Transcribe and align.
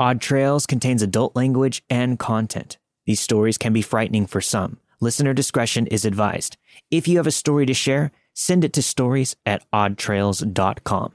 Odd 0.00 0.22
Trails 0.22 0.64
contains 0.64 1.02
adult 1.02 1.36
language 1.36 1.84
and 1.90 2.18
content. 2.18 2.78
These 3.04 3.20
stories 3.20 3.58
can 3.58 3.74
be 3.74 3.82
frightening 3.82 4.24
for 4.24 4.40
some. 4.40 4.78
Listener 4.98 5.34
discretion 5.34 5.86
is 5.88 6.06
advised. 6.06 6.56
If 6.90 7.06
you 7.06 7.18
have 7.18 7.26
a 7.26 7.30
story 7.30 7.66
to 7.66 7.74
share, 7.74 8.10
send 8.32 8.64
it 8.64 8.72
to 8.72 8.82
stories 8.82 9.36
at 9.44 9.62
oddtrails.com. 9.74 11.12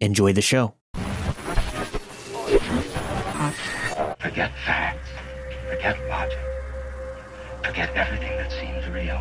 Enjoy 0.00 0.32
the 0.32 0.40
show. 0.40 0.72
Forget 4.18 4.50
facts. 4.64 5.10
Forget 5.68 6.08
logic. 6.08 6.38
Forget 7.62 7.94
everything 7.94 8.34
that 8.38 8.50
seems 8.50 8.88
real. 8.88 9.20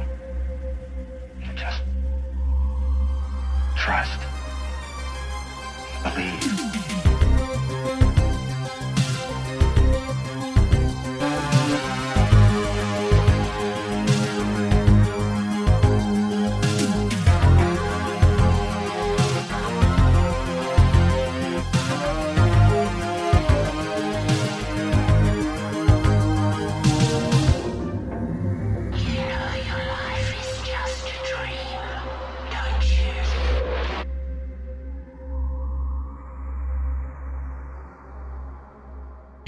Just 1.57 1.81
trust. 3.75 4.21
Believe. 6.01 6.74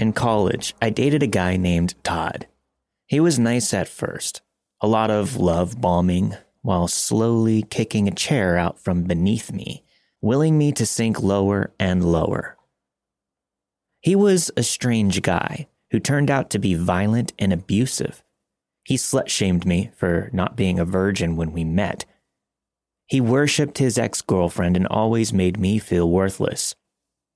In 0.08 0.14
college, 0.14 0.74
I 0.80 0.88
dated 0.88 1.22
a 1.22 1.26
guy 1.26 1.58
named 1.58 1.94
Todd. 2.02 2.46
He 3.04 3.20
was 3.20 3.38
nice 3.38 3.74
at 3.74 3.88
first, 3.88 4.40
a 4.80 4.88
lot 4.88 5.10
of 5.10 5.36
love 5.36 5.82
bombing, 5.82 6.34
while 6.62 6.88
slowly 6.88 7.60
kicking 7.60 8.08
a 8.08 8.12
chair 8.12 8.56
out 8.56 8.80
from 8.80 9.04
beneath 9.04 9.52
me, 9.52 9.84
willing 10.22 10.56
me 10.56 10.72
to 10.72 10.86
sink 10.86 11.22
lower 11.22 11.74
and 11.78 12.10
lower. 12.10 12.56
He 14.00 14.16
was 14.16 14.50
a 14.56 14.62
strange 14.62 15.20
guy 15.20 15.68
who 15.90 16.00
turned 16.00 16.30
out 16.30 16.48
to 16.50 16.58
be 16.58 16.72
violent 16.72 17.34
and 17.38 17.52
abusive. 17.52 18.22
He 18.84 18.94
slut 18.94 19.28
shamed 19.28 19.66
me 19.66 19.90
for 19.94 20.30
not 20.32 20.56
being 20.56 20.78
a 20.78 20.86
virgin 20.86 21.36
when 21.36 21.52
we 21.52 21.64
met. 21.64 22.06
He 23.04 23.20
worshipped 23.20 23.76
his 23.76 23.98
ex 23.98 24.22
girlfriend 24.22 24.74
and 24.74 24.86
always 24.86 25.34
made 25.34 25.60
me 25.60 25.78
feel 25.78 26.10
worthless. 26.10 26.74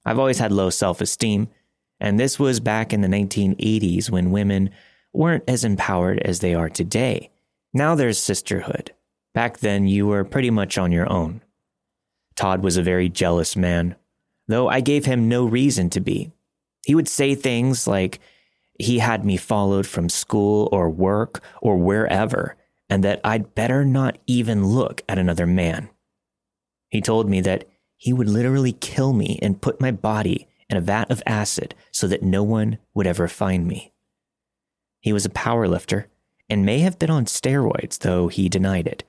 I've 0.06 0.18
always 0.18 0.38
had 0.38 0.52
low 0.52 0.70
self 0.70 1.02
esteem, 1.02 1.50
and 2.02 2.18
this 2.18 2.36
was 2.36 2.58
back 2.58 2.92
in 2.92 3.00
the 3.00 3.08
1980s 3.08 4.10
when 4.10 4.32
women 4.32 4.70
weren't 5.12 5.44
as 5.46 5.64
empowered 5.64 6.18
as 6.18 6.40
they 6.40 6.52
are 6.52 6.68
today. 6.68 7.30
Now 7.72 7.94
there's 7.94 8.18
sisterhood. 8.18 8.92
Back 9.34 9.58
then, 9.58 9.86
you 9.86 10.08
were 10.08 10.24
pretty 10.24 10.50
much 10.50 10.76
on 10.76 10.90
your 10.90 11.10
own. 11.10 11.42
Todd 12.34 12.60
was 12.60 12.76
a 12.76 12.82
very 12.82 13.08
jealous 13.08 13.54
man, 13.54 13.94
though 14.48 14.68
I 14.68 14.80
gave 14.80 15.04
him 15.04 15.28
no 15.28 15.44
reason 15.44 15.90
to 15.90 16.00
be. 16.00 16.32
He 16.84 16.96
would 16.96 17.06
say 17.06 17.36
things 17.36 17.86
like 17.86 18.18
he 18.80 18.98
had 18.98 19.24
me 19.24 19.36
followed 19.36 19.86
from 19.86 20.08
school 20.08 20.68
or 20.72 20.90
work 20.90 21.40
or 21.62 21.76
wherever, 21.76 22.56
and 22.90 23.04
that 23.04 23.20
I'd 23.22 23.54
better 23.54 23.84
not 23.84 24.18
even 24.26 24.66
look 24.66 25.02
at 25.08 25.18
another 25.18 25.46
man. 25.46 25.88
He 26.88 27.00
told 27.00 27.30
me 27.30 27.40
that 27.42 27.64
he 27.96 28.12
would 28.12 28.28
literally 28.28 28.72
kill 28.72 29.12
me 29.12 29.38
and 29.40 29.62
put 29.62 29.80
my 29.80 29.92
body 29.92 30.48
in 30.72 30.78
a 30.78 30.80
vat 30.80 31.10
of 31.10 31.22
acid 31.26 31.74
so 31.92 32.08
that 32.08 32.22
no 32.22 32.42
one 32.42 32.78
would 32.94 33.06
ever 33.06 33.28
find 33.28 33.66
me. 33.68 33.92
He 35.00 35.12
was 35.12 35.26
a 35.26 35.30
power 35.30 35.68
lifter 35.68 36.08
and 36.48 36.64
may 36.64 36.80
have 36.80 36.98
been 36.98 37.10
on 37.10 37.26
steroids, 37.26 37.98
though 37.98 38.28
he 38.28 38.48
denied 38.48 38.86
it. 38.86 39.04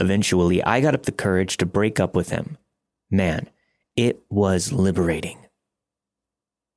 Eventually, 0.00 0.62
I 0.64 0.80
got 0.80 0.94
up 0.94 1.04
the 1.04 1.12
courage 1.12 1.56
to 1.58 1.66
break 1.66 2.00
up 2.00 2.16
with 2.16 2.30
him. 2.30 2.58
Man, 3.10 3.48
it 3.96 4.20
was 4.28 4.72
liberating. 4.72 5.38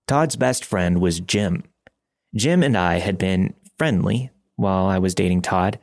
Todd's 0.08 0.36
best 0.36 0.64
friend 0.64 1.02
was 1.02 1.20
Jim. 1.20 1.64
Jim 2.36 2.62
and 2.62 2.78
I 2.78 3.00
had 3.00 3.18
been 3.18 3.56
friendly 3.78 4.30
while 4.56 4.86
I 4.86 5.00
was 5.00 5.16
dating 5.16 5.42
Todd, 5.42 5.80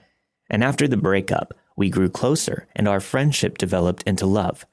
and 0.49 0.63
after 0.63 0.87
the 0.87 0.97
breakup, 0.97 1.53
we 1.77 1.91
grew 1.91 2.09
closer 2.09 2.69
and 2.77 2.87
our 2.87 3.01
friendship 3.01 3.59
developed 3.59 4.05
into 4.05 4.27
love. 4.27 4.65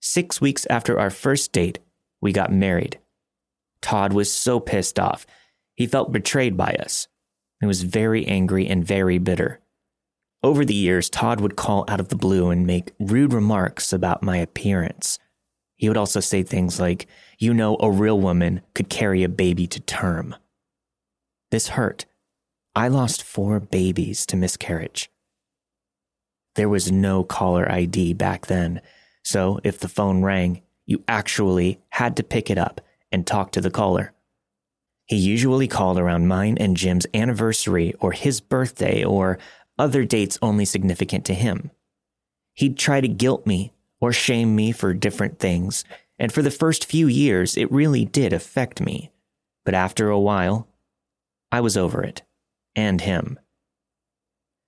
Six 0.00 0.40
weeks 0.40 0.66
after 0.68 0.98
our 0.98 1.10
first 1.10 1.52
date, 1.52 1.78
we 2.22 2.32
got 2.32 2.50
married. 2.50 2.98
Todd 3.82 4.14
was 4.14 4.32
so 4.32 4.60
pissed 4.60 4.98
off. 4.98 5.26
He 5.74 5.86
felt 5.86 6.12
betrayed 6.12 6.56
by 6.56 6.76
us. 6.80 7.08
He 7.60 7.66
was 7.66 7.82
very 7.82 8.26
angry 8.26 8.66
and 8.66 8.86
very 8.86 9.18
bitter. 9.18 9.60
Over 10.42 10.64
the 10.64 10.74
years, 10.74 11.10
Todd 11.10 11.40
would 11.40 11.56
call 11.56 11.84
out 11.88 12.00
of 12.00 12.08
the 12.08 12.16
blue 12.16 12.50
and 12.50 12.66
make 12.66 12.92
rude 12.98 13.32
remarks 13.32 13.92
about 13.92 14.22
my 14.22 14.38
appearance. 14.38 15.18
He 15.76 15.88
would 15.88 15.96
also 15.96 16.20
say 16.20 16.42
things 16.42 16.80
like, 16.80 17.06
You 17.38 17.52
know, 17.52 17.76
a 17.80 17.90
real 17.90 18.20
woman 18.20 18.62
could 18.74 18.88
carry 18.88 19.22
a 19.22 19.28
baby 19.28 19.66
to 19.66 19.80
term. 19.80 20.34
This 21.50 21.68
hurt. 21.68 22.06
I 22.74 22.88
lost 22.88 23.22
four 23.22 23.60
babies 23.60 24.24
to 24.26 24.36
miscarriage. 24.36 25.10
There 26.54 26.68
was 26.68 26.90
no 26.90 27.24
caller 27.24 27.70
ID 27.70 28.14
back 28.14 28.46
then, 28.46 28.80
so 29.22 29.60
if 29.62 29.78
the 29.78 29.88
phone 29.88 30.22
rang, 30.22 30.62
you 30.92 31.02
actually 31.08 31.80
had 31.88 32.16
to 32.16 32.22
pick 32.22 32.50
it 32.50 32.58
up 32.58 32.80
and 33.10 33.26
talk 33.26 33.50
to 33.52 33.60
the 33.60 33.70
caller. 33.70 34.12
He 35.06 35.16
usually 35.16 35.66
called 35.66 35.98
around 35.98 36.28
mine 36.28 36.58
and 36.60 36.76
Jim's 36.76 37.06
anniversary 37.14 37.94
or 37.98 38.12
his 38.12 38.40
birthday 38.40 39.02
or 39.02 39.38
other 39.78 40.04
dates 40.04 40.38
only 40.42 40.66
significant 40.66 41.24
to 41.24 41.34
him. 41.34 41.70
He'd 42.52 42.78
try 42.78 43.00
to 43.00 43.08
guilt 43.08 43.46
me 43.46 43.72
or 44.00 44.12
shame 44.12 44.54
me 44.54 44.70
for 44.70 44.92
different 44.92 45.38
things, 45.38 45.84
and 46.18 46.30
for 46.30 46.42
the 46.42 46.50
first 46.50 46.84
few 46.84 47.06
years, 47.06 47.56
it 47.56 47.72
really 47.72 48.04
did 48.04 48.32
affect 48.32 48.80
me. 48.80 49.10
But 49.64 49.74
after 49.74 50.10
a 50.10 50.20
while, 50.20 50.68
I 51.50 51.60
was 51.60 51.76
over 51.76 52.02
it, 52.02 52.22
and 52.76 53.00
him. 53.00 53.38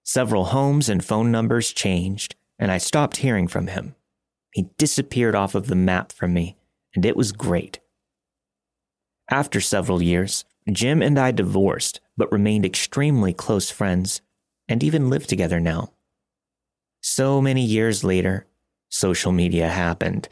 Several 0.03 0.47
homes 0.47 0.89
and 0.89 1.05
phone 1.05 1.31
numbers 1.31 1.73
changed, 1.73 2.35
and 2.59 2.71
I 2.71 2.79
stopped 2.79 3.19
hearing 3.19 3.49
from 3.49 3.67
him. 3.67 3.95
He 4.55 4.71
disappeared 4.79 5.35
off 5.35 5.57
of 5.57 5.67
the 5.67 5.75
map 5.75 6.13
from 6.13 6.33
me, 6.33 6.57
and 6.95 7.05
it 7.05 7.17
was 7.17 7.33
great. 7.33 7.81
After 9.29 9.61
several 9.61 10.01
years, 10.01 10.45
Jim 10.71 11.03
and 11.03 11.19
I 11.19 11.33
divorced, 11.33 12.01
but 12.17 12.31
remained 12.31 12.65
extremely 12.65 13.33
close 13.33 13.69
friends 13.73 14.21
and 14.69 14.85
even 14.85 15.11
live 15.11 15.27
together 15.27 15.59
now. 15.59 15.93
So 17.03 17.41
many 17.41 17.65
years 17.65 18.05
later, 18.05 18.47
social 18.89 19.33
media 19.33 19.69
happened. 19.69 20.29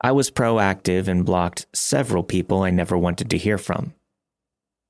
I 0.00 0.12
was 0.12 0.30
proactive 0.30 1.06
and 1.06 1.26
blocked 1.26 1.66
several 1.74 2.22
people 2.22 2.62
I 2.62 2.70
never 2.70 2.96
wanted 2.96 3.28
to 3.28 3.36
hear 3.36 3.58
from. 3.58 3.92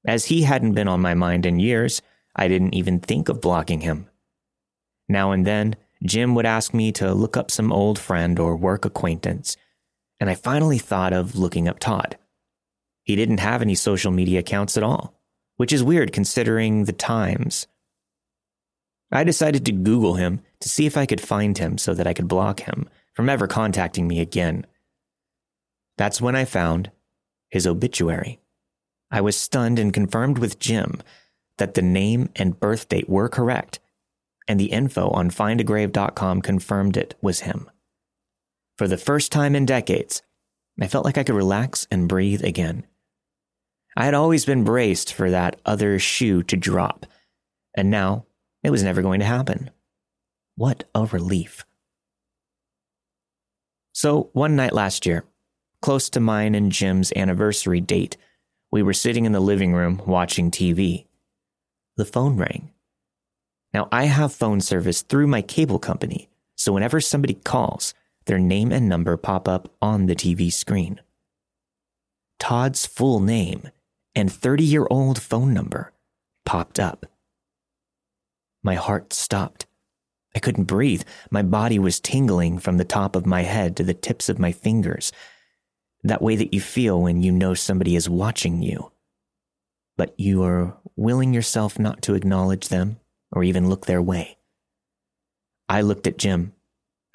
As 0.06 0.26
he 0.26 0.42
hadn't 0.42 0.74
been 0.74 0.86
on 0.86 1.00
my 1.00 1.14
mind 1.14 1.44
in 1.44 1.58
years, 1.58 2.02
I 2.36 2.46
didn't 2.46 2.74
even 2.74 3.00
think 3.00 3.28
of 3.28 3.40
blocking 3.40 3.80
him. 3.80 4.08
Now 5.08 5.32
and 5.32 5.44
then, 5.44 5.74
Jim 6.02 6.34
would 6.34 6.46
ask 6.46 6.72
me 6.72 6.92
to 6.92 7.12
look 7.12 7.36
up 7.36 7.50
some 7.50 7.72
old 7.72 7.98
friend 7.98 8.38
or 8.38 8.56
work 8.56 8.84
acquaintance, 8.84 9.56
and 10.18 10.30
I 10.30 10.34
finally 10.34 10.78
thought 10.78 11.12
of 11.12 11.36
looking 11.36 11.68
up 11.68 11.78
Todd. 11.78 12.16
He 13.02 13.16
didn't 13.16 13.40
have 13.40 13.62
any 13.62 13.74
social 13.74 14.10
media 14.10 14.40
accounts 14.40 14.76
at 14.76 14.82
all, 14.82 15.14
which 15.56 15.72
is 15.72 15.82
weird 15.82 16.12
considering 16.12 16.84
the 16.84 16.92
times. 16.92 17.66
I 19.12 19.24
decided 19.24 19.66
to 19.66 19.72
Google 19.72 20.14
him 20.14 20.40
to 20.60 20.68
see 20.68 20.86
if 20.86 20.96
I 20.96 21.06
could 21.06 21.20
find 21.20 21.58
him 21.58 21.78
so 21.78 21.94
that 21.94 22.06
I 22.06 22.14
could 22.14 22.28
block 22.28 22.60
him 22.60 22.88
from 23.12 23.28
ever 23.28 23.46
contacting 23.46 24.06
me 24.06 24.20
again. 24.20 24.66
That's 25.98 26.20
when 26.20 26.36
I 26.36 26.44
found 26.44 26.90
his 27.50 27.66
obituary. 27.66 28.38
I 29.10 29.20
was 29.20 29.36
stunned 29.36 29.78
and 29.78 29.92
confirmed 29.92 30.38
with 30.38 30.60
Jim 30.60 31.02
that 31.58 31.74
the 31.74 31.82
name 31.82 32.30
and 32.36 32.58
birth 32.58 32.88
date 32.88 33.08
were 33.08 33.28
correct, 33.28 33.80
and 34.50 34.58
the 34.58 34.72
info 34.72 35.10
on 35.10 35.30
findagrave.com 35.30 36.42
confirmed 36.42 36.96
it 36.96 37.14
was 37.22 37.42
him. 37.42 37.70
For 38.76 38.88
the 38.88 38.96
first 38.96 39.30
time 39.30 39.54
in 39.54 39.64
decades, 39.64 40.22
I 40.80 40.88
felt 40.88 41.04
like 41.04 41.16
I 41.16 41.22
could 41.22 41.36
relax 41.36 41.86
and 41.88 42.08
breathe 42.08 42.42
again. 42.42 42.84
I 43.96 44.06
had 44.06 44.14
always 44.14 44.44
been 44.44 44.64
braced 44.64 45.12
for 45.12 45.30
that 45.30 45.60
other 45.64 46.00
shoe 46.00 46.42
to 46.42 46.56
drop, 46.56 47.06
and 47.76 47.92
now 47.92 48.26
it 48.64 48.70
was 48.70 48.82
never 48.82 49.02
going 49.02 49.20
to 49.20 49.26
happen. 49.26 49.70
What 50.56 50.82
a 50.96 51.04
relief. 51.04 51.64
So, 53.92 54.30
one 54.32 54.56
night 54.56 54.72
last 54.72 55.06
year, 55.06 55.22
close 55.80 56.10
to 56.10 56.18
mine 56.18 56.56
and 56.56 56.72
Jim's 56.72 57.12
anniversary 57.14 57.80
date, 57.80 58.16
we 58.72 58.82
were 58.82 58.94
sitting 58.94 59.26
in 59.26 59.32
the 59.32 59.38
living 59.38 59.74
room 59.74 60.02
watching 60.06 60.50
TV. 60.50 61.06
The 61.96 62.04
phone 62.04 62.36
rang. 62.36 62.72
Now, 63.72 63.88
I 63.92 64.04
have 64.04 64.32
phone 64.32 64.60
service 64.60 65.02
through 65.02 65.28
my 65.28 65.42
cable 65.42 65.78
company, 65.78 66.28
so 66.56 66.72
whenever 66.72 67.00
somebody 67.00 67.34
calls, 67.34 67.94
their 68.26 68.38
name 68.38 68.72
and 68.72 68.88
number 68.88 69.16
pop 69.16 69.48
up 69.48 69.72
on 69.80 70.06
the 70.06 70.16
TV 70.16 70.52
screen. 70.52 71.00
Todd's 72.38 72.86
full 72.86 73.20
name 73.20 73.70
and 74.14 74.32
30 74.32 74.64
year 74.64 74.86
old 74.90 75.20
phone 75.20 75.54
number 75.54 75.92
popped 76.44 76.80
up. 76.80 77.06
My 78.62 78.74
heart 78.74 79.12
stopped. 79.12 79.66
I 80.34 80.38
couldn't 80.38 80.64
breathe. 80.64 81.02
My 81.30 81.42
body 81.42 81.78
was 81.78 82.00
tingling 82.00 82.58
from 82.58 82.76
the 82.76 82.84
top 82.84 83.16
of 83.16 83.26
my 83.26 83.42
head 83.42 83.76
to 83.76 83.82
the 83.82 83.94
tips 83.94 84.28
of 84.28 84.38
my 84.38 84.52
fingers. 84.52 85.12
That 86.02 86.22
way 86.22 86.36
that 86.36 86.54
you 86.54 86.60
feel 86.60 87.00
when 87.00 87.22
you 87.22 87.32
know 87.32 87.54
somebody 87.54 87.96
is 87.96 88.08
watching 88.08 88.62
you. 88.62 88.92
But 89.96 90.14
you 90.18 90.42
are 90.44 90.76
willing 90.96 91.34
yourself 91.34 91.78
not 91.78 92.00
to 92.02 92.14
acknowledge 92.14 92.68
them 92.68 92.99
or 93.32 93.44
even 93.44 93.68
look 93.68 93.86
their 93.86 94.02
way. 94.02 94.38
I 95.68 95.82
looked 95.82 96.06
at 96.06 96.18
Jim. 96.18 96.52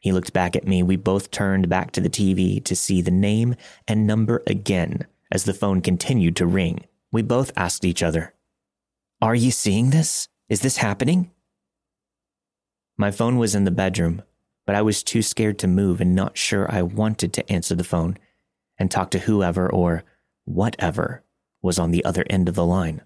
He 0.01 0.12
looked 0.12 0.33
back 0.33 0.56
at 0.56 0.67
me. 0.67 0.83
We 0.83 0.95
both 0.95 1.31
turned 1.31 1.67
back 1.67 1.91
to 1.91 2.01
the 2.01 2.09
TV 2.09 2.63
to 2.63 2.75
see 2.75 3.01
the 3.01 3.12
name 3.12 3.56
and 3.88 4.07
number 4.07 4.44
again 4.47 5.07
as 5.31 5.44
the 5.44 5.53
phone 5.53 5.81
continued 5.81 6.35
to 6.38 6.45
ring. 6.45 6.85
We 7.12 7.21
both 7.21 7.51
asked 7.57 7.83
each 7.83 8.03
other, 8.03 8.33
Are 9.21 9.35
you 9.35 9.51
seeing 9.51 9.89
this? 9.89 10.29
Is 10.47 10.62
this 10.62 10.77
happening? 10.77 11.31
My 12.97 13.12
phone 13.12 13.38
was 13.38 13.56
in 13.56 13.65
the 13.65 13.71
bedroom, 13.71 14.21
but 14.65 14.75
I 14.75 14.81
was 14.81 15.03
too 15.03 15.21
scared 15.21 15.59
to 15.59 15.67
move 15.67 16.00
and 16.00 16.15
not 16.15 16.38
sure 16.38 16.71
I 16.71 16.81
wanted 16.81 17.33
to 17.33 17.51
answer 17.51 17.75
the 17.75 17.83
phone 17.83 18.17
and 18.77 18.89
talk 18.89 19.12
to 19.12 19.19
whoever 19.19 19.69
or 19.69 20.03
whatever 20.45 21.23
was 21.62 21.79
on 21.79 21.91
the 21.91 22.06
other 22.06 22.23
end 22.29 22.47
of 22.47 22.56
the 22.56 22.65
line. 22.65 23.01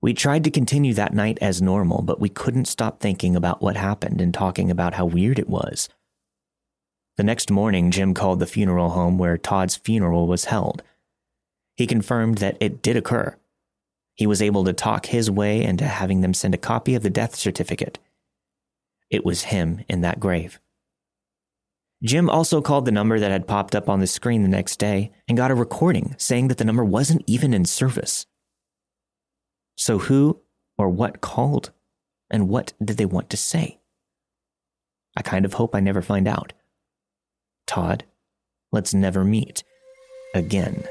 We 0.00 0.14
tried 0.14 0.44
to 0.44 0.50
continue 0.50 0.94
that 0.94 1.14
night 1.14 1.38
as 1.40 1.60
normal, 1.60 2.02
but 2.02 2.20
we 2.20 2.28
couldn't 2.28 2.66
stop 2.66 3.00
thinking 3.00 3.34
about 3.34 3.60
what 3.60 3.76
happened 3.76 4.20
and 4.20 4.32
talking 4.32 4.70
about 4.70 4.94
how 4.94 5.06
weird 5.06 5.38
it 5.38 5.48
was. 5.48 5.88
The 7.16 7.24
next 7.24 7.50
morning, 7.50 7.90
Jim 7.90 8.14
called 8.14 8.38
the 8.38 8.46
funeral 8.46 8.90
home 8.90 9.18
where 9.18 9.36
Todd's 9.36 9.74
funeral 9.74 10.28
was 10.28 10.44
held. 10.44 10.84
He 11.74 11.86
confirmed 11.86 12.38
that 12.38 12.56
it 12.60 12.80
did 12.80 12.96
occur. 12.96 13.36
He 14.14 14.26
was 14.26 14.40
able 14.40 14.64
to 14.64 14.72
talk 14.72 15.06
his 15.06 15.28
way 15.28 15.64
into 15.64 15.84
having 15.84 16.20
them 16.20 16.34
send 16.34 16.54
a 16.54 16.58
copy 16.58 16.94
of 16.94 17.02
the 17.02 17.10
death 17.10 17.34
certificate. 17.34 17.98
It 19.10 19.24
was 19.24 19.44
him 19.44 19.84
in 19.88 20.00
that 20.02 20.20
grave. 20.20 20.60
Jim 22.04 22.30
also 22.30 22.62
called 22.62 22.84
the 22.84 22.92
number 22.92 23.18
that 23.18 23.32
had 23.32 23.48
popped 23.48 23.74
up 23.74 23.88
on 23.88 23.98
the 23.98 24.06
screen 24.06 24.42
the 24.42 24.48
next 24.48 24.76
day 24.76 25.10
and 25.26 25.36
got 25.36 25.50
a 25.50 25.56
recording 25.56 26.14
saying 26.18 26.46
that 26.48 26.58
the 26.58 26.64
number 26.64 26.84
wasn't 26.84 27.24
even 27.26 27.52
in 27.52 27.64
service. 27.64 28.26
So, 29.78 29.98
who 29.98 30.40
or 30.76 30.88
what 30.88 31.20
called? 31.20 31.70
And 32.30 32.48
what 32.48 32.74
did 32.84 32.98
they 32.98 33.06
want 33.06 33.30
to 33.30 33.38
say? 33.38 33.78
I 35.16 35.22
kind 35.22 35.46
of 35.46 35.54
hope 35.54 35.74
I 35.74 35.80
never 35.80 36.02
find 36.02 36.28
out. 36.28 36.52
Todd, 37.66 38.04
let's 38.70 38.92
never 38.92 39.24
meet 39.24 39.64
again. 40.34 40.84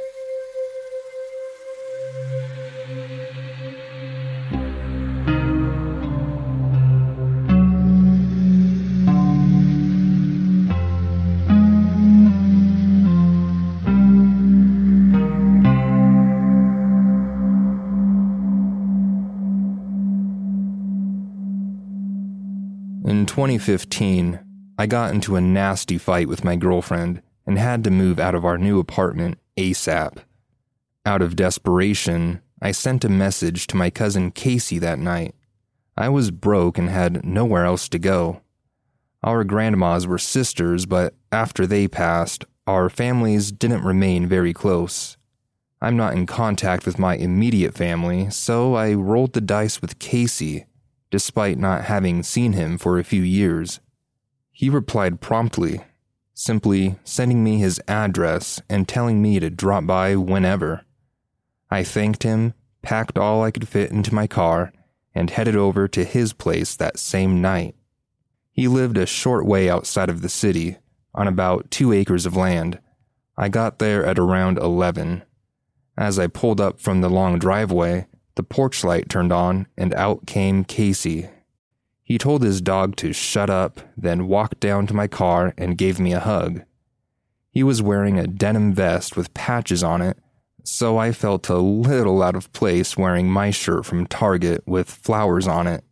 2015, 23.57 24.39
I 24.77 24.85
got 24.85 25.11
into 25.11 25.35
a 25.35 25.41
nasty 25.41 25.97
fight 25.97 26.27
with 26.27 26.43
my 26.43 26.55
girlfriend 26.55 27.23
and 27.47 27.57
had 27.57 27.83
to 27.83 27.89
move 27.89 28.19
out 28.19 28.35
of 28.35 28.45
our 28.45 28.55
new 28.55 28.77
apartment 28.77 29.39
ASAP. 29.57 30.19
Out 31.07 31.23
of 31.23 31.35
desperation, 31.35 32.41
I 32.61 32.71
sent 32.71 33.03
a 33.03 33.09
message 33.09 33.65
to 33.67 33.75
my 33.75 33.89
cousin 33.89 34.29
Casey 34.29 34.77
that 34.77 34.99
night. 34.99 35.33
I 35.97 36.09
was 36.09 36.29
broke 36.29 36.77
and 36.77 36.89
had 36.89 37.25
nowhere 37.25 37.65
else 37.65 37.89
to 37.89 37.97
go. 37.97 38.41
Our 39.23 39.43
grandmas 39.43 40.05
were 40.05 40.19
sisters, 40.19 40.85
but 40.85 41.15
after 41.31 41.65
they 41.65 41.87
passed, 41.87 42.45
our 42.67 42.89
families 42.91 43.51
didn't 43.51 43.83
remain 43.83 44.27
very 44.27 44.53
close. 44.53 45.17
I'm 45.81 45.97
not 45.97 46.13
in 46.13 46.27
contact 46.27 46.85
with 46.85 46.99
my 46.99 47.15
immediate 47.15 47.73
family, 47.73 48.29
so 48.29 48.75
I 48.75 48.93
rolled 48.93 49.33
the 49.33 49.41
dice 49.41 49.81
with 49.81 49.97
Casey, 49.97 50.67
despite 51.09 51.57
not 51.57 51.85
having 51.85 52.23
seen 52.23 52.53
him 52.53 52.77
for 52.77 52.97
a 52.97 53.03
few 53.03 53.21
years. 53.21 53.79
He 54.51 54.69
replied 54.69 55.21
promptly, 55.21 55.81
simply 56.33 56.97
sending 57.03 57.43
me 57.43 57.57
his 57.57 57.81
address 57.87 58.61
and 58.69 58.87
telling 58.87 59.21
me 59.21 59.39
to 59.39 59.49
drop 59.49 59.85
by 59.85 60.15
whenever. 60.15 60.83
I 61.69 61.83
thanked 61.83 62.23
him, 62.23 62.53
packed 62.81 63.17
all 63.17 63.43
I 63.43 63.51
could 63.51 63.67
fit 63.67 63.91
into 63.91 64.13
my 64.13 64.27
car, 64.27 64.71
and 65.13 65.29
headed 65.29 65.55
over 65.55 65.87
to 65.87 66.03
his 66.03 66.33
place 66.33 66.75
that 66.75 66.99
same 66.99 67.41
night. 67.41 67.75
He 68.51 68.67
lived 68.67 68.97
a 68.97 69.05
short 69.05 69.45
way 69.45 69.69
outside 69.69 70.09
of 70.09 70.21
the 70.21 70.29
city, 70.29 70.77
on 71.13 71.27
about 71.27 71.71
two 71.71 71.91
acres 71.91 72.25
of 72.25 72.35
land. 72.35 72.79
I 73.35 73.49
got 73.49 73.79
there 73.79 74.05
at 74.05 74.19
around 74.19 74.57
11. 74.57 75.23
As 75.97 76.19
I 76.19 76.27
pulled 76.27 76.61
up 76.61 76.79
from 76.79 77.01
the 77.01 77.09
long 77.09 77.39
driveway, 77.39 78.07
the 78.37 78.43
porch 78.43 78.83
light 78.83 79.09
turned 79.09 79.33
on 79.33 79.67
and 79.77 79.93
out 79.95 80.25
came 80.25 80.63
Casey. 80.63 81.27
He 82.03 82.17
told 82.17 82.41
his 82.41 82.61
dog 82.61 82.95
to 82.97 83.11
shut 83.11 83.49
up, 83.49 83.81
then 83.97 84.29
walked 84.29 84.61
down 84.61 84.87
to 84.87 84.93
my 84.93 85.07
car 85.07 85.53
and 85.57 85.77
gave 85.77 85.99
me 85.99 86.13
a 86.13 86.21
hug. 86.21 86.61
He 87.51 87.63
was 87.63 87.81
wearing 87.81 88.17
a 88.17 88.27
denim 88.27 88.73
vest 88.73 89.17
with 89.17 89.33
patches 89.33 89.83
on 89.83 90.01
it, 90.01 90.17
so 90.63 90.97
I 90.97 91.11
felt 91.11 91.49
a 91.49 91.57
little 91.57 92.23
out 92.23 92.35
of 92.35 92.53
place 92.53 92.95
wearing 92.95 93.29
my 93.29 93.51
shirt 93.51 93.85
from 93.85 94.07
Target 94.07 94.63
with 94.65 94.89
flowers 94.89 95.47
on 95.47 95.67
it. 95.67 95.83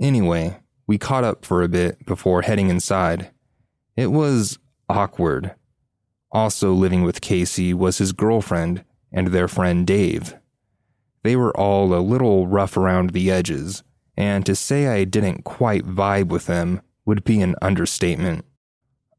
Anyway, 0.00 0.56
we 0.86 0.98
caught 0.98 1.22
up 1.22 1.44
for 1.44 1.62
a 1.62 1.68
bit 1.68 2.04
before 2.06 2.42
heading 2.42 2.70
inside. 2.70 3.30
It 3.96 4.08
was 4.08 4.58
awkward. 4.88 5.54
Also 6.32 6.72
living 6.72 7.02
with 7.02 7.20
Casey 7.20 7.74
was 7.74 7.98
his 7.98 8.12
girlfriend 8.12 8.84
and 9.12 9.28
their 9.28 9.48
friend 9.48 9.86
Dave. 9.86 10.34
They 11.22 11.36
were 11.36 11.56
all 11.56 11.94
a 11.94 12.00
little 12.00 12.46
rough 12.46 12.76
around 12.76 13.10
the 13.10 13.30
edges, 13.30 13.82
and 14.16 14.44
to 14.46 14.54
say 14.54 14.86
I 14.86 15.04
didn't 15.04 15.44
quite 15.44 15.84
vibe 15.86 16.28
with 16.28 16.46
them 16.46 16.80
would 17.04 17.24
be 17.24 17.40
an 17.40 17.54
understatement. 17.60 18.44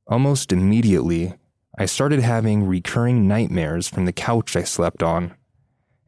Almost 0.08 0.52
immediately, 0.52 1.34
I 1.78 1.86
started 1.86 2.20
having 2.20 2.66
recurring 2.66 3.28
nightmares 3.28 3.88
from 3.88 4.06
the 4.06 4.14
couch 4.14 4.56
I 4.56 4.64
slept 4.64 5.02
on, 5.02 5.36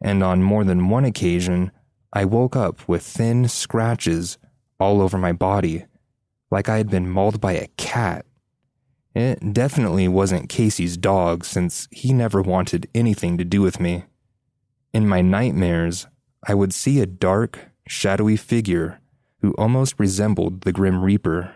and 0.02 0.24
on 0.24 0.44
more 0.44 0.64
than 0.64 0.90
one 0.90 1.06
occasion, 1.06 1.72
I 2.12 2.26
woke 2.26 2.56
up 2.56 2.88
with 2.88 3.02
thin 3.04 3.48
scratches 3.48 4.38
all 4.80 5.02
over 5.02 5.18
my 5.18 5.32
body, 5.32 5.86
like 6.52 6.70
I 6.70 6.78
had 6.78 6.90
been 6.90 7.10
mauled 7.10 7.40
by 7.40 7.54
a 7.54 7.68
cat. 7.78 8.26
It 9.16 9.54
definitely 9.54 10.08
wasn't 10.08 10.50
Casey's 10.50 10.98
dog, 10.98 11.46
since 11.46 11.88
he 11.92 12.14
never 12.14 12.42
wanted 12.42 12.90
anything 12.94 13.38
to 13.38 13.46
do 13.46 13.62
with 13.62 13.80
me. 13.80 14.04
In 14.94 15.08
my 15.08 15.22
nightmares, 15.22 16.08
I 16.48 16.54
would 16.54 16.74
see 16.74 17.02
a 17.02 17.06
dark, 17.06 17.60
shadowy 17.88 18.38
figure 18.38 19.00
who 19.42 19.54
almost 19.54 20.00
resembled 20.00 20.62
the 20.62 20.72
Grim 20.72 21.04
Reaper, 21.04 21.54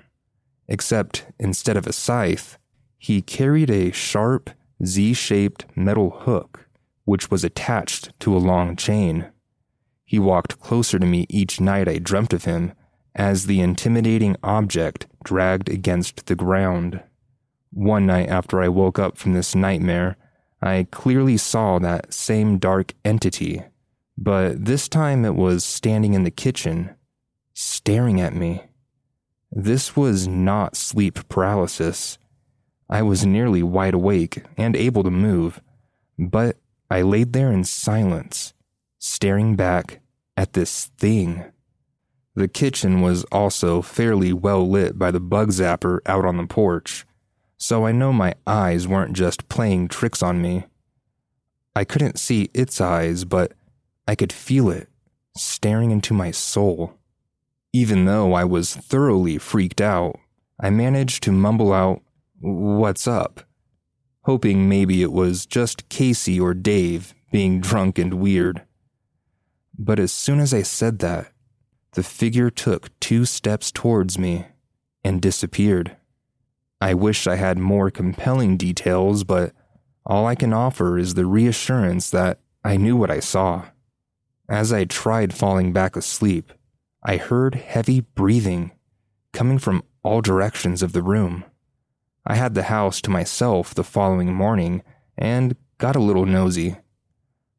except 0.67 1.27
instead 1.39 1.77
of 1.77 1.87
a 1.87 1.93
scythe, 1.93 2.57
he 2.97 3.21
carried 3.21 3.69
a 3.69 3.91
sharp, 3.91 4.49
Z 4.83 5.13
shaped 5.13 5.65
metal 5.75 6.09
hook 6.09 6.67
which 7.07 7.31
was 7.31 7.45
attached 7.45 8.11
to 8.19 8.35
a 8.35 8.37
long 8.37 8.75
chain. 8.75 9.25
He 10.03 10.19
walked 10.19 10.59
closer 10.59 10.99
to 10.99 11.05
me 11.05 11.25
each 11.29 11.61
night 11.61 11.87
I 11.87 11.99
dreamt 11.99 12.33
of 12.33 12.43
him 12.43 12.73
as 13.15 13.45
the 13.45 13.61
intimidating 13.61 14.35
object 14.43 15.07
dragged 15.23 15.69
against 15.69 16.25
the 16.25 16.35
ground. 16.35 17.01
One 17.71 18.07
night 18.07 18.27
after 18.27 18.61
I 18.61 18.67
woke 18.67 18.99
up 18.99 19.17
from 19.17 19.31
this 19.31 19.55
nightmare, 19.55 20.17
I 20.61 20.87
clearly 20.91 21.37
saw 21.37 21.79
that 21.79 22.13
same 22.13 22.57
dark 22.57 22.93
entity, 23.05 23.63
but 24.17 24.65
this 24.65 24.87
time 24.89 25.23
it 25.23 25.35
was 25.35 25.63
standing 25.63 26.13
in 26.13 26.23
the 26.23 26.31
kitchen, 26.31 26.95
staring 27.53 28.19
at 28.19 28.33
me. 28.33 28.63
This 29.51 29.95
was 29.95 30.27
not 30.27 30.75
sleep 30.75 31.27
paralysis. 31.29 32.17
I 32.89 33.01
was 33.01 33.25
nearly 33.25 33.63
wide 33.63 33.93
awake 33.93 34.43
and 34.57 34.75
able 34.75 35.03
to 35.03 35.11
move, 35.11 35.61
but 36.17 36.57
I 36.89 37.01
laid 37.01 37.33
there 37.33 37.51
in 37.51 37.63
silence, 37.63 38.53
staring 38.97 39.55
back 39.55 39.99
at 40.35 40.53
this 40.53 40.85
thing. 40.97 41.45
The 42.35 42.47
kitchen 42.47 43.01
was 43.01 43.23
also 43.25 43.81
fairly 43.81 44.31
well 44.31 44.69
lit 44.69 44.99
by 44.99 45.09
the 45.09 45.19
bug 45.19 45.49
zapper 45.49 45.99
out 46.05 46.23
on 46.23 46.37
the 46.37 46.45
porch 46.45 47.06
so 47.57 47.85
I 47.85 47.91
know 47.91 48.13
my 48.13 48.33
eyes 48.45 48.87
weren't 48.87 49.13
just 49.13 49.49
playing 49.49 49.87
tricks 49.87 50.21
on 50.21 50.41
me. 50.41 50.65
I 51.75 51.83
couldn't 51.83 52.19
see 52.19 52.49
its 52.53 52.79
eyes, 52.81 53.23
but 53.23 53.53
I 54.07 54.15
could 54.15 54.33
feel 54.33 54.69
it 54.69 54.89
staring 55.35 55.91
into 55.91 56.13
my 56.13 56.31
soul. 56.31 56.97
Even 57.73 58.05
though 58.05 58.33
I 58.33 58.43
was 58.43 58.75
thoroughly 58.75 59.37
freaked 59.37 59.81
out, 59.81 60.19
I 60.59 60.69
managed 60.69 61.23
to 61.23 61.31
mumble 61.31 61.73
out, 61.73 62.01
What's 62.39 63.07
up? 63.07 63.47
hoping 64.27 64.67
maybe 64.67 65.01
it 65.01 65.11
was 65.13 65.45
just 65.45 65.87
Casey 65.87 66.37
or 66.37 66.53
Dave 66.53 67.15
being 67.31 67.61
drunk 67.61 67.97
and 67.97 68.15
weird. 68.15 68.61
But 69.79 69.99
as 69.99 70.11
soon 70.11 70.41
as 70.41 70.53
I 70.53 70.63
said 70.63 70.99
that, 70.99 71.31
the 71.93 72.03
figure 72.03 72.49
took 72.49 72.89
two 72.99 73.23
steps 73.23 73.71
towards 73.71 74.19
me 74.19 74.47
and 75.01 75.21
disappeared. 75.21 75.95
I 76.79 76.93
wish 76.93 77.25
I 77.25 77.35
had 77.35 77.57
more 77.57 77.89
compelling 77.89 78.57
details, 78.57 79.23
but 79.23 79.53
all 80.05 80.25
I 80.25 80.35
can 80.35 80.53
offer 80.53 80.97
is 80.97 81.13
the 81.13 81.25
reassurance 81.25 82.09
that 82.11 82.39
I 82.63 82.77
knew 82.77 82.95
what 82.95 83.11
I 83.11 83.19
saw. 83.19 83.65
As 84.49 84.71
I 84.71 84.85
tried 84.85 85.33
falling 85.33 85.73
back 85.73 85.95
asleep, 85.95 86.53
I 87.03 87.17
heard 87.17 87.55
heavy 87.55 88.01
breathing 88.01 88.71
coming 89.33 89.59
from 89.59 89.83
all 90.03 90.21
directions 90.21 90.81
of 90.81 90.93
the 90.93 91.03
room. 91.03 91.43
I 92.25 92.35
had 92.35 92.53
the 92.53 92.63
house 92.63 93.01
to 93.01 93.09
myself 93.09 93.73
the 93.73 93.83
following 93.83 94.33
morning 94.33 94.83
and 95.17 95.55
got 95.77 95.95
a 95.95 96.01
little 96.01 96.25
nosy. 96.25 96.77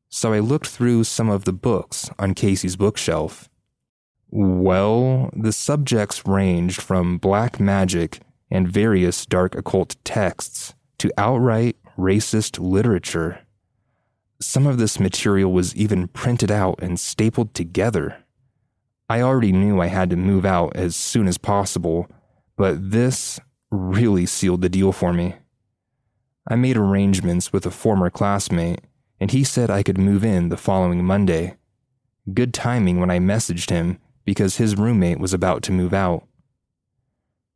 So 0.08 0.32
I 0.32 0.38
looked 0.38 0.66
through 0.66 1.04
some 1.04 1.28
of 1.28 1.44
the 1.44 1.52
books 1.52 2.10
on 2.18 2.34
Casey's 2.34 2.76
bookshelf. 2.76 3.48
Well, 4.30 5.30
the 5.34 5.52
subjects 5.52 6.26
ranged 6.26 6.80
from 6.80 7.18
black 7.18 7.60
magic 7.60 8.20
and 8.50 8.68
various 8.68 9.26
dark 9.26 9.54
occult 9.54 9.96
texts 10.04 10.74
to 10.98 11.12
outright 11.16 11.76
racist 11.98 12.58
literature. 12.60 13.40
Some 14.40 14.66
of 14.66 14.78
this 14.78 15.00
material 15.00 15.52
was 15.52 15.74
even 15.74 16.08
printed 16.08 16.50
out 16.50 16.78
and 16.80 16.98
stapled 16.98 17.54
together. 17.54 18.18
I 19.08 19.20
already 19.20 19.52
knew 19.52 19.80
I 19.80 19.86
had 19.86 20.10
to 20.10 20.16
move 20.16 20.44
out 20.44 20.76
as 20.76 20.94
soon 20.94 21.26
as 21.26 21.38
possible, 21.38 22.08
but 22.56 22.90
this 22.90 23.40
really 23.70 24.26
sealed 24.26 24.62
the 24.62 24.68
deal 24.68 24.92
for 24.92 25.12
me. 25.12 25.34
I 26.46 26.56
made 26.56 26.76
arrangements 26.76 27.52
with 27.52 27.66
a 27.66 27.70
former 27.70 28.10
classmate, 28.10 28.80
and 29.18 29.30
he 29.30 29.44
said 29.44 29.70
I 29.70 29.82
could 29.82 29.98
move 29.98 30.24
in 30.24 30.50
the 30.50 30.56
following 30.56 31.04
Monday. 31.04 31.56
Good 32.32 32.54
timing 32.54 33.00
when 33.00 33.10
I 33.10 33.18
messaged 33.18 33.70
him 33.70 33.98
because 34.24 34.58
his 34.58 34.76
roommate 34.76 35.18
was 35.18 35.34
about 35.34 35.62
to 35.64 35.72
move 35.72 35.94
out. 35.94 36.27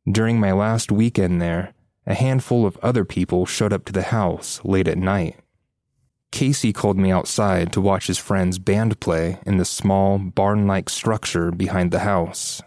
During 0.09 0.39
my 0.39 0.51
last 0.51 0.91
weekend 0.91 1.41
there, 1.41 1.73
a 2.05 2.13
handful 2.13 2.65
of 2.65 2.77
other 2.77 3.05
people 3.05 3.45
showed 3.45 3.71
up 3.71 3.85
to 3.85 3.93
the 3.93 4.03
house 4.03 4.59
late 4.63 4.87
at 4.87 4.97
night. 4.97 5.39
Casey 6.31 6.73
called 6.73 6.97
me 6.97 7.11
outside 7.11 7.71
to 7.71 7.81
watch 7.81 8.07
his 8.07 8.17
friend's 8.17 8.59
band 8.59 8.99
play 8.99 9.39
in 9.45 9.57
the 9.57 9.65
small, 9.65 10.17
barn 10.17 10.67
like 10.67 10.89
structure 10.89 11.51
behind 11.51 11.91
the 11.91 11.99
house. 11.99 12.61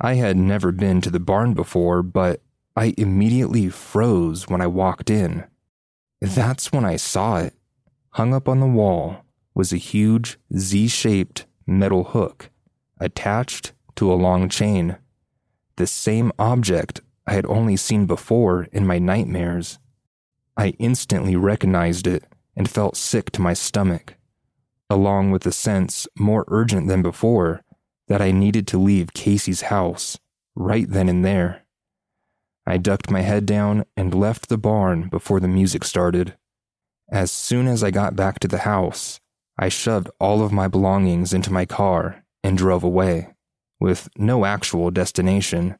I 0.00 0.14
had 0.14 0.36
never 0.36 0.72
been 0.72 1.00
to 1.02 1.10
the 1.10 1.20
barn 1.20 1.52
before, 1.52 2.02
but 2.02 2.40
I 2.74 2.94
immediately 2.96 3.68
froze 3.68 4.48
when 4.48 4.60
I 4.62 4.66
walked 4.66 5.10
in. 5.10 5.44
That's 6.20 6.72
when 6.72 6.84
I 6.84 6.96
saw 6.96 7.36
it. 7.36 7.54
Hung 8.12 8.34
up 8.34 8.48
on 8.48 8.60
the 8.60 8.66
wall 8.66 9.24
was 9.54 9.72
a 9.72 9.76
huge 9.76 10.38
Z 10.56 10.88
shaped 10.88 11.46
metal 11.66 12.04
hook 12.04 12.50
attached 12.98 13.72
to 13.96 14.12
a 14.12 14.14
long 14.14 14.48
chain. 14.48 14.96
The 15.80 15.86
same 15.86 16.30
object 16.38 17.00
I 17.26 17.32
had 17.32 17.46
only 17.46 17.74
seen 17.74 18.04
before 18.04 18.64
in 18.70 18.86
my 18.86 18.98
nightmares. 18.98 19.78
I 20.54 20.74
instantly 20.78 21.36
recognized 21.36 22.06
it 22.06 22.24
and 22.54 22.68
felt 22.68 22.98
sick 22.98 23.30
to 23.30 23.40
my 23.40 23.54
stomach, 23.54 24.16
along 24.90 25.30
with 25.30 25.46
a 25.46 25.52
sense 25.52 26.06
more 26.18 26.44
urgent 26.48 26.86
than 26.86 27.00
before 27.00 27.62
that 28.08 28.20
I 28.20 28.30
needed 28.30 28.66
to 28.66 28.78
leave 28.78 29.14
Casey's 29.14 29.62
house 29.72 30.18
right 30.54 30.84
then 30.86 31.08
and 31.08 31.24
there. 31.24 31.62
I 32.66 32.76
ducked 32.76 33.10
my 33.10 33.22
head 33.22 33.46
down 33.46 33.86
and 33.96 34.12
left 34.14 34.50
the 34.50 34.58
barn 34.58 35.08
before 35.08 35.40
the 35.40 35.48
music 35.48 35.82
started. 35.84 36.36
As 37.10 37.32
soon 37.32 37.66
as 37.66 37.82
I 37.82 37.90
got 37.90 38.14
back 38.14 38.38
to 38.40 38.48
the 38.48 38.68
house, 38.68 39.18
I 39.58 39.70
shoved 39.70 40.10
all 40.20 40.42
of 40.42 40.52
my 40.52 40.68
belongings 40.68 41.32
into 41.32 41.50
my 41.50 41.64
car 41.64 42.22
and 42.44 42.58
drove 42.58 42.84
away, 42.84 43.28
with 43.80 44.08
no 44.16 44.44
actual 44.44 44.90
destination. 44.90 45.76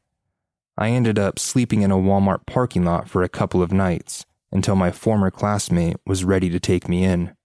I 0.77 0.89
ended 0.89 1.19
up 1.19 1.37
sleeping 1.37 1.83
in 1.83 1.91
a 1.91 1.97
Walmart 1.97 2.45
parking 2.47 2.83
lot 2.83 3.07
for 3.07 3.23
a 3.23 3.29
couple 3.29 3.61
of 3.61 3.71
nights 3.71 4.25
until 4.51 4.75
my 4.75 4.91
former 4.91 5.31
classmate 5.31 5.97
was 6.05 6.25
ready 6.25 6.49
to 6.49 6.59
take 6.59 6.89
me 6.89 7.03
in. 7.03 7.35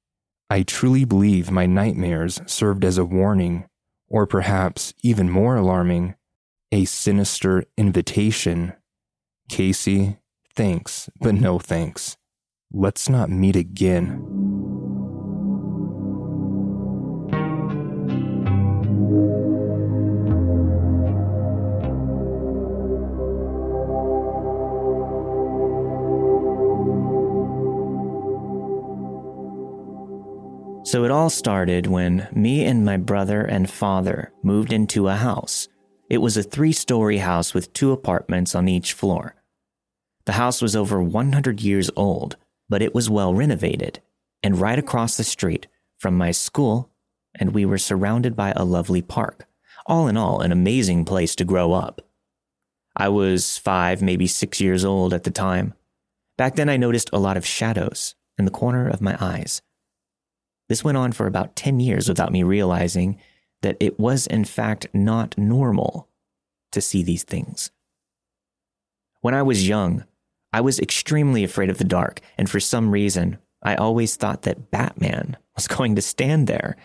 I 0.49 0.63
truly 0.63 1.05
believe 1.05 1.51
my 1.51 1.67
nightmares 1.67 2.41
served 2.47 2.85
as 2.85 2.99
a 2.99 3.05
warning, 3.05 3.69
or 4.09 4.27
perhaps 4.27 4.95
even 5.03 5.29
more 5.29 5.57
alarming, 5.57 6.15
a 6.73 6.85
sinister 6.85 7.65
invitation. 7.77 8.73
Casey, 9.49 10.19
thanks, 10.55 11.11
but 11.21 11.35
no 11.35 11.59
thanks. 11.59 12.17
Let's 12.73 13.09
not 13.09 13.31
meet 13.31 13.57
again. 13.57 14.46
So 30.97 31.05
it 31.05 31.11
all 31.11 31.29
started 31.29 31.87
when 31.87 32.27
me 32.33 32.65
and 32.65 32.83
my 32.83 32.97
brother 32.97 33.43
and 33.43 33.69
father 33.69 34.33
moved 34.43 34.73
into 34.73 35.09
a 35.09 35.17
house. 35.17 35.69
It 36.09 36.23
was 36.23 36.39
a 36.39 36.43
three 36.43 36.73
story 36.73 37.19
house 37.19 37.53
with 37.53 37.75
two 37.75 37.93
apartments 37.93 38.55
on 38.55 38.67
each 38.67 38.95
floor. 38.95 39.35
The 40.25 40.33
house 40.41 40.63
was 40.63 40.75
over 40.75 41.03
100 41.03 41.61
years 41.61 41.91
old, 41.97 42.39
but 42.71 42.81
it 42.81 42.95
was 42.95 43.11
well 43.11 43.35
renovated 43.35 44.01
and 44.43 44.59
right 44.59 44.79
across 44.79 45.19
the 45.19 45.23
street 45.23 45.67
from 45.99 46.17
my 46.17 46.31
school, 46.31 46.91
and 47.35 47.53
we 47.53 47.67
were 47.67 47.77
surrounded 47.77 48.35
by 48.35 48.55
a 48.57 48.65
lovely 48.65 49.03
park. 49.03 49.47
All 49.85 50.09
in 50.09 50.17
all, 50.17 50.41
an 50.41 50.51
amazing 50.51 51.05
place 51.05 51.37
to 51.37 51.45
grow 51.45 51.75
up. 51.75 52.01
I 52.97 53.11
was 53.11 53.59
five, 53.59 54.01
maybe 54.01 54.27
six 54.27 54.63
years 54.63 54.83
old 54.83 55.13
at 55.13 55.25
the 55.25 55.31
time. 55.31 55.75
Back 56.39 56.57
then, 56.57 56.71
I 56.71 56.79
noticed 56.79 57.11
a 57.13 57.19
lot 57.19 57.37
of 57.37 57.45
shadows 57.45 58.15
in 58.39 58.47
the 58.47 58.51
corner 58.51 58.89
of 58.89 59.03
my 59.03 59.15
eyes. 59.21 59.61
This 60.69 60.83
went 60.83 60.99
on 60.99 61.13
for 61.13 61.27
about 61.27 61.57
10 61.57 61.81
years 61.81 62.09
without 62.09 62.33
me 62.33 62.43
realizing 62.43 63.19
that 63.63 63.77
it 63.81 63.99
was, 63.99 64.27
in 64.27 64.45
fact, 64.45 64.89
not 64.93 65.37
normal 65.39 66.09
to 66.73 66.81
see 66.81 67.03
these 67.03 67.25
things. 67.25 67.71
When 69.21 69.35
I 69.35 69.43
was 69.43 69.69
young, 69.69 70.05
I 70.53 70.61
was 70.61 70.79
extremely 70.79 71.45
afraid 71.45 71.71
of 71.71 71.79
the 71.79 71.85
dark, 71.85 72.21
and 72.39 72.49
for 72.49 72.61
some 72.61 72.91
reason, 72.91 73.39
I 73.63 73.75
always 73.75 74.17
thought 74.17 74.43
that 74.43 74.71
Batman 74.71 75.37
was 75.57 75.69
going 75.69 75.97
to 75.97 76.03
stand 76.03 76.47
there, 76.47 76.77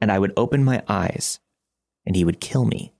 and 0.00 0.10
I 0.10 0.18
would 0.18 0.32
open 0.36 0.64
my 0.64 0.82
eyes, 0.88 1.40
and 2.06 2.16
he 2.16 2.24
would 2.24 2.40
kill 2.40 2.64
me. 2.64 2.94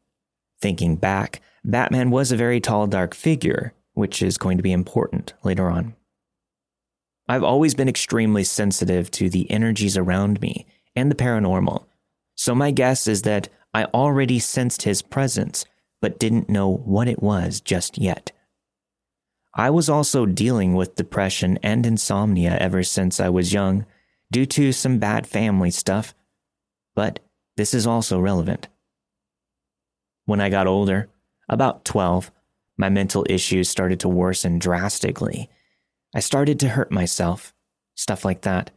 Thinking 0.60 0.96
back, 0.96 1.40
Batman 1.64 2.10
was 2.10 2.32
a 2.32 2.36
very 2.36 2.60
tall, 2.60 2.86
dark 2.86 3.14
figure, 3.14 3.74
which 3.94 4.22
is 4.22 4.38
going 4.38 4.56
to 4.56 4.62
be 4.62 4.72
important 4.72 5.34
later 5.42 5.68
on. 5.68 5.94
I've 7.32 7.42
always 7.42 7.74
been 7.74 7.88
extremely 7.88 8.44
sensitive 8.44 9.10
to 9.12 9.30
the 9.30 9.50
energies 9.50 9.96
around 9.96 10.42
me 10.42 10.66
and 10.94 11.10
the 11.10 11.14
paranormal, 11.14 11.86
so 12.34 12.54
my 12.54 12.72
guess 12.72 13.06
is 13.06 13.22
that 13.22 13.48
I 13.72 13.84
already 13.84 14.38
sensed 14.38 14.82
his 14.82 15.00
presence, 15.00 15.64
but 16.02 16.18
didn't 16.18 16.50
know 16.50 16.68
what 16.68 17.08
it 17.08 17.22
was 17.22 17.62
just 17.62 17.96
yet. 17.96 18.32
I 19.54 19.70
was 19.70 19.88
also 19.88 20.26
dealing 20.26 20.74
with 20.74 20.94
depression 20.94 21.58
and 21.62 21.86
insomnia 21.86 22.58
ever 22.58 22.82
since 22.82 23.18
I 23.18 23.30
was 23.30 23.54
young, 23.54 23.86
due 24.30 24.44
to 24.44 24.70
some 24.70 24.98
bad 24.98 25.26
family 25.26 25.70
stuff, 25.70 26.14
but 26.94 27.18
this 27.56 27.72
is 27.72 27.86
also 27.86 28.20
relevant. 28.20 28.68
When 30.26 30.42
I 30.42 30.50
got 30.50 30.66
older, 30.66 31.08
about 31.48 31.86
12, 31.86 32.30
my 32.76 32.90
mental 32.90 33.24
issues 33.30 33.70
started 33.70 34.00
to 34.00 34.08
worsen 34.10 34.58
drastically 34.58 35.48
I 36.14 36.20
started 36.20 36.60
to 36.60 36.68
hurt 36.68 36.92
myself, 36.92 37.54
stuff 37.94 38.24
like 38.24 38.42
that. 38.42 38.70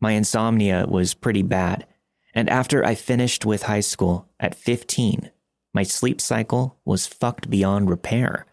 My 0.00 0.12
insomnia 0.12 0.86
was 0.88 1.14
pretty 1.14 1.42
bad, 1.42 1.86
and 2.34 2.48
after 2.48 2.84
I 2.84 2.94
finished 2.94 3.44
with 3.44 3.64
high 3.64 3.80
school 3.80 4.28
at 4.40 4.54
15, 4.54 5.30
my 5.74 5.82
sleep 5.82 6.20
cycle 6.20 6.78
was 6.84 7.06
fucked 7.06 7.50
beyond 7.50 7.90
repair. 7.90 8.46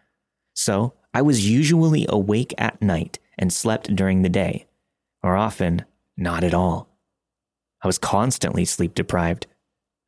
So 0.54 0.94
I 1.14 1.22
was 1.22 1.50
usually 1.50 2.06
awake 2.10 2.54
at 2.58 2.82
night 2.82 3.20
and 3.38 3.54
slept 3.54 3.96
during 3.96 4.22
the 4.22 4.30
day, 4.30 4.68
or 5.22 5.36
often 5.36 5.86
not 6.18 6.44
at 6.44 6.54
all. 6.54 6.90
I 7.82 7.88
was 7.88 7.98
constantly 7.98 8.66
sleep 8.66 8.94
deprived. 8.94 9.48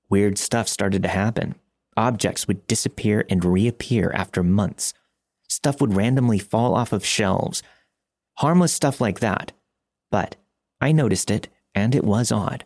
Weird 0.10 0.38
stuff 0.38 0.68
started 0.68 1.04
to 1.04 1.10
happen. 1.10 1.56
Objects 1.98 2.48
would 2.48 2.68
disappear 2.68 3.26
and 3.30 3.44
reappear 3.44 4.12
after 4.14 4.44
months. 4.44 4.94
Stuff 5.48 5.80
would 5.80 5.96
randomly 5.96 6.40
fall 6.40 6.76
off 6.76 6.92
of 6.92 7.06
shelves 7.06 7.64
Harmless 8.38 8.74
stuff 8.74 9.00
like 9.00 9.20
that. 9.20 9.52
But 10.12 10.36
I 10.82 10.92
noticed 10.92 11.32
it, 11.32 11.48
and 11.74 11.96
it 11.96 12.04
was 12.04 12.32
odd. 12.32 12.66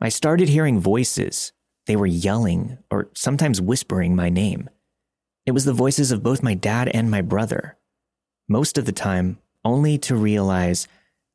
I 0.00 0.08
started 0.08 0.48
hearing 0.48 0.80
voices. 0.80 1.52
They 1.86 1.96
were 1.96 2.06
yelling 2.06 2.78
or 2.90 3.08
sometimes 3.14 3.60
whispering 3.60 4.14
my 4.14 4.28
name. 4.28 4.68
It 5.46 5.52
was 5.52 5.64
the 5.64 5.72
voices 5.72 6.10
of 6.10 6.22
both 6.22 6.42
my 6.42 6.54
dad 6.54 6.88
and 6.88 7.10
my 7.10 7.22
brother. 7.22 7.76
Most 8.48 8.78
of 8.78 8.84
the 8.84 8.92
time, 8.92 9.38
only 9.64 9.96
to 9.98 10.16
realize 10.16 10.88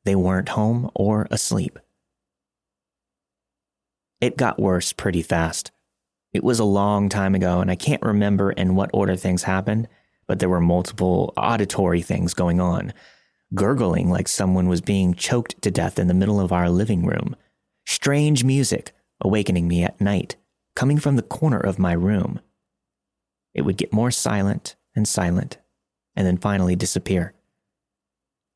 they 0.04 0.14
weren't 0.14 0.50
home 0.50 0.90
or 0.94 1.26
asleep. 1.30 1.78
It 4.20 4.36
got 4.36 4.60
worse 4.60 4.92
pretty 4.92 5.22
fast. 5.22 5.72
It 6.32 6.44
was 6.44 6.58
a 6.58 6.64
long 6.64 7.08
time 7.08 7.34
ago, 7.34 7.60
and 7.60 7.70
I 7.70 7.74
can't 7.74 8.02
remember 8.02 8.52
in 8.52 8.74
what 8.74 8.90
order 8.94 9.16
things 9.16 9.42
happened, 9.42 9.88
but 10.32 10.38
there 10.38 10.48
were 10.48 10.62
multiple 10.62 11.34
auditory 11.36 12.00
things 12.00 12.32
going 12.32 12.58
on. 12.58 12.94
Gurgling 13.54 14.08
like 14.08 14.26
someone 14.26 14.66
was 14.66 14.80
being 14.80 15.12
choked 15.12 15.60
to 15.60 15.70
death 15.70 15.98
in 15.98 16.06
the 16.06 16.14
middle 16.14 16.40
of 16.40 16.52
our 16.52 16.70
living 16.70 17.04
room. 17.04 17.36
Strange 17.84 18.42
music 18.42 18.92
awakening 19.20 19.68
me 19.68 19.84
at 19.84 20.00
night, 20.00 20.36
coming 20.74 20.96
from 20.96 21.16
the 21.16 21.22
corner 21.22 21.60
of 21.60 21.78
my 21.78 21.92
room. 21.92 22.40
It 23.52 23.60
would 23.60 23.76
get 23.76 23.92
more 23.92 24.10
silent 24.10 24.74
and 24.96 25.06
silent, 25.06 25.58
and 26.16 26.26
then 26.26 26.38
finally 26.38 26.76
disappear. 26.76 27.34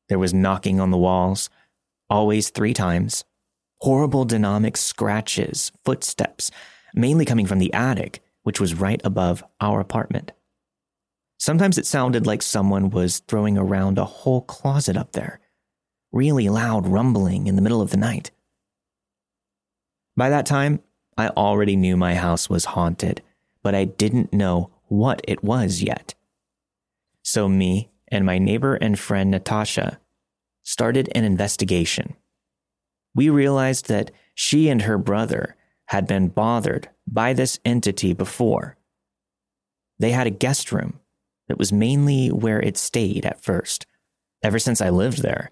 There 0.09 0.17
was 0.17 0.33
knocking 0.33 0.79
on 0.79 0.89
the 0.89 0.97
walls, 0.97 1.47
always 2.09 2.49
three 2.49 2.73
times, 2.73 3.23
horrible 3.81 4.25
dynamic 4.25 4.77
scratches, 4.77 5.71
footsteps, 5.85 6.49
mainly 6.95 7.23
coming 7.23 7.45
from 7.45 7.59
the 7.59 7.71
attic, 7.71 8.23
which 8.41 8.59
was 8.59 8.73
right 8.73 8.99
above 9.03 9.43
our 9.61 9.79
apartment. 9.79 10.31
Sometimes 11.37 11.77
it 11.77 11.85
sounded 11.85 12.25
like 12.25 12.41
someone 12.41 12.89
was 12.89 13.19
throwing 13.19 13.57
around 13.57 13.97
a 13.97 14.05
whole 14.05 14.41
closet 14.41 14.97
up 14.97 15.11
there, 15.11 15.39
really 16.11 16.49
loud 16.49 16.87
rumbling 16.87 17.47
in 17.47 17.55
the 17.55 17.61
middle 17.61 17.81
of 17.81 17.91
the 17.91 17.97
night. 17.97 18.31
By 20.15 20.29
that 20.29 20.47
time, 20.47 20.81
I 21.15 21.29
already 21.29 21.75
knew 21.75 21.95
my 21.95 22.15
house 22.15 22.49
was 22.49 22.65
haunted, 22.65 23.21
but 23.61 23.75
I 23.75 23.85
didn't 23.85 24.33
know 24.33 24.71
what 24.87 25.21
it 25.27 25.43
was 25.43 25.83
yet. 25.83 26.15
So, 27.21 27.47
me 27.47 27.91
and 28.07 28.25
my 28.25 28.39
neighbor 28.39 28.75
and 28.75 28.97
friend 28.97 29.29
Natasha 29.29 29.99
started 30.63 31.09
an 31.13 31.23
investigation. 31.23 32.15
We 33.13 33.29
realized 33.29 33.87
that 33.89 34.11
she 34.33 34.69
and 34.69 34.83
her 34.83 34.97
brother 34.97 35.55
had 35.87 36.07
been 36.07 36.29
bothered 36.29 36.89
by 37.07 37.33
this 37.33 37.59
entity 37.63 38.13
before. 38.13 38.77
They 39.99 40.11
had 40.11 40.27
a 40.27 40.31
guest 40.31 40.71
room 40.71 40.99
that 41.47 41.57
was 41.57 41.71
mainly 41.71 42.27
where 42.29 42.61
it 42.61 42.77
stayed 42.77 43.25
at 43.25 43.41
first. 43.41 43.85
Ever 44.43 44.59
since 44.59 44.81
I 44.81 44.89
lived 44.89 45.21
there, 45.21 45.49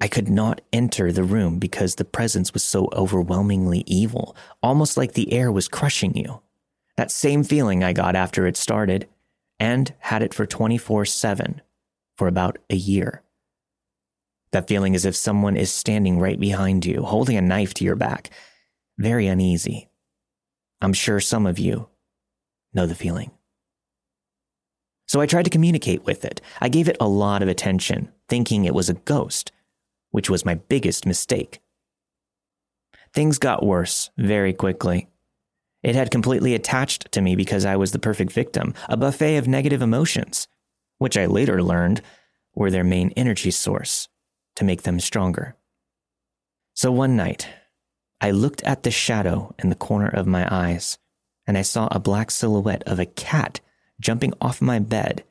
I 0.00 0.08
could 0.08 0.28
not 0.28 0.60
enter 0.72 1.10
the 1.10 1.24
room 1.24 1.58
because 1.58 1.96
the 1.96 2.04
presence 2.04 2.52
was 2.52 2.62
so 2.62 2.88
overwhelmingly 2.92 3.82
evil, 3.86 4.36
almost 4.62 4.96
like 4.96 5.12
the 5.12 5.32
air 5.32 5.50
was 5.50 5.66
crushing 5.68 6.16
you. 6.16 6.40
That 6.96 7.10
same 7.10 7.42
feeling 7.42 7.82
I 7.82 7.92
got 7.92 8.14
after 8.14 8.46
it 8.46 8.56
started, 8.56 9.08
and 9.58 9.92
had 9.98 10.22
it 10.22 10.34
for 10.34 10.46
24 10.46 11.04
7 11.04 11.62
for 12.16 12.28
about 12.28 12.58
a 12.70 12.76
year. 12.76 13.22
That 14.52 14.68
feeling 14.68 14.94
as 14.94 15.04
if 15.04 15.16
someone 15.16 15.56
is 15.56 15.72
standing 15.72 16.18
right 16.18 16.38
behind 16.38 16.86
you, 16.86 17.02
holding 17.02 17.36
a 17.36 17.42
knife 17.42 17.74
to 17.74 17.84
your 17.84 17.96
back. 17.96 18.30
Very 18.98 19.26
uneasy. 19.26 19.88
I'm 20.80 20.92
sure 20.92 21.20
some 21.20 21.46
of 21.46 21.58
you 21.58 21.88
know 22.72 22.86
the 22.86 22.94
feeling. 22.94 23.30
So 25.08 25.20
I 25.20 25.26
tried 25.26 25.44
to 25.44 25.50
communicate 25.50 26.04
with 26.04 26.24
it. 26.24 26.40
I 26.60 26.68
gave 26.68 26.88
it 26.88 26.98
a 27.00 27.08
lot 27.08 27.42
of 27.42 27.48
attention, 27.48 28.12
thinking 28.28 28.64
it 28.64 28.74
was 28.74 28.90
a 28.90 28.94
ghost, 28.94 29.50
which 30.10 30.28
was 30.28 30.44
my 30.44 30.54
biggest 30.54 31.06
mistake. 31.06 31.60
Things 33.14 33.38
got 33.38 33.64
worse 33.64 34.10
very 34.18 34.52
quickly. 34.52 35.08
It 35.82 35.94
had 35.94 36.10
completely 36.10 36.54
attached 36.54 37.10
to 37.12 37.22
me 37.22 37.36
because 37.36 37.64
I 37.64 37.76
was 37.76 37.92
the 37.92 37.98
perfect 37.98 38.32
victim, 38.32 38.74
a 38.88 38.96
buffet 38.96 39.38
of 39.38 39.48
negative 39.48 39.80
emotions, 39.80 40.46
which 40.98 41.16
I 41.16 41.26
later 41.26 41.62
learned 41.62 42.02
were 42.54 42.70
their 42.70 42.84
main 42.84 43.10
energy 43.16 43.50
source 43.50 44.08
to 44.56 44.64
make 44.64 44.82
them 44.82 45.00
stronger. 45.00 45.56
So 46.74 46.92
one 46.92 47.16
night, 47.16 47.48
I 48.20 48.32
looked 48.32 48.62
at 48.64 48.82
the 48.82 48.90
shadow 48.90 49.54
in 49.58 49.68
the 49.70 49.74
corner 49.74 50.08
of 50.08 50.26
my 50.26 50.46
eyes, 50.50 50.98
and 51.46 51.56
I 51.56 51.62
saw 51.62 51.88
a 51.90 52.00
black 52.00 52.30
silhouette 52.30 52.82
of 52.84 52.98
a 52.98 53.06
cat 53.06 53.60
jumping 54.00 54.32
off 54.40 54.60
my 54.60 54.78
bed. 54.78 55.24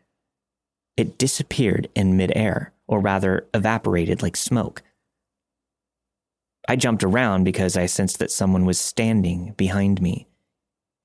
It 0.95 1.17
disappeared 1.17 1.89
in 1.95 2.17
midair, 2.17 2.73
or 2.87 2.99
rather, 2.99 3.47
evaporated 3.53 4.21
like 4.21 4.35
smoke. 4.35 4.81
I 6.67 6.75
jumped 6.75 7.03
around 7.03 7.43
because 7.43 7.77
I 7.77 7.85
sensed 7.85 8.19
that 8.19 8.31
someone 8.31 8.65
was 8.65 8.79
standing 8.79 9.53
behind 9.57 10.01
me, 10.01 10.27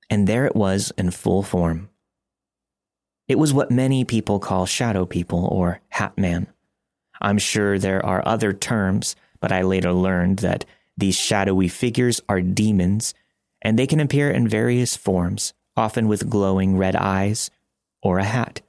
and 0.09 0.27
there 0.27 0.45
it 0.45 0.55
was 0.55 0.91
in 0.97 1.11
full 1.11 1.43
form. 1.43 1.89
It 3.27 3.39
was 3.39 3.53
what 3.53 3.71
many 3.71 4.03
people 4.03 4.39
call 4.39 4.65
shadow 4.65 5.05
people 5.05 5.45
or 5.45 5.79
hat 5.89 6.17
man. 6.17 6.47
I'm 7.21 7.37
sure 7.37 7.79
there 7.79 8.05
are 8.05 8.27
other 8.27 8.51
terms, 8.51 9.15
but 9.39 9.51
I 9.51 9.61
later 9.61 9.93
learned 9.93 10.39
that 10.39 10.65
these 10.97 11.15
shadowy 11.17 11.69
figures 11.69 12.19
are 12.27 12.41
demons, 12.41 13.13
and 13.61 13.79
they 13.79 13.87
can 13.87 14.01
appear 14.01 14.29
in 14.29 14.47
various 14.47 14.97
forms, 14.97 15.53
often 15.75 16.07
with 16.07 16.29
glowing 16.29 16.77
red 16.77 16.95
eyes 16.95 17.49
or 18.01 18.19
a 18.19 18.23
hat. 18.23 18.61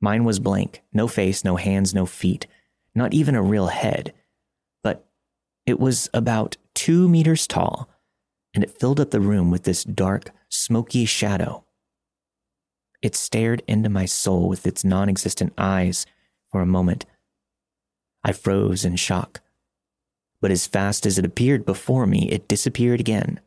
Mine 0.00 0.24
was 0.24 0.38
blank 0.38 0.82
no 0.92 1.08
face, 1.08 1.44
no 1.44 1.56
hands, 1.56 1.94
no 1.94 2.06
feet, 2.06 2.46
not 2.94 3.14
even 3.14 3.34
a 3.34 3.42
real 3.42 3.68
head. 3.68 4.12
But 4.82 5.06
it 5.66 5.78
was 5.78 6.08
about 6.14 6.56
two 6.74 7.08
meters 7.08 7.46
tall, 7.46 7.88
and 8.54 8.62
it 8.62 8.78
filled 8.78 9.00
up 9.00 9.10
the 9.10 9.20
room 9.20 9.50
with 9.50 9.64
this 9.64 9.84
dark, 9.84 10.30
smoky 10.48 11.04
shadow. 11.04 11.64
It 13.02 13.14
stared 13.14 13.62
into 13.66 13.88
my 13.88 14.06
soul 14.06 14.48
with 14.48 14.66
its 14.66 14.84
non 14.84 15.08
existent 15.08 15.52
eyes 15.56 16.06
for 16.50 16.60
a 16.60 16.66
moment. 16.66 17.06
I 18.24 18.32
froze 18.32 18.84
in 18.84 18.96
shock. 18.96 19.40
But 20.40 20.50
as 20.50 20.66
fast 20.66 21.06
as 21.06 21.18
it 21.18 21.24
appeared 21.24 21.64
before 21.64 22.06
me, 22.06 22.28
it 22.30 22.48
disappeared 22.48 23.00
again. 23.00 23.40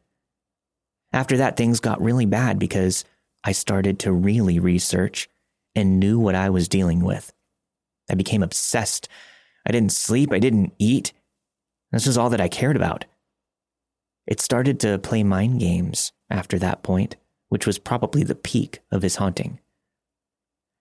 After 1.14 1.38
that, 1.38 1.58
things 1.58 1.80
got 1.80 2.02
really 2.02 2.26
bad 2.26 2.58
because 2.58 3.04
I 3.44 3.52
started 3.52 4.00
to 4.00 4.12
really 4.12 4.60
research 4.60 5.30
and 5.76 6.00
knew 6.00 6.20
what 6.20 6.36
I 6.36 6.50
was 6.50 6.68
dealing 6.68 7.02
with. 7.02 7.34
I 8.10 8.16
became 8.16 8.44
obsessed. 8.44 9.08
I 9.66 9.72
didn't 9.72 9.92
sleep, 9.92 10.32
I 10.32 10.40
didn't 10.40 10.74
eat. 10.80 11.14
This 11.92 12.08
was 12.08 12.18
all 12.18 12.30
that 12.30 12.42
I 12.42 12.48
cared 12.48 12.76
about. 12.76 13.06
It 14.28 14.40
started 14.40 14.80
to 14.82 15.00
play 15.00 15.24
mind 15.24 15.60
games 15.60 16.12
after 16.30 16.58
that 16.60 16.84
point, 16.84 17.16
which 17.50 17.68
was 17.68 17.80
probably 17.80 18.24
the 18.24 18.36
peak 18.36 18.80
of 18.92 19.02
his 19.02 19.18
haunting. 19.18 19.60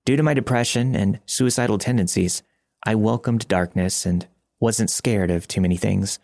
Due 0.05 0.17
to 0.17 0.23
my 0.23 0.35
depression 0.35 0.95
and 0.95 1.21
suicidal 1.27 1.79
tendencies, 1.79 2.43
I 2.85 2.95
welcomed 2.95 3.49
darkness 3.49 4.07
and 4.07 4.27
wasn't 4.61 4.91
scared 4.91 5.31
of 5.31 5.49
too 5.49 5.61
many 5.61 5.77
things. 5.77 6.19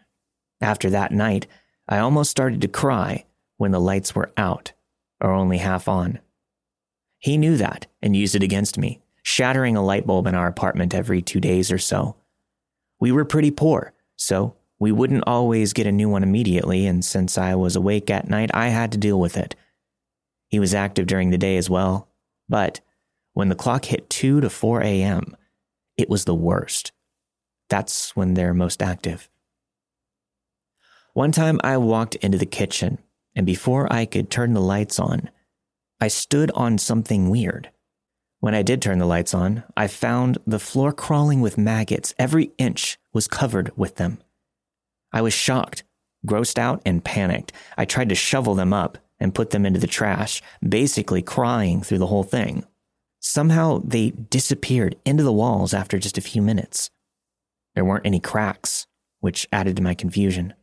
After 0.60 0.88
that 0.90 1.12
night, 1.12 1.46
I 1.88 1.98
almost 1.98 2.30
started 2.30 2.60
to 2.62 2.68
cry 2.68 3.24
when 3.56 3.70
the 3.70 3.80
lights 3.80 4.14
were 4.14 4.32
out 4.36 4.72
or 5.20 5.30
only 5.30 5.58
half 5.58 5.88
on. 5.88 6.20
He 7.18 7.38
knew 7.38 7.56
that 7.56 7.86
and 8.02 8.14
used 8.14 8.34
it 8.34 8.42
against 8.42 8.78
me, 8.78 9.00
shattering 9.22 9.76
a 9.76 9.84
light 9.84 10.06
bulb 10.06 10.26
in 10.26 10.34
our 10.34 10.46
apartment 10.46 10.94
every 10.94 11.22
two 11.22 11.40
days 11.40 11.72
or 11.72 11.78
so. 11.78 12.16
We 13.00 13.12
were 13.12 13.24
pretty 13.24 13.50
poor, 13.50 13.92
so 14.16 14.56
we 14.78 14.92
wouldn't 14.92 15.24
always 15.26 15.72
get 15.72 15.86
a 15.86 15.92
new 15.92 16.08
one 16.08 16.22
immediately, 16.22 16.86
and 16.86 17.04
since 17.04 17.38
I 17.38 17.54
was 17.54 17.76
awake 17.76 18.10
at 18.10 18.28
night, 18.28 18.50
I 18.52 18.68
had 18.68 18.92
to 18.92 18.98
deal 18.98 19.18
with 19.18 19.36
it. 19.36 19.54
He 20.48 20.60
was 20.60 20.74
active 20.74 21.06
during 21.06 21.30
the 21.30 21.38
day 21.38 21.56
as 21.56 21.70
well, 21.70 22.08
but 22.48 22.80
when 23.32 23.48
the 23.48 23.54
clock 23.54 23.86
hit 23.86 24.08
2 24.10 24.40
to 24.42 24.50
4 24.50 24.82
a.m., 24.82 25.36
it 25.96 26.08
was 26.08 26.24
the 26.24 26.34
worst. 26.34 26.92
That's 27.68 28.14
when 28.14 28.34
they're 28.34 28.54
most 28.54 28.82
active. 28.82 29.28
One 31.14 31.32
time 31.32 31.58
I 31.64 31.78
walked 31.78 32.14
into 32.16 32.38
the 32.38 32.46
kitchen, 32.46 32.98
and 33.36 33.46
before 33.46 33.92
I 33.92 34.06
could 34.06 34.30
turn 34.30 34.54
the 34.54 34.60
lights 34.60 34.98
on, 34.98 35.30
I 36.00 36.08
stood 36.08 36.50
on 36.52 36.78
something 36.78 37.28
weird. 37.28 37.70
When 38.40 38.54
I 38.54 38.62
did 38.62 38.82
turn 38.82 38.98
the 38.98 39.06
lights 39.06 39.34
on, 39.34 39.62
I 39.76 39.86
found 39.86 40.38
the 40.46 40.58
floor 40.58 40.92
crawling 40.92 41.40
with 41.40 41.58
maggots. 41.58 42.14
Every 42.18 42.52
inch 42.58 42.98
was 43.12 43.28
covered 43.28 43.70
with 43.76 43.96
them. 43.96 44.18
I 45.12 45.20
was 45.20 45.34
shocked, 45.34 45.84
grossed 46.26 46.58
out, 46.58 46.82
and 46.84 47.04
panicked. 47.04 47.52
I 47.76 47.84
tried 47.84 48.08
to 48.08 48.14
shovel 48.14 48.54
them 48.54 48.72
up 48.72 48.98
and 49.18 49.34
put 49.34 49.50
them 49.50 49.64
into 49.64 49.80
the 49.80 49.86
trash, 49.86 50.42
basically 50.66 51.22
crying 51.22 51.82
through 51.82 51.98
the 51.98 52.06
whole 52.06 52.24
thing. 52.24 52.64
Somehow 53.20 53.80
they 53.84 54.10
disappeared 54.10 54.96
into 55.04 55.22
the 55.22 55.32
walls 55.32 55.74
after 55.74 55.98
just 55.98 56.18
a 56.18 56.22
few 56.22 56.42
minutes. 56.42 56.90
There 57.74 57.84
weren't 57.84 58.06
any 58.06 58.20
cracks, 58.20 58.86
which 59.20 59.48
added 59.52 59.76
to 59.76 59.82
my 59.82 59.94
confusion. 59.94 60.54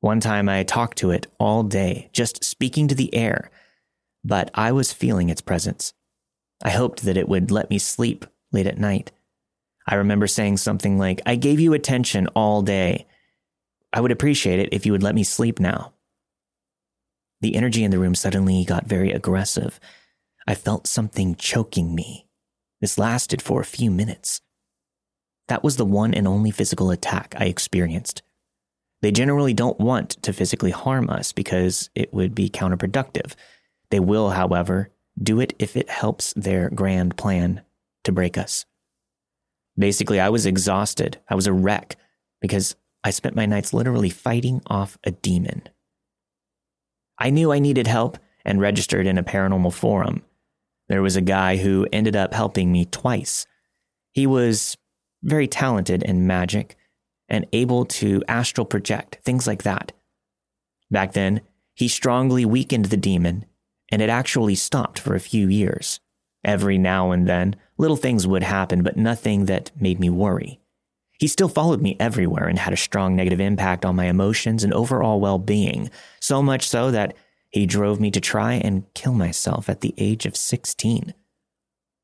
One 0.00 0.20
time 0.20 0.48
I 0.48 0.62
talked 0.62 0.98
to 0.98 1.10
it 1.10 1.26
all 1.38 1.62
day, 1.62 2.08
just 2.12 2.44
speaking 2.44 2.88
to 2.88 2.94
the 2.94 3.14
air, 3.14 3.50
but 4.24 4.50
I 4.54 4.72
was 4.72 4.92
feeling 4.92 5.28
its 5.28 5.40
presence. 5.40 5.92
I 6.62 6.70
hoped 6.70 7.02
that 7.02 7.16
it 7.16 7.28
would 7.28 7.50
let 7.50 7.70
me 7.70 7.78
sleep 7.78 8.24
late 8.52 8.66
at 8.66 8.78
night. 8.78 9.10
I 9.86 9.96
remember 9.96 10.26
saying 10.26 10.58
something 10.58 10.98
like, 10.98 11.20
I 11.26 11.36
gave 11.36 11.60
you 11.60 11.72
attention 11.72 12.28
all 12.28 12.62
day. 12.62 13.06
I 13.92 14.00
would 14.00 14.12
appreciate 14.12 14.58
it 14.58 14.68
if 14.72 14.86
you 14.86 14.92
would 14.92 15.02
let 15.02 15.14
me 15.14 15.24
sleep 15.24 15.58
now. 15.58 15.94
The 17.40 17.56
energy 17.56 17.84
in 17.84 17.90
the 17.90 17.98
room 17.98 18.14
suddenly 18.14 18.64
got 18.64 18.86
very 18.86 19.12
aggressive, 19.12 19.80
I 20.48 20.54
felt 20.54 20.86
something 20.86 21.34
choking 21.34 21.94
me, 21.94 22.26
This 22.80 22.96
lasted 22.96 23.42
for 23.42 23.60
a 23.60 23.66
few 23.66 23.90
minutes. 23.90 24.40
That 25.48 25.62
was 25.62 25.76
the 25.76 25.84
one 25.84 26.14
and 26.14 26.26
only 26.26 26.50
physical 26.50 26.90
attack 26.90 27.34
I 27.36 27.44
experienced. 27.44 28.22
They 29.00 29.12
generally 29.12 29.54
don't 29.54 29.78
want 29.78 30.10
to 30.22 30.32
physically 30.32 30.70
harm 30.70 31.08
us 31.08 31.32
because 31.32 31.90
it 31.94 32.12
would 32.12 32.34
be 32.34 32.50
counterproductive. 32.50 33.34
They 33.90 34.00
will, 34.00 34.30
however, 34.30 34.90
do 35.20 35.40
it 35.40 35.54
if 35.58 35.76
it 35.76 35.88
helps 35.88 36.32
their 36.34 36.68
grand 36.70 37.16
plan 37.16 37.62
to 38.04 38.12
break 38.12 38.36
us. 38.36 38.64
Basically, 39.78 40.18
I 40.18 40.28
was 40.28 40.46
exhausted. 40.46 41.18
I 41.28 41.34
was 41.36 41.46
a 41.46 41.52
wreck 41.52 41.96
because 42.40 42.74
I 43.04 43.10
spent 43.10 43.36
my 43.36 43.46
nights 43.46 43.72
literally 43.72 44.10
fighting 44.10 44.60
off 44.66 44.98
a 45.04 45.12
demon. 45.12 45.62
I 47.18 47.30
knew 47.30 47.52
I 47.52 47.58
needed 47.58 47.86
help 47.86 48.18
and 48.44 48.60
registered 48.60 49.06
in 49.06 49.18
a 49.18 49.22
paranormal 49.22 49.72
forum. 49.72 50.22
There 50.88 51.02
was 51.02 51.16
a 51.16 51.20
guy 51.20 51.56
who 51.56 51.86
ended 51.92 52.16
up 52.16 52.34
helping 52.34 52.72
me 52.72 52.84
twice. 52.86 53.46
He 54.12 54.26
was 54.26 54.76
very 55.22 55.46
talented 55.46 56.02
in 56.02 56.26
magic 56.26 56.76
and 57.28 57.46
able 57.52 57.84
to 57.84 58.22
astral 58.28 58.64
project, 58.64 59.18
things 59.24 59.46
like 59.46 59.62
that. 59.62 59.92
Back 60.90 61.12
then, 61.12 61.42
he 61.74 61.88
strongly 61.88 62.44
weakened 62.44 62.86
the 62.86 62.96
demon, 62.96 63.44
and 63.90 64.02
it 64.02 64.08
actually 64.08 64.54
stopped 64.54 64.98
for 64.98 65.14
a 65.14 65.20
few 65.20 65.48
years. 65.48 66.00
Every 66.44 66.78
now 66.78 67.10
and 67.10 67.28
then, 67.28 67.56
little 67.76 67.96
things 67.96 68.26
would 68.26 68.42
happen, 68.42 68.82
but 68.82 68.96
nothing 68.96 69.46
that 69.46 69.70
made 69.80 70.00
me 70.00 70.10
worry. 70.10 70.60
He 71.18 71.26
still 71.26 71.48
followed 71.48 71.82
me 71.82 71.96
everywhere 71.98 72.46
and 72.46 72.58
had 72.58 72.72
a 72.72 72.76
strong 72.76 73.16
negative 73.16 73.40
impact 73.40 73.84
on 73.84 73.96
my 73.96 74.06
emotions 74.06 74.62
and 74.62 74.72
overall 74.72 75.20
well 75.20 75.38
being, 75.38 75.90
so 76.20 76.42
much 76.42 76.68
so 76.68 76.90
that 76.92 77.16
he 77.50 77.66
drove 77.66 78.00
me 78.00 78.10
to 78.12 78.20
try 78.20 78.54
and 78.54 78.84
kill 78.94 79.14
myself 79.14 79.68
at 79.68 79.80
the 79.80 79.94
age 79.98 80.26
of 80.26 80.36
16. 80.36 81.14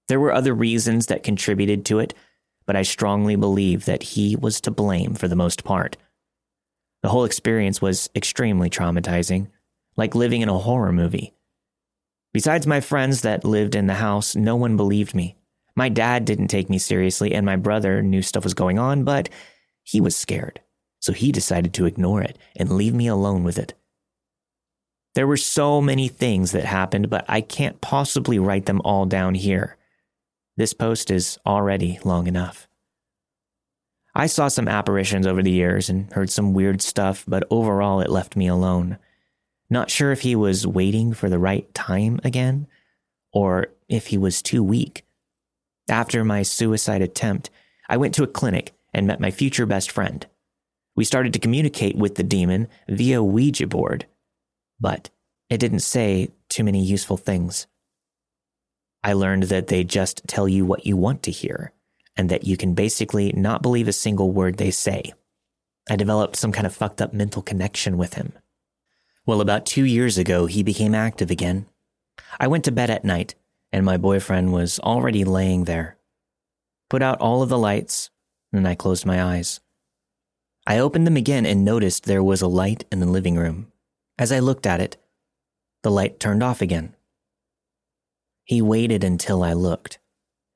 There 0.09 0.21
were 0.21 0.33
other 0.33 0.55
reasons 0.55 1.07
that 1.07 1.23
contributed 1.23 1.85
to 1.87 1.99
it, 2.01 2.15
but 2.67 2.77
I 2.77 2.83
strongly 2.83 3.37
believe 3.37 3.85
that 3.85 4.03
he 4.03 4.37
was 4.37 4.61
to 4.63 4.71
blame 4.71 5.15
for 5.15 5.29
the 5.29 5.37
most 5.37 5.65
part. 5.65 5.97
The 7.03 7.11
whole 7.11 7.25
experience 7.25 7.83
was 7.83 8.09
extremely 8.15 8.71
traumatizing, 8.71 9.49
like 9.97 10.15
living 10.15 10.41
in 10.41 10.49
a 10.49 10.59
horror 10.59 10.93
movie. 10.93 11.35
Besides 12.33 12.67
my 12.67 12.81
friends 12.81 13.21
that 13.21 13.45
lived 13.45 13.75
in 13.75 13.87
the 13.87 13.95
house, 13.95 14.35
no 14.35 14.57
one 14.57 14.77
believed 14.77 15.15
me. 15.15 15.37
My 15.77 15.89
dad 15.89 16.25
didn't 16.25 16.49
take 16.49 16.71
me 16.71 16.79
seriously, 16.79 17.35
and 17.35 17.45
my 17.45 17.57
brother 17.57 18.03
knew 18.03 18.23
stuff 18.23 18.45
was 18.45 18.55
going 18.55 18.79
on, 18.79 19.05
but 19.05 19.29
he 19.83 20.01
was 20.01 20.17
scared. 20.17 20.61
So 21.01 21.13
he 21.13 21.31
decided 21.31 21.75
to 21.75 21.87
ignore 21.87 22.23
it 22.23 22.39
and 22.57 22.73
leave 22.73 22.95
me 22.95 23.07
alone 23.07 23.45
with 23.45 23.59
it. 23.59 23.75
There 25.15 25.27
were 25.27 25.37
so 25.37 25.81
many 25.81 26.09
things 26.09 26.53
that 26.53 26.65
happened, 26.65 27.11
but 27.11 27.25
I 27.29 27.41
can't 27.41 27.81
possibly 27.81 28.39
write 28.39 28.67
them 28.67 28.81
all 28.85 29.05
down 29.05 29.35
here. 29.35 29.77
This 30.57 30.73
post 30.73 31.11
is 31.11 31.39
already 31.45 31.99
long 32.05 32.27
enough. 32.27 32.69
I 34.15 34.27
saw 34.27 34.47
some 34.47 34.69
apparitions 34.69 35.27
over 35.27 35.43
the 35.43 35.51
years 35.51 35.91
and 35.91 36.13
heard 36.13 36.31
some 36.31 36.55
weird 36.55 36.81
stuff, 36.81 37.25
but 37.27 37.47
overall 37.51 38.01
it 38.01 38.11
left 38.11 38.37
me 38.37 38.47
alone. 38.47 38.99
Not 39.69 39.91
sure 39.91 40.13
if 40.13 40.21
he 40.21 40.37
was 40.37 40.67
waiting 40.67 41.13
for 41.13 41.29
the 41.29 41.39
right 41.39 41.73
time 41.75 42.21
again, 42.23 42.69
or 43.33 43.69
if 43.89 44.09
he 44.09 44.19
was 44.19 44.41
too 44.41 44.63
weak. 44.63 45.05
After 45.89 46.25
my 46.25 46.43
suicide 46.43 47.03
attempt, 47.03 47.51
I 47.89 47.97
went 47.97 48.15
to 48.15 48.23
a 48.23 48.29
clinic 48.29 48.73
and 48.93 49.07
met 49.07 49.21
my 49.21 49.33
future 49.33 49.67
best 49.67 49.91
friend. 49.91 50.25
We 50.95 51.05
started 51.05 51.33
to 51.33 51.41
communicate 51.41 51.97
with 51.97 52.15
the 52.15 52.23
demon 52.23 52.69
via 52.89 53.21
Ouija 53.23 53.67
board, 53.67 54.07
but 54.79 55.11
it 55.51 55.59
didn't 55.59 55.81
say 55.81 56.29
too 56.49 56.63
many 56.63 56.85
useful 56.85 57.17
things. 57.17 57.67
I 59.05 59.13
learned 59.13 59.45
that 59.45 59.67
they 59.67 59.85
just 59.85 60.23
tell 60.27 60.49
you 60.49 60.65
what 60.65 60.87
you 60.87 60.97
want 60.97 61.23
to 61.25 61.31
hear, 61.31 61.73
and 62.17 62.31
that 62.31 62.45
you 62.45 62.57
can 62.57 62.73
basically 62.73 63.33
not 63.33 63.61
believe 63.61 63.87
a 63.87 63.93
single 63.93 64.33
word 64.33 64.57
they 64.57 64.71
say. 64.71 65.13
I 65.91 65.97
developed 65.97 66.37
some 66.37 66.53
kind 66.53 66.67
of 66.67 66.75
fucked 66.75 67.03
up 67.03 67.13
mental 67.13 67.43
connection 67.43 67.99
with 67.99 68.15
him. 68.15 68.33
Well, 69.27 69.43
about 69.43 69.67
two 69.67 69.85
years 69.85 70.17
ago, 70.17 70.47
he 70.47 70.63
became 70.63 70.95
active 70.95 71.31
again. 71.31 71.67
I 72.41 72.47
went 72.47 72.65
to 72.65 72.73
bed 72.73 72.89
at 72.89 73.05
night, 73.05 73.35
and 73.71 73.85
my 73.85 73.99
boyfriend 73.99 74.55
was 74.55 74.81
already 74.81 75.23
laying 75.23 75.65
there. 75.65 75.99
Put 76.89 77.03
out 77.03 77.21
all 77.21 77.43
of 77.43 77.51
the 77.51 77.59
lights, 77.59 78.09
and 78.55 78.67
I 78.67 78.75
closed 78.75 79.05
my 79.05 79.23
eyes. 79.23 79.61
I 80.67 80.79
opened 80.79 81.07
them 81.07 81.19
again 81.19 81.45
and 81.45 81.63
noticed 81.63 82.05
there 82.05 82.25
was 82.25 82.41
a 82.41 82.49
light 82.49 82.87
in 82.91 83.01
the 83.01 83.07
living 83.07 83.37
room. 83.37 83.71
As 84.19 84.33
I 84.33 84.39
looked 84.39 84.67
at 84.67 84.81
it, 84.81 84.97
the 85.83 85.91
light 85.91 86.19
turned 86.19 86.43
off 86.43 86.63
again. 86.63 86.95
He 88.45 88.61
waited 88.61 89.03
until 89.03 89.43
I 89.43 89.55
looked. 89.55 89.99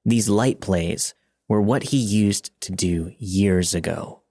These 0.04 0.28
light 0.28 0.60
plays 0.60 1.14
were 1.48 1.60
what 1.60 1.84
he 1.84 1.96
used 1.96 2.50
to 2.60 2.72
do 2.72 3.12
years 3.18 3.74
ago. 3.74 4.22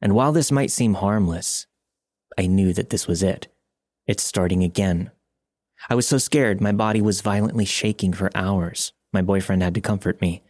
And 0.00 0.14
while 0.14 0.32
this 0.32 0.50
might 0.50 0.70
seem 0.70 0.94
harmless, 0.94 1.66
I 2.36 2.46
knew 2.46 2.72
that 2.72 2.90
this 2.90 3.06
was 3.06 3.22
it. 3.22 3.48
It's 4.06 4.22
starting 4.22 4.64
again. 4.64 5.10
I 5.88 5.94
was 5.94 6.06
so 6.06 6.18
scared, 6.18 6.60
my 6.60 6.72
body 6.72 7.00
was 7.00 7.20
violently 7.20 7.64
shaking 7.64 8.12
for 8.12 8.30
hours. 8.34 8.92
My 9.12 9.22
boyfriend 9.22 9.62
had 9.62 9.74
to 9.74 9.80
comfort 9.80 10.20
me. 10.20 10.42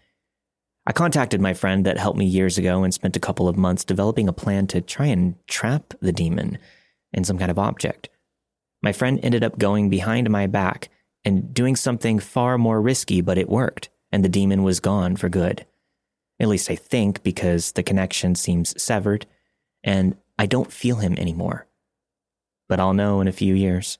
I 0.86 0.92
contacted 0.92 1.40
my 1.40 1.54
friend 1.54 1.84
that 1.84 1.98
helped 1.98 2.18
me 2.18 2.24
years 2.24 2.58
ago 2.58 2.82
and 2.82 2.92
spent 2.92 3.16
a 3.16 3.20
couple 3.20 3.48
of 3.48 3.56
months 3.56 3.84
developing 3.84 4.28
a 4.28 4.32
plan 4.32 4.66
to 4.68 4.80
try 4.80 5.06
and 5.06 5.34
trap 5.46 5.94
the 6.00 6.12
demon 6.12 6.58
in 7.12 7.24
some 7.24 7.38
kind 7.38 7.50
of 7.50 7.58
object. 7.58 8.08
My 8.82 8.92
friend 8.92 9.20
ended 9.22 9.44
up 9.44 9.58
going 9.58 9.90
behind 9.90 10.30
my 10.30 10.46
back 10.46 10.88
and 11.24 11.52
doing 11.52 11.76
something 11.76 12.18
far 12.18 12.58
more 12.58 12.80
risky, 12.80 13.20
but 13.20 13.38
it 13.38 13.48
worked, 13.48 13.90
and 14.10 14.24
the 14.24 14.28
demon 14.28 14.62
was 14.62 14.80
gone 14.80 15.16
for 15.16 15.28
good. 15.28 15.66
At 16.38 16.48
least 16.48 16.70
I 16.70 16.76
think, 16.76 17.22
because 17.22 17.72
the 17.72 17.82
connection 17.82 18.34
seems 18.34 18.80
severed, 18.82 19.26
and 19.84 20.16
I 20.38 20.46
don't 20.46 20.72
feel 20.72 20.96
him 20.96 21.14
anymore. 21.18 21.66
But 22.68 22.80
I'll 22.80 22.94
know 22.94 23.20
in 23.20 23.28
a 23.28 23.32
few 23.32 23.54
years. 23.54 23.98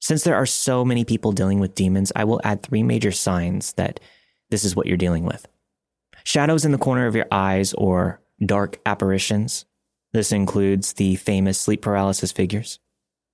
Since 0.00 0.24
there 0.24 0.36
are 0.36 0.46
so 0.46 0.84
many 0.84 1.04
people 1.04 1.32
dealing 1.32 1.60
with 1.60 1.74
demons, 1.74 2.12
I 2.14 2.24
will 2.24 2.40
add 2.44 2.62
three 2.62 2.82
major 2.82 3.12
signs 3.12 3.72
that 3.74 4.00
this 4.50 4.64
is 4.64 4.76
what 4.76 4.86
you're 4.86 4.96
dealing 4.96 5.24
with 5.24 5.46
shadows 6.24 6.66
in 6.66 6.72
the 6.72 6.78
corner 6.78 7.06
of 7.06 7.16
your 7.16 7.26
eyes 7.30 7.72
or 7.74 8.20
dark 8.44 8.78
apparitions. 8.84 9.64
This 10.12 10.30
includes 10.30 10.92
the 10.92 11.16
famous 11.16 11.58
sleep 11.58 11.80
paralysis 11.80 12.32
figures, 12.32 12.78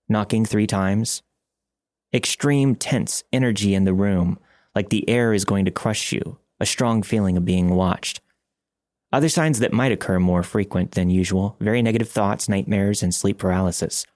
knocking 0.09 0.45
three 0.45 0.69
times, 0.69 1.23
extreme 2.15 2.77
tense 2.77 3.25
energy 3.33 3.75
in 3.75 3.85
the 3.85 3.93
room, 3.93 4.39
like 4.75 4.89
the 4.89 5.09
air 5.09 5.35
is 5.35 5.45
going 5.45 5.65
to 5.65 5.71
crush 5.71 6.13
you, 6.13 6.39
a 6.61 6.67
strong 6.67 7.03
feeling 7.03 7.37
of 7.37 7.45
being 7.45 7.71
watched. 7.71 8.21
Other 9.13 9.29
signs 9.29 9.59
that 9.59 9.73
might 9.73 9.93
occur 9.93 10.19
more 10.19 10.43
frequent 10.43 10.93
than 10.93 11.11
usual 11.11 11.57
very 11.61 11.83
negative 11.83 12.09
thoughts, 12.09 12.49
nightmares, 12.49 13.03
and 13.03 13.15
sleep 13.15 13.39
paralysis. 13.39 14.07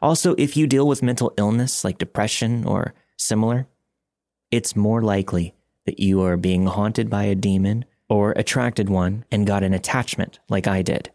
Also, 0.00 0.34
if 0.36 0.56
you 0.56 0.66
deal 0.66 0.86
with 0.86 1.02
mental 1.02 1.32
illness 1.36 1.84
like 1.84 1.98
depression 1.98 2.64
or 2.64 2.92
similar, 3.16 3.68
it's 4.50 4.76
more 4.76 5.00
likely 5.00 5.54
that 5.86 6.00
you 6.00 6.20
are 6.22 6.36
being 6.36 6.66
haunted 6.66 7.08
by 7.08 7.24
a 7.24 7.34
demon 7.34 7.84
or 8.08 8.32
attracted 8.32 8.90
one 8.90 9.24
and 9.30 9.46
got 9.46 9.62
an 9.62 9.72
attachment 9.72 10.38
like 10.48 10.66
I 10.66 10.82
did. 10.82 11.10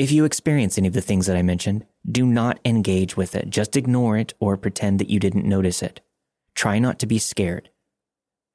If 0.00 0.10
you 0.10 0.24
experience 0.24 0.78
any 0.78 0.88
of 0.88 0.94
the 0.94 1.02
things 1.02 1.26
that 1.26 1.36
I 1.36 1.42
mentioned, 1.42 1.84
do 2.10 2.24
not 2.24 2.58
engage 2.64 3.18
with 3.18 3.34
it. 3.34 3.50
Just 3.50 3.76
ignore 3.76 4.16
it 4.16 4.32
or 4.40 4.56
pretend 4.56 4.98
that 4.98 5.10
you 5.10 5.20
didn't 5.20 5.44
notice 5.44 5.82
it. 5.82 6.00
Try 6.54 6.78
not 6.78 6.98
to 7.00 7.06
be 7.06 7.18
scared. 7.18 7.68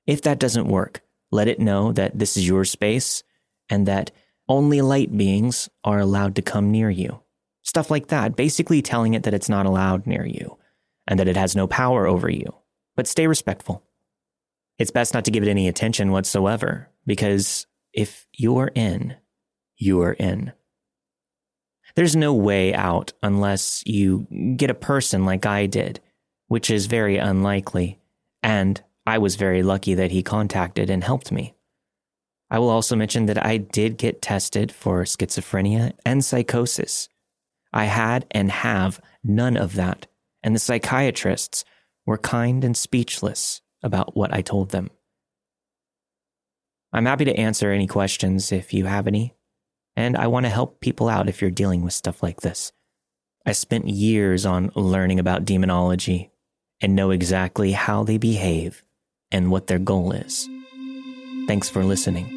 If 0.07 0.23
that 0.23 0.39
doesn't 0.39 0.67
work, 0.67 1.03
let 1.29 1.47
it 1.47 1.59
know 1.59 1.91
that 1.91 2.17
this 2.17 2.35
is 2.35 2.47
your 2.47 2.65
space 2.65 3.21
and 3.69 3.85
that 3.85 4.09
only 4.49 4.81
light 4.81 5.15
beings 5.15 5.69
are 5.83 5.99
allowed 5.99 6.33
to 6.37 6.41
come 6.41 6.71
near 6.71 6.89
you. 6.89 7.21
Stuff 7.61 7.91
like 7.91 8.07
that, 8.07 8.35
basically 8.35 8.81
telling 8.81 9.13
it 9.13 9.21
that 9.21 9.35
it's 9.35 9.47
not 9.47 9.67
allowed 9.67 10.07
near 10.07 10.25
you 10.25 10.57
and 11.05 11.19
that 11.19 11.27
it 11.27 11.37
has 11.37 11.55
no 11.55 11.67
power 11.67 12.07
over 12.07 12.27
you. 12.27 12.55
But 12.95 13.05
stay 13.05 13.27
respectful. 13.27 13.83
It's 14.79 14.89
best 14.89 15.13
not 15.13 15.25
to 15.25 15.31
give 15.31 15.43
it 15.43 15.49
any 15.49 15.67
attention 15.67 16.09
whatsoever 16.09 16.89
because 17.05 17.67
if 17.93 18.25
you're 18.33 18.71
in, 18.73 19.17
you 19.77 20.01
are 20.01 20.13
in. 20.13 20.51
There's 21.95 22.15
no 22.15 22.33
way 22.33 22.73
out 22.73 23.13
unless 23.23 23.83
you 23.85 24.27
get 24.57 24.69
a 24.69 24.75
person 24.75 25.25
like 25.25 25.45
I 25.45 25.65
did, 25.65 26.01
which 26.47 26.69
is 26.69 26.87
very 26.87 27.17
unlikely, 27.17 27.99
and 28.43 28.81
I 29.05 29.17
was 29.17 29.35
very 29.35 29.63
lucky 29.63 29.93
that 29.93 30.11
he 30.11 30.21
contacted 30.21 30.89
and 30.89 31.03
helped 31.03 31.31
me. 31.31 31.53
I 32.49 32.59
will 32.59 32.69
also 32.69 32.95
mention 32.95 33.27
that 33.27 33.43
I 33.43 33.57
did 33.57 33.97
get 33.97 34.21
tested 34.21 34.71
for 34.71 35.03
schizophrenia 35.03 35.93
and 36.05 36.23
psychosis. 36.23 37.07
I 37.71 37.85
had 37.85 38.25
and 38.31 38.51
have 38.51 39.01
none 39.23 39.55
of 39.55 39.75
that, 39.75 40.07
and 40.43 40.53
the 40.53 40.59
psychiatrists 40.59 41.63
were 42.05 42.17
kind 42.17 42.63
and 42.63 42.75
speechless 42.75 43.61
about 43.81 44.17
what 44.17 44.33
I 44.33 44.41
told 44.41 44.69
them. 44.69 44.89
I'm 46.91 47.05
happy 47.05 47.25
to 47.25 47.35
answer 47.35 47.71
any 47.71 47.87
questions 47.87 48.51
if 48.51 48.73
you 48.73 48.85
have 48.85 49.07
any 49.07 49.34
and 49.95 50.17
I 50.17 50.27
want 50.27 50.45
to 50.45 50.49
help 50.49 50.81
people 50.81 51.09
out 51.09 51.29
if 51.29 51.41
you're 51.41 51.51
dealing 51.51 51.81
with 51.81 51.93
stuff 51.93 52.21
like 52.21 52.41
this. 52.41 52.71
I 53.45 53.51
spent 53.51 53.87
years 53.87 54.45
on 54.45 54.71
learning 54.75 55.19
about 55.19 55.45
demonology 55.45 56.31
and 56.81 56.95
know 56.95 57.11
exactly 57.11 57.71
how 57.71 58.03
they 58.03 58.17
behave 58.17 58.83
and 59.31 59.51
what 59.51 59.67
their 59.67 59.79
goal 59.79 60.11
is. 60.11 60.47
Thanks 61.47 61.69
for 61.69 61.83
listening. 61.83 62.34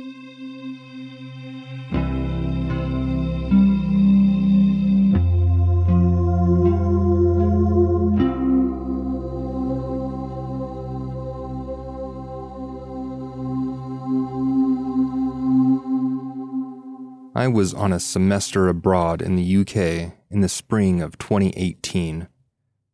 I 17.38 17.46
was 17.46 17.72
on 17.72 17.92
a 17.92 18.00
semester 18.00 18.66
abroad 18.66 19.22
in 19.22 19.36
the 19.36 19.58
UK 19.58 20.12
in 20.28 20.40
the 20.40 20.48
spring 20.48 21.00
of 21.00 21.18
2018. 21.18 22.26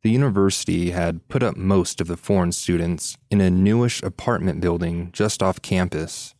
The 0.02 0.10
university 0.10 0.90
had 0.90 1.26
put 1.28 1.42
up 1.42 1.56
most 1.56 1.98
of 1.98 2.08
the 2.08 2.18
foreign 2.18 2.52
students 2.52 3.16
in 3.30 3.40
a 3.40 3.48
newish 3.48 4.02
apartment 4.02 4.60
building 4.60 5.08
just 5.14 5.42
off 5.42 5.62
campus. 5.62 6.34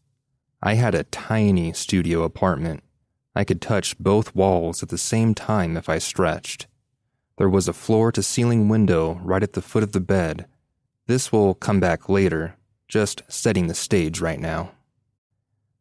I 0.63 0.75
had 0.75 0.95
a 0.95 1.05
tiny 1.05 1.73
studio 1.73 2.25
apartment. 2.25 2.83
I 3.35 3.43
could 3.43 3.63
touch 3.63 3.99
both 3.99 4.35
walls 4.35 4.83
at 4.83 4.91
the 4.91 4.99
same 4.99 5.33
time 5.33 5.75
if 5.75 5.89
I 5.89 5.97
stretched. 5.97 6.67
There 7.39 7.49
was 7.49 7.69
a 7.69 7.73
floor 7.73 8.13
to 8.13 8.23
ceiling 8.23 8.69
window 8.69 9.19
right 9.25 9.43
at 9.43 9.55
the 9.55 9.63
foot 9.63 9.83
of 9.83 9.93
the 9.93 10.01
bed. 10.01 10.45
This 11.07 11.33
will 11.33 11.55
come 11.55 11.81
back 11.81 12.11
later, 12.11 12.57
just 12.87 13.23
setting 13.29 13.69
the 13.69 13.75
stage 13.75 14.21
right 14.21 14.41
now. 14.41 14.73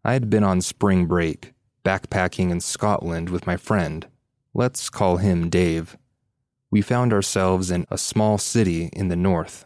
I 0.06 0.14
had 0.14 0.30
been 0.30 0.46
on 0.46 0.62
spring 0.62 1.06
break 1.06 1.53
backpacking 1.84 2.50
in 2.50 2.62
Scotland 2.62 3.30
with 3.30 3.46
my 3.46 3.58
friend. 3.58 4.08
Let's 4.54 4.90
call 4.90 5.18
him 5.18 5.50
Dave. 5.50 5.98
We 6.72 6.82
found 6.82 7.12
ourselves 7.12 7.72
in 7.72 7.86
a 7.92 7.98
small 7.98 8.38
city 8.38 8.90
in 8.94 9.10
the 9.10 9.16
north. 9.16 9.66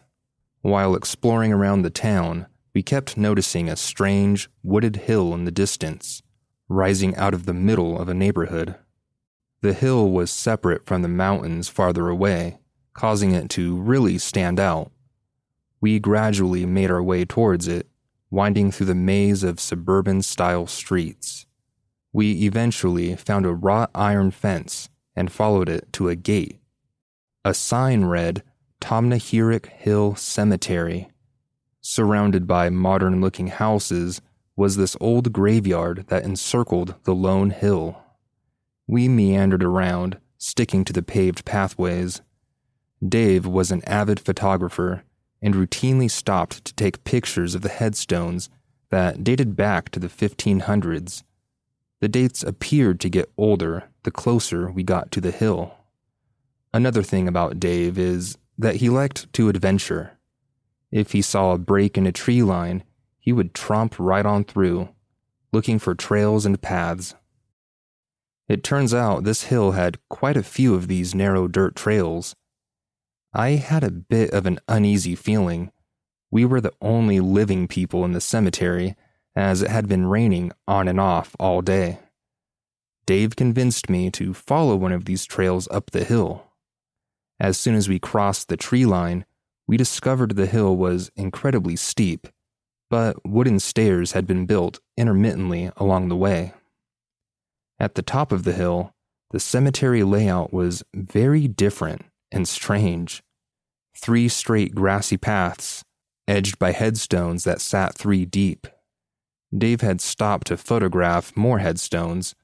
While 0.61 0.95
exploring 0.95 1.53
around 1.53 1.81
the 1.81 1.89
town, 1.89 2.47
we 2.73 2.83
kept 2.83 3.17
noticing 3.17 3.69
a 3.69 3.75
strange, 3.75 4.49
wooded 4.63 4.97
hill 4.97 5.33
in 5.33 5.45
the 5.45 5.51
distance, 5.51 6.21
rising 6.67 7.15
out 7.15 7.33
of 7.33 7.45
the 7.45 7.53
middle 7.53 7.99
of 7.99 8.09
a 8.09 8.13
neighborhood. 8.13 8.75
The 9.61 9.73
hill 9.73 10.09
was 10.09 10.31
separate 10.31 10.85
from 10.85 11.01
the 11.01 11.07
mountains 11.07 11.69
farther 11.69 12.09
away, 12.09 12.59
causing 12.93 13.31
it 13.31 13.49
to 13.51 13.77
really 13.77 14.17
stand 14.17 14.59
out. 14.59 14.91
We 15.79 15.99
gradually 15.99 16.65
made 16.65 16.91
our 16.91 17.03
way 17.03 17.25
towards 17.25 17.67
it, 17.67 17.87
winding 18.29 18.71
through 18.71 18.87
the 18.87 18.95
maze 18.95 19.43
of 19.43 19.59
suburban 19.59 20.21
style 20.21 20.67
streets 20.67 21.46
we 22.13 22.43
eventually 22.45 23.15
found 23.15 23.45
a 23.45 23.53
wrought 23.53 23.91
iron 23.93 24.31
fence 24.31 24.89
and 25.15 25.31
followed 25.31 25.69
it 25.69 25.91
to 25.93 26.09
a 26.09 26.15
gate. 26.15 26.59
A 27.43 27.53
sign 27.53 28.05
read 28.05 28.43
Tomnahurich 28.81 29.67
Hill 29.67 30.15
Cemetery. 30.15 31.09
Surrounded 31.81 32.47
by 32.47 32.69
modern 32.69 33.21
looking 33.21 33.47
houses 33.47 34.21
was 34.55 34.77
this 34.77 34.97
old 34.99 35.31
graveyard 35.31 36.05
that 36.07 36.23
encircled 36.23 36.95
the 37.03 37.15
lone 37.15 37.51
hill. 37.51 38.01
We 38.87 39.07
meandered 39.07 39.63
around, 39.63 40.17
sticking 40.37 40.83
to 40.85 40.93
the 40.93 41.03
paved 41.03 41.45
pathways. 41.45 42.21
Dave 43.07 43.45
was 43.45 43.71
an 43.71 43.83
avid 43.85 44.19
photographer 44.19 45.03
and 45.41 45.53
routinely 45.53 46.09
stopped 46.09 46.65
to 46.65 46.73
take 46.73 47.03
pictures 47.03 47.53
of 47.53 47.61
the 47.61 47.69
headstones 47.69 48.49
that 48.89 49.23
dated 49.23 49.55
back 49.55 49.89
to 49.89 49.99
the 49.99 50.07
1500s 50.07 51.23
the 51.99 52.07
dates 52.07 52.43
appeared 52.43 52.99
to 52.99 53.09
get 53.09 53.31
older 53.37 53.89
the 54.03 54.11
closer 54.11 54.71
we 54.71 54.83
got 54.83 55.11
to 55.11 55.21
the 55.21 55.31
hill. 55.31 55.73
Another 56.73 57.03
thing 57.03 57.27
about 57.27 57.59
Dave 57.59 57.97
is 57.97 58.37
that 58.57 58.77
he 58.77 58.89
liked 58.89 59.31
to 59.33 59.49
adventure. 59.49 60.17
If 60.91 61.11
he 61.11 61.21
saw 61.21 61.53
a 61.53 61.57
break 61.57 61.97
in 61.97 62.07
a 62.07 62.11
tree 62.11 62.43
line, 62.43 62.83
he 63.19 63.33
would 63.33 63.53
tromp 63.53 63.95
right 63.97 64.25
on 64.25 64.43
through, 64.43 64.89
looking 65.51 65.79
for 65.79 65.95
trails 65.95 66.45
and 66.45 66.61
paths. 66.61 67.15
It 68.47 68.63
turns 68.63 68.93
out 68.93 69.23
this 69.23 69.43
hill 69.45 69.71
had 69.71 69.97
quite 70.07 70.37
a 70.37 70.43
few 70.43 70.73
of 70.73 70.87
these 70.87 71.13
narrow 71.13 71.47
dirt 71.47 71.75
trails. 71.75 72.35
I 73.33 73.51
had 73.51 73.83
a 73.83 73.91
bit 73.91 74.31
of 74.31 74.45
an 74.45 74.59
uneasy 74.67 75.15
feeling. 75.15 75.71
We 76.31 76.45
were 76.45 76.61
the 76.61 76.73
only 76.81 77.19
living 77.19 77.67
people 77.67 78.05
in 78.05 78.13
the 78.13 78.21
cemetery, 78.21 78.95
as 79.37 79.61
it 79.61 79.69
had 79.69 79.87
been 79.87 80.07
raining 80.07 80.51
on 80.67 80.87
and 80.87 80.99
off 80.99 81.35
all 81.39 81.61
day. 81.61 81.99
Dave 83.05 83.35
convinced 83.35 83.87
me 83.87 84.09
to 84.09 84.33
follow 84.33 84.75
one 84.75 84.91
of 84.91 85.05
these 85.05 85.25
trails 85.25 85.67
up 85.69 85.91
the 85.91 86.03
hill. 86.03 86.47
As 87.39 87.55
soon 87.55 87.75
as 87.75 87.87
we 87.87 87.99
crossed 87.99 88.49
the 88.49 88.57
tree 88.57 88.83
line, 88.83 89.25
we 89.67 89.77
discovered 89.77 90.35
the 90.35 90.47
hill 90.47 90.75
was 90.75 91.11
incredibly 91.15 91.75
steep, 91.75 92.27
but 92.89 93.23
wooden 93.23 93.59
stairs 93.59 94.13
had 94.13 94.25
been 94.25 94.47
built 94.47 94.79
intermittently 94.97 95.69
along 95.77 96.09
the 96.09 96.15
way. 96.15 96.53
At 97.79 97.93
the 97.93 98.01
top 98.01 98.31
of 98.31 98.43
the 98.43 98.53
hill, 98.53 98.95
the 99.29 99.39
cemetery 99.39 100.03
layout 100.03 100.51
was 100.51 100.81
very 100.95 101.47
different 101.47 102.05
and 102.31 102.47
strange. 102.47 103.21
Three 103.95 104.29
straight 104.29 104.73
grassy 104.73 105.17
paths, 105.17 105.83
edged 106.27 106.57
by 106.57 106.71
headstones 106.71 107.43
that 107.43 107.61
sat 107.61 107.95
three 107.95 108.25
deep. 108.25 108.65
Dave 109.55 109.81
had 109.81 110.01
stopped 110.01 110.47
to 110.47 110.57
photograph 110.57 111.35
more 111.35 111.59
headstones. 111.59 112.35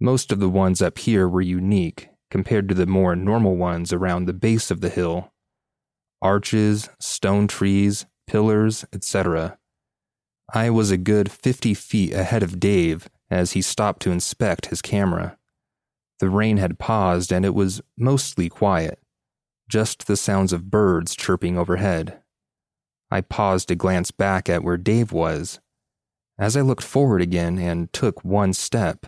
Most 0.00 0.32
of 0.32 0.40
the 0.40 0.48
ones 0.48 0.80
up 0.80 0.98
here 0.98 1.28
were 1.28 1.42
unique 1.42 2.08
compared 2.30 2.68
to 2.68 2.74
the 2.74 2.86
more 2.86 3.14
normal 3.14 3.56
ones 3.56 3.92
around 3.92 4.24
the 4.24 4.32
base 4.32 4.70
of 4.70 4.80
the 4.80 4.88
hill. 4.88 5.32
Arches, 6.22 6.88
stone 6.98 7.46
trees, 7.46 8.06
pillars, 8.26 8.84
etc. 8.92 9.58
I 10.52 10.70
was 10.70 10.90
a 10.90 10.96
good 10.96 11.30
50 11.30 11.74
feet 11.74 12.12
ahead 12.12 12.42
of 12.42 12.60
Dave 12.60 13.08
as 13.30 13.52
he 13.52 13.62
stopped 13.62 14.02
to 14.02 14.12
inspect 14.12 14.66
his 14.66 14.80
camera. 14.80 15.36
The 16.20 16.30
rain 16.30 16.56
had 16.56 16.78
paused 16.78 17.32
and 17.32 17.44
it 17.44 17.54
was 17.54 17.82
mostly 17.98 18.48
quiet, 18.48 18.98
just 19.68 20.06
the 20.06 20.16
sounds 20.16 20.52
of 20.52 20.70
birds 20.70 21.14
chirping 21.14 21.58
overhead. 21.58 22.20
I 23.10 23.20
paused 23.20 23.68
to 23.68 23.74
glance 23.74 24.10
back 24.10 24.48
at 24.48 24.64
where 24.64 24.78
Dave 24.78 25.12
was. 25.12 25.60
As 26.38 26.56
I 26.56 26.60
looked 26.60 26.82
forward 26.82 27.22
again 27.22 27.58
and 27.58 27.92
took 27.92 28.24
one 28.24 28.52
step, 28.52 29.06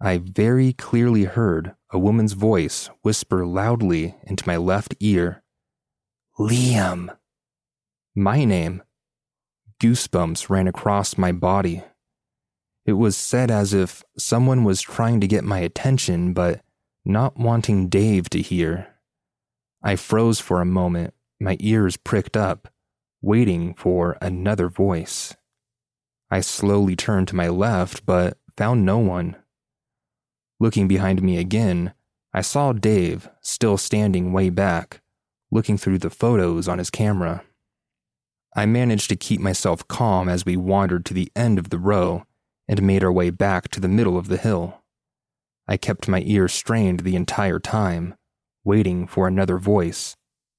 I 0.00 0.18
very 0.18 0.74
clearly 0.74 1.24
heard 1.24 1.74
a 1.90 1.98
woman's 1.98 2.34
voice 2.34 2.90
whisper 3.02 3.46
loudly 3.46 4.14
into 4.24 4.46
my 4.46 4.56
left 4.56 4.94
ear 5.00 5.42
Liam. 6.38 7.16
My 8.14 8.44
name. 8.44 8.82
Goosebumps 9.80 10.50
ran 10.50 10.68
across 10.68 11.16
my 11.16 11.32
body. 11.32 11.82
It 12.84 12.92
was 12.92 13.16
said 13.16 13.50
as 13.50 13.72
if 13.72 14.04
someone 14.18 14.62
was 14.62 14.82
trying 14.82 15.20
to 15.20 15.26
get 15.26 15.44
my 15.44 15.60
attention, 15.60 16.34
but 16.34 16.60
not 17.06 17.38
wanting 17.38 17.88
Dave 17.88 18.28
to 18.30 18.42
hear. 18.42 18.88
I 19.82 19.96
froze 19.96 20.40
for 20.40 20.60
a 20.60 20.66
moment, 20.66 21.14
my 21.40 21.56
ears 21.60 21.96
pricked 21.96 22.36
up, 22.36 22.68
waiting 23.22 23.72
for 23.74 24.18
another 24.20 24.68
voice. 24.68 25.34
I 26.30 26.40
slowly 26.40 26.96
turned 26.96 27.28
to 27.28 27.36
my 27.36 27.48
left, 27.48 28.04
but 28.04 28.38
found 28.56 28.84
no 28.84 28.98
one. 28.98 29.36
Looking 30.58 30.88
behind 30.88 31.22
me 31.22 31.38
again, 31.38 31.92
I 32.32 32.40
saw 32.40 32.72
Dave 32.72 33.28
still 33.40 33.78
standing 33.78 34.32
way 34.32 34.50
back, 34.50 35.00
looking 35.50 35.78
through 35.78 35.98
the 35.98 36.10
photos 36.10 36.68
on 36.68 36.78
his 36.78 36.90
camera. 36.90 37.44
I 38.54 38.66
managed 38.66 39.08
to 39.10 39.16
keep 39.16 39.40
myself 39.40 39.86
calm 39.86 40.28
as 40.28 40.46
we 40.46 40.56
wandered 40.56 41.04
to 41.06 41.14
the 41.14 41.30
end 41.36 41.58
of 41.58 41.70
the 41.70 41.78
row 41.78 42.24
and 42.66 42.82
made 42.82 43.04
our 43.04 43.12
way 43.12 43.30
back 43.30 43.68
to 43.68 43.80
the 43.80 43.88
middle 43.88 44.16
of 44.16 44.28
the 44.28 44.38
hill. 44.38 44.82
I 45.68 45.76
kept 45.76 46.08
my 46.08 46.22
ears 46.24 46.52
strained 46.52 47.00
the 47.00 47.16
entire 47.16 47.58
time, 47.58 48.14
waiting 48.64 49.06
for 49.06 49.28
another 49.28 49.58
voice, 49.58 50.16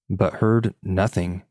but 0.10 0.36
heard 0.36 0.74
nothing. 0.84 1.44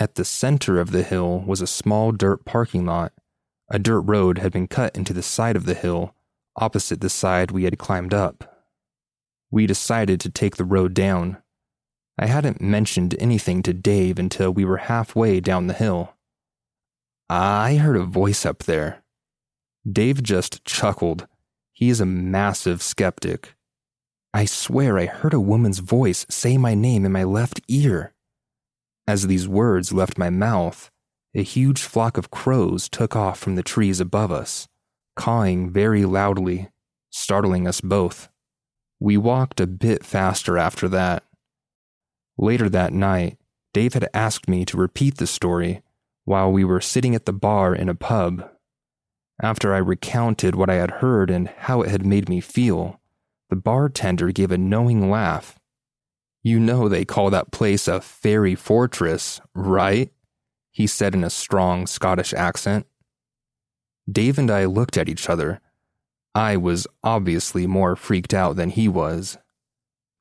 At 0.00 0.14
the 0.14 0.24
center 0.24 0.80
of 0.80 0.92
the 0.92 1.02
hill 1.02 1.40
was 1.40 1.60
a 1.60 1.66
small 1.66 2.10
dirt 2.10 2.46
parking 2.46 2.86
lot. 2.86 3.12
A 3.70 3.78
dirt 3.78 4.00
road 4.00 4.38
had 4.38 4.50
been 4.50 4.66
cut 4.66 4.96
into 4.96 5.12
the 5.12 5.22
side 5.22 5.56
of 5.56 5.66
the 5.66 5.74
hill, 5.74 6.14
opposite 6.56 7.02
the 7.02 7.10
side 7.10 7.50
we 7.50 7.64
had 7.64 7.78
climbed 7.78 8.14
up. 8.14 8.66
We 9.50 9.66
decided 9.66 10.18
to 10.20 10.30
take 10.30 10.56
the 10.56 10.64
road 10.64 10.94
down. 10.94 11.36
I 12.18 12.26
hadn't 12.26 12.62
mentioned 12.62 13.14
anything 13.18 13.62
to 13.62 13.74
Dave 13.74 14.18
until 14.18 14.50
we 14.50 14.64
were 14.64 14.78
halfway 14.78 15.38
down 15.38 15.66
the 15.66 15.74
hill. 15.74 16.14
I 17.28 17.74
heard 17.76 17.96
a 17.96 18.04
voice 18.04 18.46
up 18.46 18.60
there. 18.60 19.02
Dave 19.86 20.22
just 20.22 20.64
chuckled. 20.64 21.26
He 21.72 21.90
is 21.90 22.00
a 22.00 22.06
massive 22.06 22.80
skeptic. 22.82 23.54
I 24.32 24.46
swear 24.46 24.98
I 24.98 25.06
heard 25.06 25.34
a 25.34 25.40
woman's 25.40 25.80
voice 25.80 26.24
say 26.30 26.56
my 26.56 26.74
name 26.74 27.04
in 27.04 27.12
my 27.12 27.24
left 27.24 27.60
ear. 27.68 28.14
As 29.10 29.26
these 29.26 29.48
words 29.48 29.92
left 29.92 30.18
my 30.18 30.30
mouth, 30.30 30.88
a 31.34 31.42
huge 31.42 31.82
flock 31.82 32.16
of 32.16 32.30
crows 32.30 32.88
took 32.88 33.16
off 33.16 33.40
from 33.40 33.56
the 33.56 33.62
trees 33.64 33.98
above 33.98 34.30
us, 34.30 34.68
cawing 35.16 35.68
very 35.68 36.04
loudly, 36.04 36.68
startling 37.10 37.66
us 37.66 37.80
both. 37.80 38.28
We 39.00 39.16
walked 39.16 39.60
a 39.60 39.66
bit 39.66 40.04
faster 40.04 40.56
after 40.56 40.86
that. 40.90 41.24
Later 42.38 42.68
that 42.68 42.92
night, 42.92 43.36
Dave 43.74 43.94
had 43.94 44.08
asked 44.14 44.48
me 44.48 44.64
to 44.66 44.76
repeat 44.76 45.16
the 45.16 45.26
story, 45.26 45.82
while 46.24 46.52
we 46.52 46.62
were 46.62 46.80
sitting 46.80 47.16
at 47.16 47.26
the 47.26 47.32
bar 47.32 47.74
in 47.74 47.88
a 47.88 47.96
pub. 47.96 48.48
After 49.42 49.74
I 49.74 49.78
recounted 49.78 50.54
what 50.54 50.70
I 50.70 50.74
had 50.74 51.02
heard 51.02 51.30
and 51.30 51.48
how 51.48 51.82
it 51.82 51.90
had 51.90 52.06
made 52.06 52.28
me 52.28 52.40
feel, 52.40 53.00
the 53.48 53.56
bartender 53.56 54.30
gave 54.30 54.52
a 54.52 54.56
knowing 54.56 55.10
laugh. 55.10 55.59
You 56.42 56.58
know 56.58 56.88
they 56.88 57.04
call 57.04 57.30
that 57.30 57.50
place 57.50 57.86
a 57.86 58.00
fairy 58.00 58.54
fortress, 58.54 59.40
right? 59.54 60.10
He 60.70 60.86
said 60.86 61.14
in 61.14 61.24
a 61.24 61.30
strong 61.30 61.86
Scottish 61.86 62.32
accent. 62.32 62.86
Dave 64.10 64.38
and 64.38 64.50
I 64.50 64.64
looked 64.64 64.96
at 64.96 65.08
each 65.08 65.28
other. 65.28 65.60
I 66.34 66.56
was 66.56 66.86
obviously 67.02 67.66
more 67.66 67.96
freaked 67.96 68.32
out 68.32 68.56
than 68.56 68.70
he 68.70 68.88
was. 68.88 69.36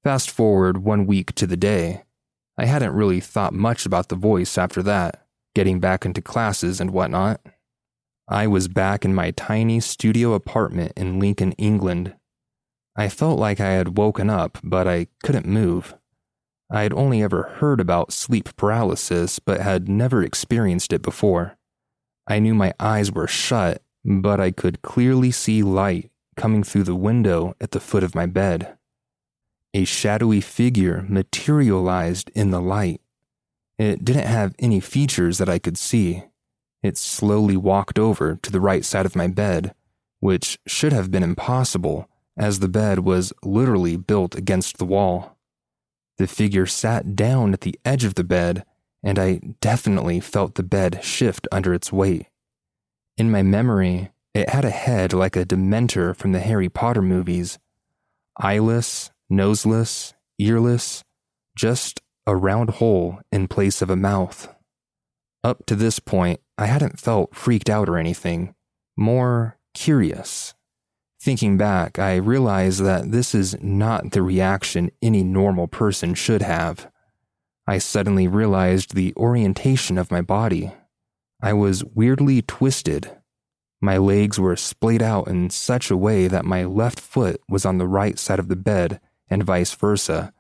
Fast 0.04 0.30
forward 0.30 0.80
one 0.80 1.06
week 1.06 1.34
to 1.36 1.48
the 1.48 1.58
day. 1.58 2.04
I 2.58 2.66
hadn't 2.66 2.94
really 2.94 3.22
thought 3.22 3.54
much 3.54 3.86
about 3.86 4.10
the 4.10 4.16
voice 4.16 4.58
after 4.58 4.84
that, 4.84 5.26
getting 5.56 5.80
back 5.80 6.06
into 6.06 6.22
classes 6.22 6.82
and 6.82 6.92
whatnot. 6.92 7.40
I 8.28 8.48
was 8.48 8.68
back 8.68 9.06
in 9.06 9.16
my 9.16 9.32
tiny 9.32 9.80
studio 9.80 10.34
apartment 10.34 10.94
in 10.98 11.20
Lincoln, 11.20 11.54
England. 11.54 12.16
I 12.96 13.08
felt 13.08 13.40
like 13.40 13.60
I 13.60 13.72
had 13.72 13.98
woken 13.98 14.30
up, 14.30 14.58
but 14.62 14.88
I 14.88 15.08
couldn't 15.24 15.46
move. 15.46 15.96
I 16.72 16.84
had 16.84 16.94
only 16.94 17.24
ever 17.24 17.44
heard 17.44 17.80
about 17.80 18.14
sleep 18.14 18.56
paralysis, 18.56 19.40
but 19.40 19.62
had 19.62 19.90
never 19.90 20.24
experienced 20.24 20.94
it 20.94 21.02
before. 21.02 21.58
I 22.28 22.38
knew 22.40 22.54
my 22.54 22.74
eyes 22.80 23.12
were 23.12 23.28
shut, 23.28 23.82
but 24.06 24.40
I 24.40 24.52
could 24.52 24.84
clearly 24.84 25.32
see 25.32 25.64
light 25.64 26.12
coming 26.38 26.64
through 26.64 26.84
the 26.84 26.96
window 26.96 27.56
at 27.60 27.72
the 27.72 27.80
foot 27.80 28.04
of 28.04 28.16
my 28.16 28.28
bed. 28.28 28.78
A 29.74 29.84
shadowy 29.84 30.42
figure 30.42 31.06
materialized 31.10 32.32
in 32.36 32.52
the 32.52 32.62
light. 32.62 33.02
It 33.78 34.06
didn't 34.06 34.28
have 34.28 34.56
any 34.60 34.80
features 34.80 35.38
that 35.40 35.50
I 35.50 35.58
could 35.58 35.78
see. 35.78 36.24
It 36.84 36.98
slowly 36.98 37.58
walked 37.58 37.98
over 37.98 38.36
to 38.36 38.52
the 38.52 38.62
right 38.62 38.86
side 38.86 39.06
of 39.06 39.16
my 39.16 39.28
bed, 39.28 39.74
which 40.20 40.60
should 40.68 40.94
have 40.94 41.12
been 41.12 41.24
impossible, 41.24 42.08
as 42.38 42.60
the 42.60 42.68
bed 42.68 43.00
was 43.00 43.34
literally 43.44 43.98
built 43.98 44.36
against 44.36 44.78
the 44.78 44.86
wall. 44.86 45.39
The 46.20 46.28
figure 46.28 46.66
sat 46.66 47.16
down 47.16 47.54
at 47.54 47.62
the 47.62 47.80
edge 47.86 48.04
of 48.04 48.16
the 48.16 48.26
bed, 48.26 48.66
and 49.02 49.18
I 49.18 49.40
definitely 49.62 50.20
felt 50.20 50.56
the 50.56 50.64
bed 50.64 51.02
shift 51.02 51.48
under 51.50 51.74
its 51.74 51.94
weight. 51.94 52.28
In 53.18 53.32
my 53.32 53.42
memory, 53.42 54.12
it 54.34 54.50
had 54.50 54.66
a 54.66 54.70
head 54.70 55.14
like 55.14 55.38
a 55.38 55.46
Dementor 55.46 56.14
from 56.14 56.34
the 56.34 56.42
Harry 56.42 56.70
Potter 56.70 57.02
movies 57.02 57.58
eyeless, 58.38 59.12
noseless, 59.30 60.14
earless, 60.42 61.04
just 61.56 62.02
a 62.28 62.36
round 62.36 62.70
hole 62.70 63.20
in 63.32 63.48
place 63.48 63.82
of 63.82 63.90
a 63.90 63.96
mouth. 63.96 64.54
Up 65.42 65.66
to 65.68 65.76
this 65.76 66.00
point, 66.00 66.42
I 66.58 66.66
hadn't 66.66 67.00
felt 67.00 67.34
freaked 67.34 67.70
out 67.70 67.88
or 67.88 67.98
anything, 67.98 68.56
more 68.98 69.58
curious. 69.74 70.54
Thinking 71.22 71.58
back, 71.58 72.00
I 72.00 72.16
realized 72.16 72.82
that 72.84 73.12
this 73.12 73.36
is 73.36 73.62
not 73.62 74.12
the 74.12 74.22
reaction 74.22 74.90
any 75.02 75.22
normal 75.22 75.68
person 75.68 76.14
should 76.14 76.42
have. 76.42 76.90
I 77.68 77.78
suddenly 77.78 78.28
realized 78.28 78.96
the 78.96 79.14
orientation 79.18 79.98
of 79.98 80.12
my 80.12 80.22
body. 80.22 80.74
I 81.42 81.54
was 81.54 81.84
weirdly 81.84 82.42
twisted. 82.42 83.18
My 83.82 83.98
legs 83.98 84.40
were 84.40 84.56
splayed 84.56 85.02
out 85.02 85.28
in 85.28 85.50
such 85.50 85.92
a 85.92 85.98
way 85.98 86.28
that 86.28 86.46
my 86.46 86.64
left 86.64 87.00
foot 87.00 87.42
was 87.50 87.66
on 87.66 87.78
the 87.78 87.88
right 87.88 88.18
side 88.18 88.40
of 88.40 88.48
the 88.48 88.56
bed 88.56 89.02
and 89.30 89.44
vice 89.44 89.74
versa, 89.74 90.34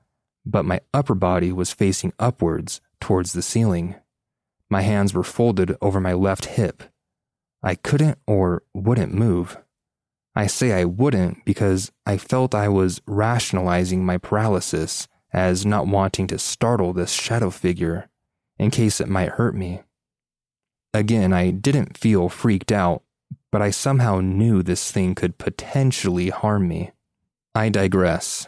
but 0.46 0.66
my 0.66 0.80
upper 0.94 1.14
body 1.14 1.52
was 1.52 1.74
facing 1.74 2.14
upwards 2.20 2.80
towards 3.02 3.34
the 3.34 3.42
ceiling. 3.42 3.96
My 4.70 4.82
hands 4.82 5.14
were 5.14 5.24
folded 5.24 5.76
over 5.82 6.00
my 6.00 6.14
left 6.14 6.46
hip. 6.46 6.84
I 7.62 7.76
couldn't 7.76 8.18
or 8.26 8.64
wouldn't 8.74 9.14
move. 9.14 9.58
I 10.36 10.48
say 10.48 10.74
I 10.74 10.86
wouldn't 10.86 11.44
because 11.46 11.92
I 12.06 12.18
felt 12.18 12.56
I 12.56 12.68
was 12.68 13.02
rationalizing 13.06 14.06
my 14.06 14.18
paralysis 14.18 15.08
as 15.34 15.66
not 15.66 15.88
wanting 15.88 16.28
to 16.28 16.40
startle 16.40 16.94
this 16.94 17.12
shadow 17.12 17.50
figure 17.50 18.10
in 18.58 18.72
case 18.72 19.00
it 19.00 19.08
might 19.08 19.30
hurt 19.30 19.56
me. 19.56 19.82
Again, 20.94 21.34
I 21.34 21.52
didn't 21.52 21.98
feel 21.98 22.30
freaked 22.30 22.72
out, 22.72 23.04
but 23.52 23.62
I 23.62 23.70
somehow 23.70 24.20
knew 24.22 24.62
this 24.62 24.92
thing 24.92 25.16
could 25.16 25.38
potentially 25.38 26.30
harm 26.30 26.68
me. 26.68 26.92
I 27.54 27.70
digress. 27.70 28.48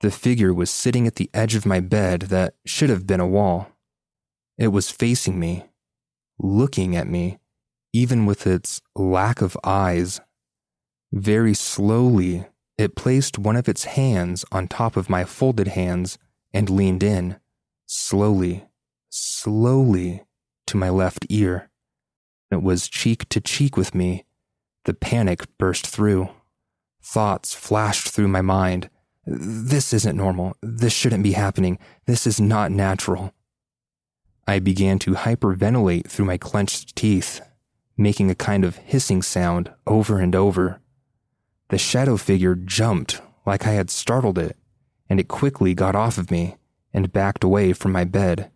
The 0.00 0.10
figure 0.10 0.54
was 0.54 0.70
sitting 0.70 1.06
at 1.06 1.16
the 1.16 1.30
edge 1.34 1.54
of 1.54 1.66
my 1.66 1.80
bed 1.80 2.22
that 2.22 2.54
should 2.64 2.90
have 2.90 3.06
been 3.06 3.20
a 3.20 3.26
wall. 3.26 3.68
It 4.56 4.68
was 4.68 4.90
facing 4.90 5.38
me, 5.38 5.66
looking 6.38 6.96
at 6.96 7.06
me, 7.06 7.38
even 7.92 8.26
with 8.26 8.46
its 8.46 8.80
lack 8.94 9.42
of 9.42 9.56
eyes. 9.62 10.20
Very 11.12 11.54
slowly, 11.54 12.46
it 12.78 12.94
placed 12.94 13.38
one 13.38 13.56
of 13.56 13.68
its 13.68 13.84
hands 13.84 14.44
on 14.52 14.68
top 14.68 14.96
of 14.96 15.10
my 15.10 15.24
folded 15.24 15.68
hands 15.68 16.18
and 16.52 16.70
leaned 16.70 17.02
in, 17.02 17.38
slowly, 17.86 18.66
slowly, 19.08 20.24
to 20.66 20.76
my 20.76 20.88
left 20.88 21.26
ear. 21.28 21.70
It 22.50 22.62
was 22.62 22.88
cheek 22.88 23.28
to 23.30 23.40
cheek 23.40 23.76
with 23.76 23.94
me. 23.94 24.24
The 24.84 24.94
panic 24.94 25.46
burst 25.58 25.86
through. 25.86 26.30
Thoughts 27.02 27.54
flashed 27.54 28.08
through 28.08 28.28
my 28.28 28.40
mind 28.40 28.88
this 29.32 29.92
isn't 29.92 30.16
normal. 30.16 30.56
This 30.60 30.92
shouldn't 30.92 31.22
be 31.22 31.32
happening. 31.32 31.78
This 32.06 32.26
is 32.26 32.40
not 32.40 32.72
natural. 32.72 33.32
I 34.46 34.58
began 34.58 34.98
to 35.00 35.12
hyperventilate 35.12 36.08
through 36.08 36.24
my 36.24 36.36
clenched 36.36 36.96
teeth, 36.96 37.40
making 37.96 38.30
a 38.30 38.34
kind 38.34 38.64
of 38.64 38.76
hissing 38.78 39.22
sound 39.22 39.70
over 39.86 40.18
and 40.18 40.34
over. 40.34 40.80
The 41.70 41.78
shadow 41.78 42.16
figure 42.16 42.54
jumped 42.54 43.22
like 43.46 43.66
I 43.66 43.72
had 43.72 43.90
startled 43.90 44.38
it, 44.38 44.56
and 45.08 45.18
it 45.18 45.28
quickly 45.28 45.72
got 45.72 45.94
off 45.94 46.18
of 46.18 46.30
me 46.30 46.56
and 46.92 47.12
backed 47.12 47.44
away 47.44 47.72
from 47.72 47.92
my 47.92 48.04
bed, 48.04 48.50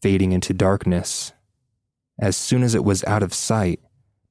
fading 0.00 0.32
into 0.32 0.54
darkness. 0.54 1.32
As 2.18 2.36
soon 2.36 2.62
as 2.62 2.74
it 2.74 2.84
was 2.84 3.04
out 3.04 3.22
of 3.22 3.34
sight, 3.34 3.80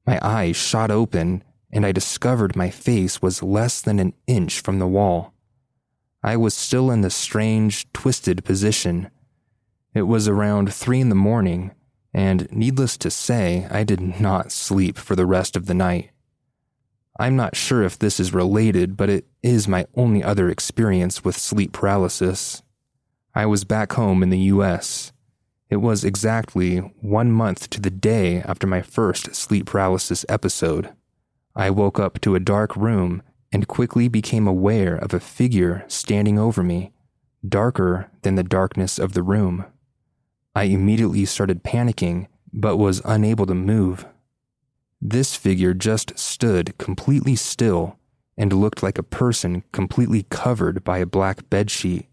my 0.06 0.18
eyes 0.22 0.56
shot 0.56 0.92
open 0.92 1.44
and 1.74 1.86
I 1.86 1.92
discovered 1.92 2.56
my 2.56 2.70
face 2.70 3.22
was 3.22 3.44
less 3.44 3.82
than 3.82 4.00
an 4.00 4.14
inch 4.28 4.60
from 4.60 4.80
the 4.80 4.88
wall. 4.88 5.34
I 6.24 6.38
was 6.38 6.54
still 6.54 6.92
in 6.92 7.02
the 7.02 7.10
strange, 7.10 7.92
twisted 7.94 8.44
position. 8.44 9.10
It 9.94 10.04
was 10.04 10.28
around 10.28 10.74
three 10.74 11.00
in 11.00 11.10
the 11.10 11.16
morning, 11.16 11.72
and 12.14 12.52
needless 12.52 12.98
to 12.98 13.10
say, 13.10 13.68
I 13.72 13.84
did 13.84 14.20
not 14.20 14.52
sleep 14.52 14.98
for 14.98 15.16
the 15.16 15.26
rest 15.26 15.56
of 15.56 15.66
the 15.66 15.74
night. 15.74 16.12
I'm 17.22 17.36
not 17.36 17.56
sure 17.56 17.84
if 17.84 18.00
this 18.00 18.20
is 18.20 18.34
related, 18.34 18.98
but 18.98 19.08
it 19.08 19.28
is 19.44 19.68
my 19.68 19.86
only 19.96 20.24
other 20.24 20.50
experience 20.50 21.24
with 21.24 21.38
sleep 21.38 21.72
paralysis. 21.72 22.64
I 23.36 23.46
was 23.46 23.64
back 23.64 23.94
home 23.94 24.24
in 24.24 24.32
the 24.32 24.50
US. 24.56 25.12
It 25.70 25.76
was 25.76 26.04
exactly 26.04 26.78
one 26.80 27.32
month 27.32 27.70
to 27.70 27.80
the 27.80 27.92
day 27.92 28.42
after 28.42 28.66
my 28.66 28.82
first 28.82 29.36
sleep 29.36 29.68
paralysis 29.68 30.26
episode. 30.30 30.90
I 31.56 31.70
woke 31.70 32.00
up 32.00 32.20
to 32.22 32.34
a 32.34 32.40
dark 32.40 32.76
room 32.76 33.22
and 33.52 33.68
quickly 33.68 34.08
became 34.08 34.48
aware 34.48 34.96
of 34.96 35.14
a 35.14 35.20
figure 35.20 35.86
standing 35.88 36.40
over 36.40 36.64
me, 36.64 36.92
darker 37.48 38.10
than 38.24 38.34
the 38.34 38.42
darkness 38.44 38.98
of 38.98 39.14
the 39.14 39.22
room. 39.22 39.66
I 40.56 40.64
immediately 40.64 41.26
started 41.26 41.64
panicking, 41.64 42.26
but 42.52 42.78
was 42.78 43.00
unable 43.06 43.46
to 43.46 43.54
move. 43.54 44.08
This 45.02 45.36
figure 45.36 45.74
just 45.74 46.18
stood 46.18 46.78
completely 46.78 47.36
still 47.36 47.98
and 48.38 48.54
looked 48.54 48.84
like 48.84 48.98
a 48.98 49.04
person 49.04 49.64
completely 49.72 50.24
covered 50.30 50.84
by 50.84 51.00
a 51.00 51.06
black 51.06 51.50
bedsheet. 51.50 52.08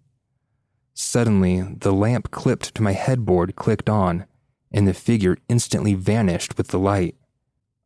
Suddenly, 0.95 1.63
the 1.63 1.93
lamp 1.93 2.31
clipped 2.31 2.75
to 2.75 2.83
my 2.83 2.93
headboard 2.93 3.55
clicked 3.57 3.89
on, 3.89 4.25
and 4.73 4.89
the 4.89 4.95
figure 4.95 5.37
instantly 5.49 5.95
vanished 5.95 6.57
with 6.57 6.69
the 6.69 6.79
light. 6.79 7.15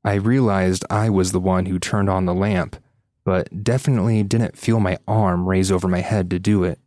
I 0.04 0.14
realized 0.14 0.84
I 0.88 1.10
was 1.10 1.32
the 1.32 1.40
one 1.40 1.66
who 1.66 1.78
turned 1.78 2.08
on 2.08 2.24
the 2.24 2.34
lamp 2.34 2.76
but 3.24 3.64
definitely 3.64 4.22
didn't 4.22 4.58
feel 4.58 4.80
my 4.80 4.98
arm 5.06 5.48
raise 5.48 5.70
over 5.70 5.88
my 5.88 6.00
head 6.00 6.30
to 6.30 6.38
do 6.38 6.64
it. 6.64 6.78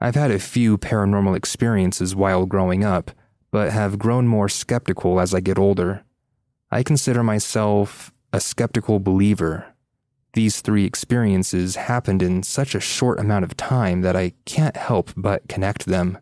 I've 0.00 0.14
had 0.14 0.30
a 0.30 0.38
few 0.38 0.78
paranormal 0.78 1.36
experiences 1.36 2.14
while 2.14 2.46
growing 2.46 2.84
up, 2.84 3.10
but 3.50 3.72
have 3.72 3.98
grown 3.98 4.26
more 4.26 4.48
skeptical 4.48 5.20
as 5.20 5.34
I 5.34 5.40
get 5.40 5.58
older. 5.58 6.02
I 6.74 6.82
consider 6.82 7.22
myself 7.22 8.12
a 8.32 8.40
skeptical 8.40 8.98
believer. 8.98 9.64
These 10.32 10.60
three 10.60 10.84
experiences 10.84 11.76
happened 11.76 12.20
in 12.20 12.42
such 12.42 12.74
a 12.74 12.80
short 12.80 13.20
amount 13.20 13.44
of 13.44 13.56
time 13.56 14.00
that 14.00 14.16
I 14.16 14.32
can't 14.44 14.76
help 14.76 15.12
but 15.16 15.46
connect 15.48 15.86
them. 15.86 16.18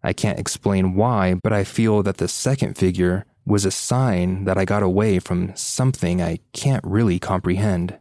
I 0.00 0.12
can't 0.12 0.38
explain 0.38 0.94
why, 0.94 1.34
but 1.34 1.52
I 1.52 1.64
feel 1.64 2.04
that 2.04 2.18
the 2.18 2.28
second 2.28 2.78
figure 2.78 3.24
was 3.44 3.64
a 3.64 3.72
sign 3.72 4.44
that 4.44 4.56
I 4.56 4.64
got 4.64 4.84
away 4.84 5.18
from 5.18 5.50
something 5.56 6.22
I 6.22 6.38
can't 6.52 6.84
really 6.84 7.18
comprehend. 7.18 7.98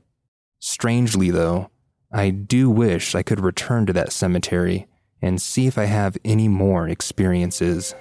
Strangely, 0.59 1.31
though, 1.31 1.71
I 2.13 2.29
do 2.29 2.69
wish 2.69 3.15
I 3.15 3.23
could 3.23 3.39
return 3.39 3.87
to 3.87 3.93
that 3.93 4.11
cemetery 4.11 4.85
and 5.19 5.41
see 5.41 5.65
if 5.65 5.79
I 5.79 5.85
have 5.85 6.15
any 6.23 6.47
more 6.47 6.87
experiences. 6.87 7.95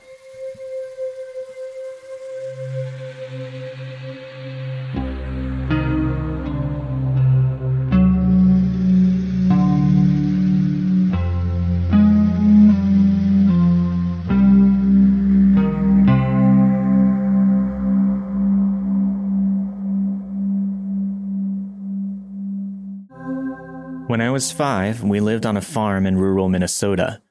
When 24.11 24.21
I 24.21 24.33
was 24.33 24.51
five, 24.51 25.05
we 25.05 25.21
lived 25.21 25.47
on 25.47 25.57
a 25.57 25.61
farm 25.61 26.05
in 26.05 26.19
rural 26.19 26.49
Minnesota. 26.49 27.23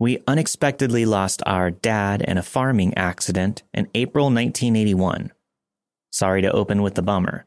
We 0.00 0.18
unexpectedly 0.26 1.06
lost 1.06 1.40
our 1.46 1.70
dad 1.70 2.20
in 2.20 2.36
a 2.36 2.42
farming 2.42 2.94
accident 2.96 3.62
in 3.72 3.88
April 3.94 4.24
1981. 4.24 5.30
Sorry 6.10 6.42
to 6.42 6.50
open 6.50 6.82
with 6.82 6.96
the 6.96 7.02
bummer. 7.02 7.46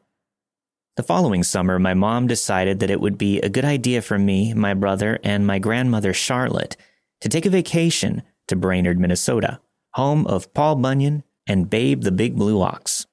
The 0.96 1.02
following 1.02 1.42
summer, 1.42 1.78
my 1.78 1.92
mom 1.92 2.26
decided 2.26 2.80
that 2.80 2.88
it 2.88 3.02
would 3.02 3.18
be 3.18 3.38
a 3.38 3.50
good 3.50 3.66
idea 3.66 4.00
for 4.00 4.18
me, 4.18 4.54
my 4.54 4.72
brother, 4.72 5.20
and 5.22 5.46
my 5.46 5.58
grandmother 5.58 6.14
Charlotte 6.14 6.74
to 7.20 7.28
take 7.28 7.44
a 7.44 7.50
vacation 7.50 8.22
to 8.48 8.56
Brainerd, 8.56 8.98
Minnesota, 8.98 9.60
home 9.92 10.26
of 10.26 10.54
Paul 10.54 10.76
Bunyan 10.76 11.22
and 11.46 11.68
Babe 11.68 12.00
the 12.00 12.10
Big 12.10 12.34
Blue 12.34 12.62
Ox. 12.62 13.06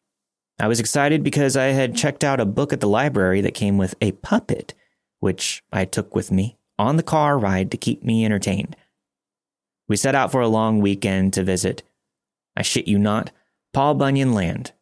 I 0.62 0.70
was 0.70 0.80
excited 0.80 1.26
because 1.26 1.58
I 1.58 1.74
had 1.74 1.98
checked 1.98 2.24
out 2.24 2.40
a 2.40 2.46
book 2.46 2.72
at 2.72 2.80
the 2.80 2.88
library 2.88 3.42
that 3.42 3.54
came 3.54 3.78
with 3.78 3.96
a 4.00 4.14
puppet, 4.14 4.76
which 5.22 5.64
I 5.72 5.86
took 5.86 6.14
with 6.14 6.32
me 6.32 6.58
on 6.78 6.98
the 6.98 7.04
car 7.04 7.40
ride 7.40 7.72
to 7.72 7.78
keep 7.78 8.04
me 8.04 8.26
entertained. 8.26 8.76
We 9.88 9.96
set 9.96 10.16
out 10.16 10.32
for 10.32 10.42
a 10.42 10.48
long 10.48 10.82
weekend 10.82 11.34
to 11.34 11.44
visit, 11.44 11.84
I 12.58 12.64
shit 12.64 12.88
you 12.88 13.00
not, 13.00 13.32
Paul 13.72 13.94
Bunyan 13.94 14.34
Land. 14.34 14.74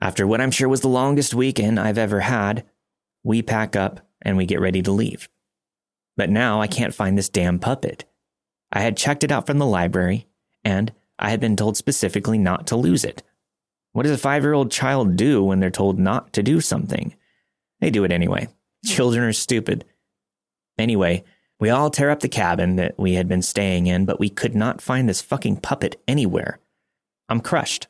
After 0.00 0.26
what 0.26 0.40
I'm 0.40 0.50
sure 0.50 0.68
was 0.68 0.82
the 0.82 0.88
longest 0.88 1.34
weekend 1.34 1.80
I've 1.80 1.98
ever 1.98 2.20
had, 2.20 2.64
we 3.24 3.42
pack 3.42 3.74
up 3.74 4.06
and 4.22 4.36
we 4.36 4.46
get 4.46 4.60
ready 4.60 4.82
to 4.82 4.92
leave. 4.92 5.28
But 6.16 6.30
now 6.30 6.60
I 6.60 6.66
can't 6.66 6.94
find 6.94 7.16
this 7.16 7.28
damn 7.28 7.58
puppet. 7.58 8.04
I 8.72 8.80
had 8.80 8.96
checked 8.96 9.24
it 9.24 9.32
out 9.32 9.46
from 9.46 9.58
the 9.58 9.66
library, 9.66 10.26
and 10.64 10.92
I 11.18 11.30
had 11.30 11.40
been 11.40 11.56
told 11.56 11.76
specifically 11.76 12.38
not 12.38 12.66
to 12.68 12.76
lose 12.76 13.04
it. 13.04 13.22
What 13.92 14.04
does 14.04 14.12
a 14.12 14.18
five 14.18 14.42
year 14.42 14.52
old 14.52 14.70
child 14.70 15.16
do 15.16 15.42
when 15.42 15.60
they're 15.60 15.70
told 15.70 15.98
not 15.98 16.32
to 16.34 16.42
do 16.42 16.60
something? 16.60 17.14
They 17.80 17.90
do 17.90 18.04
it 18.04 18.12
anyway. 18.12 18.48
Children 18.84 19.24
are 19.24 19.32
stupid. 19.32 19.84
Anyway, 20.78 21.24
we 21.58 21.68
all 21.68 21.90
tear 21.90 22.10
up 22.10 22.20
the 22.20 22.28
cabin 22.28 22.76
that 22.76 22.98
we 22.98 23.14
had 23.14 23.28
been 23.28 23.42
staying 23.42 23.86
in, 23.86 24.06
but 24.06 24.18
we 24.18 24.30
could 24.30 24.54
not 24.54 24.80
find 24.80 25.08
this 25.08 25.20
fucking 25.20 25.58
puppet 25.58 26.02
anywhere. 26.08 26.58
I'm 27.28 27.40
crushed. 27.40 27.86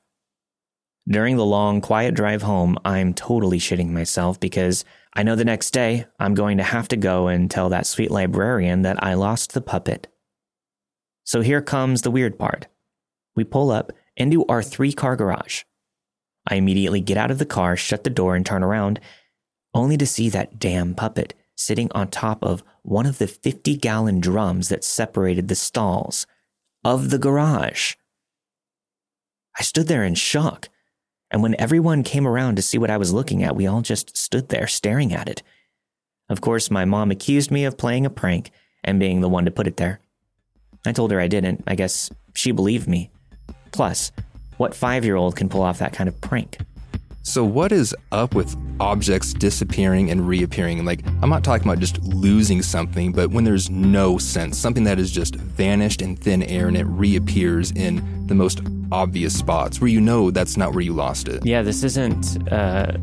During 1.09 1.37
the 1.37 1.47
long, 1.47 1.81
quiet 1.81 2.15
drive 2.15 2.43
home, 2.43 2.77
I'm 2.85 3.15
totally 3.15 3.59
shitting 3.59 3.91
myself 3.91 4.39
because 4.39 4.85
I 5.15 5.23
know 5.23 5.35
the 5.35 5.45
next 5.45 5.71
day 5.71 6.07
I'm 6.19 6.35
going 6.35 6.59
to 6.59 6.63
have 6.63 6.89
to 6.89 6.97
go 6.97 7.29
and 7.29 7.51
tell 7.51 7.69
that 7.69 7.87
sweet 7.87 8.11
librarian 8.11 8.83
that 8.83 9.03
I 9.03 9.15
lost 9.15 9.53
the 9.53 9.61
puppet. 9.61 10.09
So 11.25 11.41
here 11.41 11.63
comes 11.63 12.03
the 12.03 12.11
weird 12.11 12.39
part. 12.39 12.67
We 13.35 13.45
pull 13.45 13.71
up 13.71 13.93
into 14.17 14.45
our 14.47 14.63
three 14.63 14.93
car 14.93 15.17
garage. 15.17 15.63
I 16.47 16.57
immediately 16.57 17.01
get 17.01 17.17
out 17.17 17.31
of 17.31 17.39
the 17.39 17.47
car, 17.47 17.77
shut 17.77 18.05
the 18.05 18.11
door, 18.11 18.35
and 18.35 18.45
turn 18.45 18.63
around, 18.63 19.01
only 19.75 19.97
to 19.97 20.07
see 20.07 20.29
that 20.29 20.59
damn 20.59 20.95
puppet 20.95 21.35
sitting 21.57 21.91
on 21.93 22.09
top 22.09 22.43
of 22.43 22.63
one 22.83 23.07
of 23.07 23.19
the 23.19 23.27
50 23.27 23.77
gallon 23.77 24.21
drums 24.21 24.69
that 24.69 24.85
separated 24.85 25.49
the 25.49 25.55
stalls 25.55 26.27
of 26.85 27.11
the 27.11 27.19
garage. 27.19 27.95
I 29.59 29.63
stood 29.63 29.89
there 29.89 30.05
in 30.05 30.15
shock. 30.15 30.69
And 31.31 31.43
when 31.43 31.61
everyone 31.61 32.03
came 32.03 32.27
around 32.27 32.57
to 32.57 32.63
see 32.63 32.79
what 32.79 32.91
I 32.91 32.97
was 32.97 33.13
looking 33.13 33.45
at, 33.45 33.55
we 33.55 33.67
all 33.67 33.83
just 33.83 34.17
stood 34.17 34.49
there 34.49 34.67
staring 34.67 35.13
at 35.13 35.29
it. 35.29 35.43
Of 36.29 36.41
course, 36.41 36.71
my 36.71 36.85
mom 36.85 37.11
accused 37.11 37.51
me 37.51 37.65
of 37.65 37.77
playing 37.77 38.07
a 38.07 38.11
prank 38.11 38.51
and 38.83 38.99
being 38.99 39.21
the 39.21 39.29
one 39.29 39.45
to 39.45 39.51
put 39.51 39.67
it 39.67 39.77
there. 39.77 40.01
I 40.87 40.93
told 40.93 41.11
her 41.11 41.21
I 41.21 41.29
didn't. 41.29 41.63
I 41.67 41.75
guess 41.75 42.11
she 42.35 42.53
believed 42.53 42.89
me. 42.89 43.11
Plus, 43.71 44.13
what 44.57 44.75
five 44.75 45.05
year 45.05 45.17
old 45.17 45.37
can 45.37 45.49
pull 45.49 45.63
off 45.63 45.79
that 45.79 45.93
kind 45.93 46.09
of 46.09 46.21
prank? 46.21 46.59
So, 47.23 47.45
what 47.45 47.71
is 47.71 47.95
up 48.13 48.35
with 48.35 48.57
objects 48.81 49.35
disappearing 49.35 50.11
and 50.11 50.27
reappearing? 50.27 50.87
Like, 50.87 51.07
I'm 51.21 51.29
not 51.29 51.45
talking 51.45 51.69
about 51.69 51.79
just 51.79 52.03
losing 52.03 52.63
something, 52.63 53.13
but 53.13 53.31
when 53.31 53.45
there's 53.45 53.69
no 53.69 54.17
sense, 54.17 54.57
something 54.57 54.85
that 54.85 54.97
has 54.97 55.11
just 55.11 55.35
vanished 55.35 56.01
in 56.01 56.17
thin 56.17 56.43
air 56.43 56.69
and 56.69 56.79
it 56.79 56.85
reappears 56.85 57.73
in 57.73 58.27
the 58.27 58.35
most 58.35 58.63
obvious 58.91 59.39
spots 59.39 59.83
where 59.83 59.89
you 59.89 60.01
know 60.01 60.31
that's 60.31 60.57
not 60.57 60.73
where 60.73 60.81
you 60.81 60.95
lost 60.95 61.29
it. 61.29 61.45
Yeah, 61.45 61.61
this 61.61 61.85
isn't. 61.85 62.51
Uh, 62.51 62.97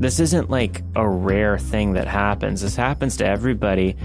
this 0.00 0.18
isn't 0.18 0.50
like 0.50 0.82
a 0.96 1.08
rare 1.08 1.56
thing 1.56 1.92
that 1.92 2.08
happens. 2.08 2.62
This 2.62 2.74
happens 2.74 3.16
to 3.18 3.26
everybody. 3.26 3.96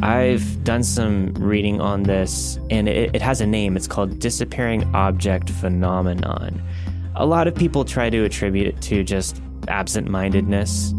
I've 0.00 0.62
done 0.62 0.84
some 0.84 1.34
reading 1.34 1.80
on 1.80 2.04
this, 2.04 2.60
and 2.70 2.88
it, 2.88 3.16
it 3.16 3.22
has 3.22 3.40
a 3.40 3.46
name. 3.46 3.76
It's 3.76 3.88
called 3.88 4.20
disappearing 4.20 4.94
object 4.94 5.50
phenomenon. 5.50 6.62
A 7.18 7.24
lot 7.26 7.46
of 7.48 7.54
people 7.54 7.84
try 7.84 8.10
to 8.10 8.24
attribute 8.24 8.66
it 8.66 8.80
to 8.82 9.02
just 9.02 9.40
absent 9.68 10.08
mindedness, 10.08 10.92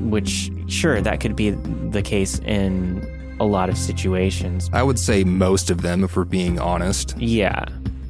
which, 0.00 0.50
sure, 0.68 1.00
that 1.00 1.20
could 1.20 1.36
be 1.36 1.50
the 1.50 2.02
case 2.02 2.38
in 2.40 3.06
a 3.40 3.44
lot 3.44 3.68
of 3.68 3.76
situations. 3.76 4.70
I 4.72 4.82
would 4.82 4.98
say 4.98 5.24
most 5.24 5.70
of 5.70 5.82
them, 5.82 6.04
if 6.04 6.16
we're 6.16 6.24
being 6.24 6.58
honest. 6.58 7.14
Yeah. 7.18 7.64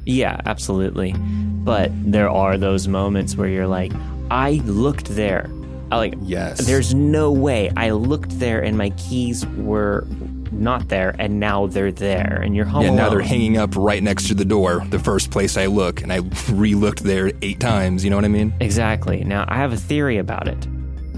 Yeah, 0.05 0.39
absolutely. 0.45 1.13
But 1.17 1.91
there 2.09 2.29
are 2.29 2.57
those 2.57 2.87
moments 2.87 3.35
where 3.35 3.47
you're 3.49 3.67
like, 3.67 3.91
I 4.31 4.61
looked 4.65 5.07
there. 5.15 5.49
I 5.91 5.97
like, 5.97 6.13
Yes. 6.21 6.65
there's 6.65 6.93
no 6.93 7.31
way. 7.31 7.71
I 7.75 7.89
looked 7.91 8.39
there 8.39 8.61
and 8.63 8.77
my 8.77 8.91
keys 8.91 9.45
were 9.57 10.07
not 10.51 10.87
there 10.89 11.15
and 11.19 11.39
now 11.39 11.67
they're 11.67 11.91
there 11.91 12.41
and 12.43 12.55
you're 12.55 12.65
home 12.65 12.83
Yeah, 12.83 12.93
now 12.93 13.09
they're 13.09 13.21
hanging 13.21 13.57
up 13.57 13.75
right 13.75 14.01
next 14.01 14.27
to 14.27 14.33
the 14.33 14.45
door, 14.45 14.83
the 14.89 14.99
first 14.99 15.31
place 15.31 15.57
I 15.57 15.65
look, 15.67 16.01
and 16.01 16.11
I 16.11 16.21
re 16.51 16.75
looked 16.75 17.03
there 17.03 17.31
eight 17.41 17.59
times, 17.59 18.03
you 18.03 18.09
know 18.09 18.15
what 18.15 18.25
I 18.25 18.29
mean? 18.29 18.53
Exactly. 18.59 19.23
Now, 19.23 19.45
I 19.47 19.55
have 19.57 19.73
a 19.73 19.77
theory 19.77 20.17
about 20.17 20.47
it. 20.47 20.67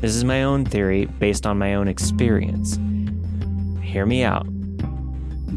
This 0.02 0.16
is 0.16 0.24
my 0.24 0.44
own 0.44 0.66
theory 0.66 1.06
based 1.06 1.46
on 1.46 1.58
my 1.58 1.74
own 1.76 1.88
experience. 1.88 2.80
Hear 3.82 4.06
me 4.06 4.24
out. 4.24 4.46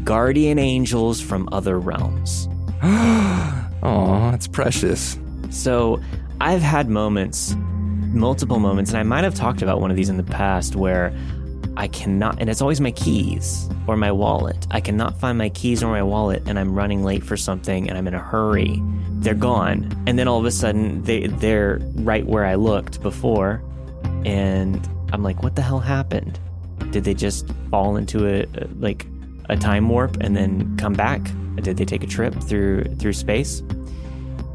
Guardian 0.03 0.57
angels 0.57 1.21
from 1.21 1.47
other 1.51 1.79
realms. 1.79 2.47
Aw, 2.83 4.31
that's 4.31 4.47
precious. 4.47 5.17
So, 5.49 6.01
I've 6.39 6.61
had 6.61 6.89
moments, 6.89 7.55
multiple 8.13 8.57
moments, 8.59 8.91
and 8.91 8.99
I 8.99 9.03
might 9.03 9.23
have 9.23 9.35
talked 9.35 9.61
about 9.61 9.79
one 9.79 9.91
of 9.91 9.97
these 9.97 10.09
in 10.09 10.17
the 10.17 10.23
past 10.23 10.75
where 10.75 11.13
I 11.77 11.87
cannot, 11.87 12.39
and 12.39 12.49
it's 12.49 12.61
always 12.61 12.81
my 12.81 12.91
keys 12.91 13.69
or 13.87 13.95
my 13.95 14.11
wallet. 14.11 14.67
I 14.71 14.81
cannot 14.81 15.19
find 15.19 15.37
my 15.37 15.49
keys 15.49 15.81
or 15.81 15.91
my 15.91 16.03
wallet, 16.03 16.43
and 16.45 16.59
I'm 16.59 16.73
running 16.75 17.03
late 17.03 17.23
for 17.23 17.37
something, 17.37 17.87
and 17.89 17.97
I'm 17.97 18.07
in 18.07 18.13
a 18.13 18.19
hurry. 18.19 18.81
They're 19.19 19.33
gone, 19.33 19.91
and 20.07 20.19
then 20.19 20.27
all 20.27 20.39
of 20.39 20.45
a 20.45 20.51
sudden 20.51 21.03
they 21.03 21.27
they're 21.27 21.79
right 21.95 22.25
where 22.25 22.45
I 22.45 22.55
looked 22.55 23.01
before, 23.01 23.61
and 24.25 24.87
I'm 25.13 25.23
like, 25.23 25.43
what 25.43 25.55
the 25.55 25.61
hell 25.61 25.79
happened? 25.79 26.39
Did 26.91 27.03
they 27.05 27.13
just 27.13 27.47
fall 27.69 27.95
into 27.95 28.27
a 28.27 28.41
a- 28.43 28.67
like 28.79 29.05
a 29.49 29.55
time 29.55 29.87
warp 29.89 30.17
and 30.21 30.35
then 30.35 30.75
come 30.77 30.93
back? 30.93 31.21
Did 31.55 31.77
they 31.77 31.85
take 31.85 32.03
a 32.03 32.07
trip 32.07 32.33
through 32.35 32.83
through 32.99 33.13
space? 33.13 33.63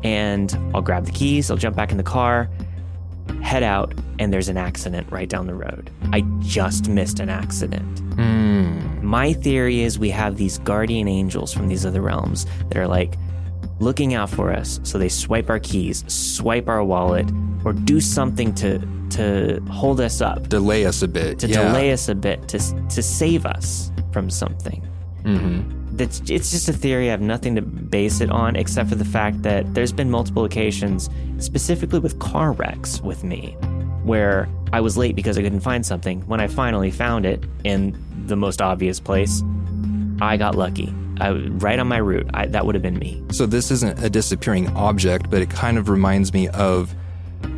and 0.05 0.57
I'll 0.73 0.83
grab 0.83 1.05
the 1.07 1.11
keys, 1.11 1.51
I'll 1.51 1.57
jump 1.57 1.75
back 1.75 1.91
in 1.91 1.97
the 1.97 2.03
car, 2.05 2.49
head 3.43 3.63
out, 3.63 3.95
and 4.19 4.33
there's 4.33 4.49
an 4.49 4.57
accident 4.57 5.11
right 5.11 5.29
down 5.29 5.47
the 5.47 5.55
road. 5.55 5.91
I 6.13 6.23
just 6.41 6.89
missed 6.89 7.21
an 7.21 7.29
accident. 7.29 7.97
Mm. 8.17 9.03
My 9.03 9.33
theory 9.33 9.83
is 9.83 9.99
we 9.99 10.11
have 10.11 10.37
these 10.37 10.59
guardian 10.59 11.07
angels 11.09 11.53
from 11.53 11.69
these 11.69 11.87
other 11.87 12.01
realms 12.01 12.47
that 12.69 12.77
are 12.77 12.89
like 12.89 13.15
looking 13.79 14.15
out 14.15 14.31
for 14.31 14.53
us. 14.53 14.81
So 14.83 14.99
they 14.99 15.09
swipe 15.09 15.51
our 15.51 15.59
keys, 15.61 16.05
swipe 16.13 16.69
our 16.69 16.83
wallet, 16.83 17.31
or 17.65 17.73
do 17.73 18.01
something 18.01 18.55
to 18.57 18.79
to 19.11 19.61
hold 19.71 20.01
us 20.01 20.21
up, 20.21 20.49
Delay 20.49 20.85
us 20.85 21.03
a 21.03 21.09
bit. 21.09 21.39
to 21.39 21.47
yeah. 21.47 21.63
delay 21.69 21.93
us 21.93 22.09
a 22.09 22.15
bit, 22.15 22.49
to 22.49 22.59
to 22.89 23.03
save 23.03 23.47
us 23.47 23.91
from 24.13 24.29
something 24.31 24.81
hmm 25.25 25.61
that's 25.97 26.21
it's 26.29 26.51
just 26.51 26.69
a 26.69 26.73
theory. 26.73 27.09
I 27.09 27.11
have 27.11 27.21
nothing 27.21 27.55
to 27.57 27.63
base 27.63 28.21
it 28.21 28.31
on 28.31 28.57
except 28.57 28.89
for 28.89 28.95
the 28.95 29.05
fact 29.05 29.43
that 29.43 29.75
there's 29.75 29.93
been 29.93 30.11
multiple 30.11 30.45
occasions, 30.45 31.11
specifically 31.39 31.99
with 31.99 32.19
car 32.19 32.53
wrecks 32.53 33.01
with 33.01 33.25
me, 33.25 33.53
where 34.03 34.49
I 34.73 34.81
was 34.81 34.97
late 34.97 35.17
because 35.17 35.39
I 35.39 35.43
couldn't 35.43 35.61
find 35.61 35.85
something. 35.85 36.21
When 36.27 36.41
I 36.41 36.47
finally 36.47 36.91
found 36.91 37.27
it 37.27 37.45
in 37.65 37.97
the 38.27 38.37
most 38.37 38.61
obvious 38.61 39.01
place, 39.01 39.43
I 40.21 40.37
got 40.37 40.55
lucky. 40.55 40.93
I, 41.19 41.31
right 41.31 41.79
on 41.79 41.89
my 41.89 41.97
route. 41.97 42.29
I, 42.35 42.47
that 42.47 42.67
would 42.67 42.75
have 42.75 42.83
been 42.83 42.99
me. 42.99 43.23
So 43.31 43.47
this 43.47 43.71
isn't 43.71 44.03
a 44.05 44.11
disappearing 44.11 44.69
object, 44.77 45.31
but 45.31 45.41
it 45.41 45.49
kind 45.49 45.79
of 45.79 45.89
reminds 45.89 46.35
me 46.35 46.49
of 46.49 46.95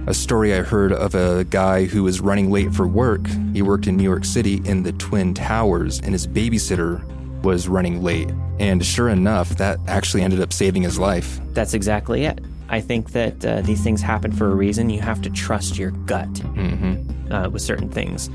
a 0.06 0.14
story 0.14 0.54
I 0.54 0.62
heard 0.62 0.92
of 0.92 1.14
a 1.14 1.44
guy 1.44 1.84
who 1.86 2.04
was 2.04 2.20
running 2.20 2.50
late 2.50 2.72
for 2.72 2.86
work. 2.86 3.26
He 3.52 3.62
worked 3.62 3.86
in 3.86 3.96
New 3.96 4.04
York 4.04 4.24
City 4.24 4.62
in 4.64 4.82
the 4.82 4.92
Twin 4.92 5.34
Towers, 5.34 6.00
and 6.00 6.12
his 6.12 6.26
babysitter 6.26 7.02
was 7.42 7.68
running 7.68 8.02
late. 8.02 8.30
And 8.58 8.84
sure 8.84 9.08
enough, 9.08 9.50
that 9.56 9.78
actually 9.86 10.22
ended 10.22 10.40
up 10.40 10.52
saving 10.52 10.82
his 10.82 10.98
life. 10.98 11.40
That's 11.52 11.74
exactly 11.74 12.24
it. 12.24 12.40
I 12.68 12.80
think 12.80 13.12
that 13.12 13.44
uh, 13.44 13.60
these 13.62 13.82
things 13.82 14.02
happen 14.02 14.32
for 14.32 14.50
a 14.50 14.54
reason. 14.54 14.90
You 14.90 15.00
have 15.00 15.22
to 15.22 15.30
trust 15.30 15.78
your 15.78 15.90
gut 15.90 16.38
hmm 16.38 16.94
uh, 17.30 17.48
with 17.50 17.62
certain 17.62 17.88
things. 17.90 18.30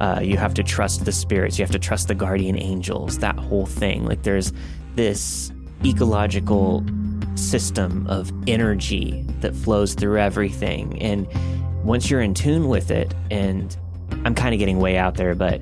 Uh, 0.00 0.20
you 0.22 0.36
have 0.36 0.54
to 0.54 0.62
trust 0.62 1.04
the 1.04 1.12
spirits. 1.12 1.58
You 1.58 1.64
have 1.64 1.72
to 1.72 1.78
trust 1.78 2.08
the 2.08 2.14
guardian 2.14 2.58
angels. 2.58 3.18
That 3.18 3.38
whole 3.38 3.66
thing. 3.66 4.04
Like 4.04 4.22
there's 4.22 4.52
this 4.94 5.52
ecological 5.84 6.84
system 7.36 8.06
of 8.06 8.32
energy 8.46 9.24
that 9.40 9.54
flows 9.54 9.94
through 9.94 10.18
everything, 10.18 11.00
and 11.02 11.26
once 11.84 12.10
you're 12.10 12.20
in 12.20 12.34
tune 12.34 12.68
with 12.68 12.90
it 12.90 13.14
and 13.30 13.76
I'm 14.24 14.34
kind 14.34 14.54
of 14.54 14.58
getting 14.58 14.78
way 14.78 14.96
out 14.96 15.16
there, 15.16 15.34
but 15.34 15.60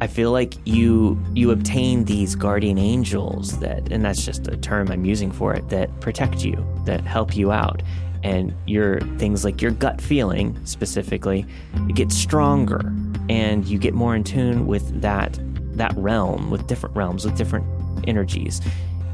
I 0.00 0.06
feel 0.06 0.32
like 0.32 0.54
you 0.64 1.20
you 1.34 1.50
obtain 1.50 2.04
these 2.04 2.34
guardian 2.34 2.78
angels 2.78 3.58
that, 3.60 3.92
and 3.92 4.04
that's 4.04 4.24
just 4.24 4.48
a 4.48 4.56
term 4.56 4.90
I'm 4.90 5.04
using 5.04 5.30
for 5.30 5.54
it, 5.54 5.68
that 5.68 6.00
protect 6.00 6.44
you, 6.44 6.64
that 6.86 7.02
help 7.02 7.36
you 7.36 7.52
out, 7.52 7.82
and 8.24 8.54
your 8.66 9.00
things 9.18 9.44
like 9.44 9.60
your 9.60 9.72
gut 9.72 10.00
feeling 10.00 10.58
specifically, 10.64 11.44
it 11.88 11.96
gets 11.96 12.16
stronger, 12.16 12.80
and 13.28 13.66
you 13.66 13.78
get 13.78 13.92
more 13.92 14.16
in 14.16 14.24
tune 14.24 14.66
with 14.66 15.02
that 15.02 15.38
that 15.76 15.94
realm, 15.96 16.50
with 16.50 16.66
different 16.66 16.96
realms, 16.96 17.24
with 17.24 17.36
different 17.36 17.66
energies, 18.08 18.62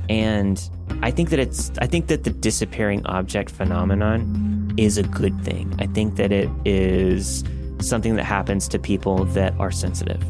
and 0.09 0.71
I 1.03 1.11
think 1.11 1.31
that 1.31 1.41
it's 1.41 1.73
I 1.81 1.87
think 1.87 2.07
that 2.07 2.23
the 2.23 2.31
disappearing 2.31 3.05
object 3.07 3.51
phenomenon 3.51 4.73
is 4.77 4.99
a 4.99 5.03
good 5.03 5.39
thing. 5.43 5.75
I 5.81 5.87
think 5.87 6.15
that 6.17 6.31
it 6.31 6.49
is 6.65 7.43
something 7.81 8.15
that 8.17 8.25
happens 8.25 8.69
to 8.69 8.79
people 8.79 9.25
that 9.27 9.53
are 9.59 9.73
sensitive. 9.73 10.23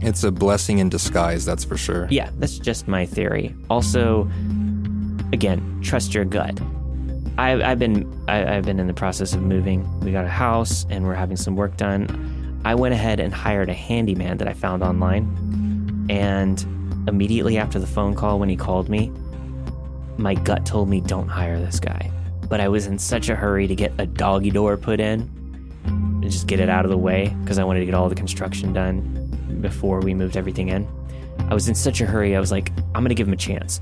It's 0.00 0.22
a 0.22 0.30
blessing 0.30 0.78
in 0.78 0.88
disguise, 0.88 1.44
that's 1.44 1.64
for 1.64 1.76
sure. 1.76 2.06
Yeah, 2.10 2.30
that's 2.38 2.58
just 2.58 2.86
my 2.86 3.04
theory. 3.04 3.54
Also, 3.68 4.28
again, 5.32 5.80
trust 5.82 6.14
your 6.14 6.24
gut. 6.24 6.58
I, 7.36 7.62
I've 7.62 7.78
been 7.78 8.24
I, 8.28 8.56
I've 8.56 8.64
been 8.64 8.80
in 8.80 8.86
the 8.86 8.94
process 8.94 9.32
of 9.32 9.42
moving. 9.42 10.00
We 10.00 10.12
got 10.12 10.24
a 10.24 10.28
house 10.28 10.86
and 10.90 11.04
we're 11.04 11.14
having 11.14 11.36
some 11.36 11.56
work 11.56 11.76
done. 11.76 12.60
I 12.64 12.74
went 12.74 12.94
ahead 12.94 13.20
and 13.20 13.32
hired 13.32 13.68
a 13.68 13.74
handyman 13.74 14.38
that 14.38 14.48
I 14.48 14.52
found 14.52 14.82
online, 14.82 16.06
and 16.10 16.60
immediately 17.08 17.56
after 17.56 17.78
the 17.78 17.86
phone 17.86 18.14
call, 18.14 18.38
when 18.38 18.48
he 18.48 18.56
called 18.56 18.88
me, 18.88 19.12
my 20.16 20.34
gut 20.34 20.66
told 20.66 20.88
me 20.88 21.00
don't 21.00 21.28
hire 21.28 21.58
this 21.58 21.78
guy. 21.80 22.10
But 22.48 22.60
I 22.60 22.68
was 22.68 22.86
in 22.86 22.98
such 22.98 23.28
a 23.28 23.36
hurry 23.36 23.66
to 23.66 23.74
get 23.74 23.92
a 23.98 24.06
doggy 24.06 24.50
door 24.50 24.76
put 24.76 25.00
in 25.00 25.30
and 25.84 26.22
just 26.24 26.46
get 26.46 26.60
it 26.60 26.68
out 26.68 26.84
of 26.84 26.90
the 26.90 26.98
way 26.98 27.34
because 27.42 27.58
I 27.58 27.64
wanted 27.64 27.80
to 27.80 27.86
get 27.86 27.94
all 27.94 28.08
the 28.08 28.14
construction 28.14 28.72
done 28.72 29.17
before 29.60 30.00
we 30.00 30.14
moved 30.14 30.36
everything 30.36 30.68
in. 30.68 30.88
I 31.48 31.54
was 31.54 31.68
in 31.68 31.74
such 31.74 32.00
a 32.00 32.06
hurry, 32.06 32.36
I 32.36 32.40
was 32.40 32.50
like, 32.50 32.72
I'm 32.94 33.02
gonna 33.02 33.14
give 33.14 33.26
him 33.26 33.34
a 33.34 33.36
chance. 33.36 33.80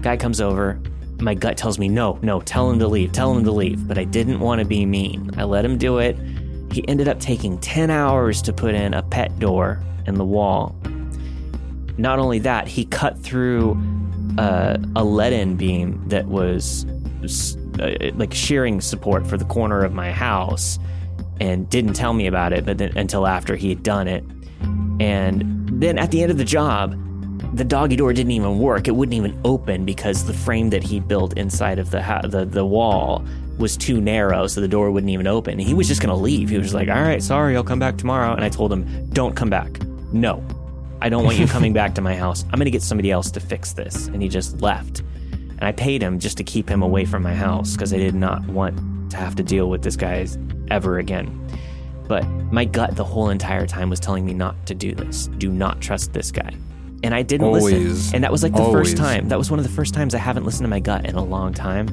Guy 0.00 0.16
comes 0.16 0.40
over, 0.40 0.80
my 1.20 1.34
gut 1.34 1.56
tells 1.56 1.78
me, 1.78 1.88
no, 1.88 2.18
no, 2.22 2.40
tell 2.40 2.70
him 2.70 2.78
to 2.78 2.88
leave, 2.88 3.12
tell 3.12 3.34
him 3.34 3.44
to 3.44 3.50
leave. 3.50 3.86
But 3.86 3.98
I 3.98 4.04
didn't 4.04 4.40
want 4.40 4.60
to 4.60 4.64
be 4.64 4.84
mean. 4.86 5.30
I 5.36 5.44
let 5.44 5.64
him 5.64 5.78
do 5.78 5.98
it. 5.98 6.18
He 6.72 6.86
ended 6.88 7.08
up 7.08 7.20
taking 7.20 7.58
10 7.58 7.90
hours 7.90 8.42
to 8.42 8.52
put 8.52 8.74
in 8.74 8.94
a 8.94 9.02
pet 9.02 9.38
door 9.38 9.80
in 10.06 10.16
the 10.16 10.24
wall. 10.24 10.76
Not 11.96 12.18
only 12.18 12.40
that, 12.40 12.66
he 12.66 12.84
cut 12.84 13.18
through 13.18 13.80
uh, 14.38 14.78
a 14.96 15.04
lead 15.04 15.32
in 15.32 15.56
beam 15.56 16.02
that 16.08 16.26
was 16.26 16.84
uh, 17.78 17.94
like 18.14 18.34
shearing 18.34 18.80
support 18.80 19.26
for 19.26 19.36
the 19.36 19.44
corner 19.44 19.84
of 19.84 19.92
my 19.92 20.10
house 20.10 20.78
and 21.40 21.68
didn't 21.70 21.94
tell 21.94 22.12
me 22.12 22.26
about 22.26 22.52
it 22.52 22.64
but 22.64 22.78
then, 22.78 22.96
until 22.96 23.26
after 23.26 23.56
he 23.56 23.68
had 23.68 23.82
done 23.82 24.06
it 24.06 24.24
and 25.00 25.68
then 25.80 25.98
at 25.98 26.10
the 26.10 26.22
end 26.22 26.30
of 26.30 26.38
the 26.38 26.44
job, 26.44 26.98
the 27.56 27.64
doggy 27.64 27.96
door 27.96 28.12
didn't 28.12 28.32
even 28.32 28.58
work. 28.58 28.88
It 28.88 28.92
wouldn't 28.92 29.14
even 29.14 29.38
open 29.44 29.84
because 29.84 30.24
the 30.24 30.34
frame 30.34 30.70
that 30.70 30.82
he 30.82 31.00
built 31.00 31.36
inside 31.36 31.78
of 31.78 31.90
the 31.90 32.02
ha- 32.02 32.22
the 32.22 32.44
the 32.44 32.64
wall 32.64 33.24
was 33.58 33.76
too 33.76 34.00
narrow, 34.00 34.46
so 34.46 34.60
the 34.60 34.68
door 34.68 34.90
wouldn't 34.90 35.10
even 35.10 35.26
open. 35.26 35.58
He 35.58 35.74
was 35.74 35.86
just 35.86 36.00
gonna 36.00 36.16
leave. 36.16 36.50
He 36.50 36.58
was 36.58 36.74
like, 36.74 36.88
"All 36.88 37.02
right, 37.02 37.22
sorry, 37.22 37.56
I'll 37.56 37.64
come 37.64 37.78
back 37.78 37.96
tomorrow." 37.96 38.34
And 38.34 38.44
I 38.44 38.48
told 38.48 38.72
him, 38.72 39.08
"Don't 39.10 39.36
come 39.36 39.50
back. 39.50 39.80
No, 40.12 40.42
I 41.00 41.08
don't 41.08 41.24
want 41.24 41.38
you 41.38 41.46
coming 41.56 41.72
back 41.72 41.94
to 41.94 42.00
my 42.00 42.16
house. 42.16 42.44
I'm 42.52 42.58
gonna 42.58 42.70
get 42.70 42.82
somebody 42.82 43.10
else 43.10 43.30
to 43.32 43.40
fix 43.40 43.72
this." 43.72 44.08
And 44.08 44.20
he 44.22 44.28
just 44.28 44.60
left. 44.60 45.02
And 45.50 45.62
I 45.62 45.72
paid 45.72 46.02
him 46.02 46.18
just 46.18 46.36
to 46.38 46.44
keep 46.44 46.68
him 46.68 46.82
away 46.82 47.04
from 47.04 47.22
my 47.22 47.34
house 47.34 47.72
because 47.72 47.94
I 47.94 47.98
did 47.98 48.14
not 48.14 48.44
want 48.48 49.10
to 49.12 49.16
have 49.16 49.36
to 49.36 49.42
deal 49.44 49.70
with 49.70 49.82
this 49.82 49.94
guy 49.94 50.26
ever 50.70 50.98
again. 50.98 51.40
But 52.06 52.26
my 52.52 52.64
gut 52.64 52.96
the 52.96 53.04
whole 53.04 53.30
entire 53.30 53.66
time 53.66 53.90
was 53.90 54.00
telling 54.00 54.24
me 54.26 54.34
not 54.34 54.66
to 54.66 54.74
do 54.74 54.94
this. 54.94 55.28
Do 55.38 55.50
not 55.50 55.80
trust 55.80 56.12
this 56.12 56.30
guy. 56.30 56.54
And 57.02 57.14
I 57.14 57.22
didn't 57.22 57.46
Always. 57.48 57.64
listen. 57.64 58.14
And 58.16 58.24
that 58.24 58.32
was 58.32 58.42
like 58.42 58.52
the 58.52 58.62
Always. 58.62 58.88
first 58.90 58.96
time. 58.96 59.28
That 59.28 59.38
was 59.38 59.50
one 59.50 59.58
of 59.58 59.64
the 59.64 59.72
first 59.72 59.92
times 59.94 60.14
I 60.14 60.18
haven't 60.18 60.44
listened 60.44 60.64
to 60.64 60.68
my 60.70 60.80
gut 60.80 61.04
in 61.06 61.14
a 61.16 61.24
long 61.24 61.52
time. 61.52 61.88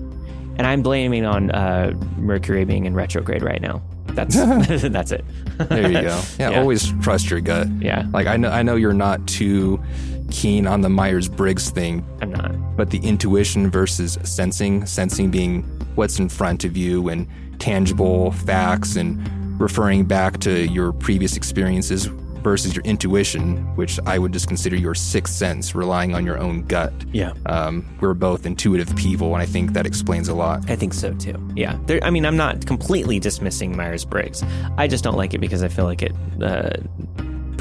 And 0.58 0.68
I'm 0.68 0.82
blaming 0.82 1.26
on 1.26 1.50
uh, 1.52 1.94
Mercury 2.18 2.66
being 2.66 2.86
in 2.86 2.94
retrograde 2.94 3.42
right 3.42 3.62
now. 3.62 3.82
That's 4.08 4.36
that's 4.90 5.12
it. 5.12 5.24
There 5.58 5.88
you 5.92 6.02
go. 6.02 6.22
Yeah, 6.40 6.52
Yeah. 6.52 6.60
always 6.60 6.92
trust 7.02 7.30
your 7.30 7.40
gut. 7.42 7.68
Yeah. 7.80 8.06
Like 8.12 8.28
I 8.28 8.38
know 8.38 8.50
I 8.50 8.64
know 8.64 8.76
you're 8.76 8.94
not 8.94 9.26
too 9.28 9.82
keen 10.30 10.66
on 10.68 10.80
the 10.82 10.88
Myers-Briggs 10.90 11.72
thing, 11.72 12.06
I'm 12.22 12.32
not. 12.32 12.78
but 12.78 12.90
the 12.90 13.00
intuition 13.00 13.70
versus 13.70 14.18
sensing, 14.24 14.86
sensing 14.86 15.30
being 15.30 15.64
what's 15.96 16.20
in 16.20 16.30
front 16.30 16.64
of 16.64 16.78
you 16.78 17.10
and 17.10 17.28
tangible 17.60 18.32
facts 18.32 18.96
and 18.96 19.20
referring 19.62 20.04
back 20.06 20.40
to 20.40 20.68
your 20.68 20.92
previous 20.92 21.38
experiences 21.38 22.10
versus 22.42 22.76
your 22.76 22.84
intuition, 22.84 23.58
which 23.76 24.00
I 24.06 24.18
would 24.18 24.34
just 24.34 24.48
consider 24.48 24.76
your 24.76 24.96
sixth 24.96 25.34
sense, 25.34 25.76
relying 25.76 26.16
on 26.16 26.26
your 26.26 26.40
own 26.40 26.64
gut. 26.64 26.92
Yeah. 27.14 27.34
Um, 27.46 27.86
we're 28.02 28.16
both 28.16 28.46
intuitive 28.46 28.94
people, 28.96 29.34
and 29.34 29.42
I 29.42 29.46
think 29.46 29.74
that 29.74 29.86
explains 29.86 30.28
a 30.28 30.34
lot. 30.34 30.70
I 30.70 30.76
think 30.76 30.94
so 30.94 31.14
too. 31.14 31.36
Yeah. 31.56 31.78
There, 31.86 32.04
I 32.04 32.10
mean, 32.10 32.26
I'm 32.26 32.38
not 32.38 32.66
completely 32.66 33.20
dismissing 33.20 33.78
Myers 33.78 34.06
Briggs. 34.06 34.44
I 34.78 34.88
just 34.88 35.04
don't 35.04 35.18
like 35.18 35.34
it 35.34 35.40
because 35.40 35.64
I 35.64 35.68
feel 35.68 35.86
like 35.86 36.02
it. 36.02 36.14
Uh, 36.42 36.72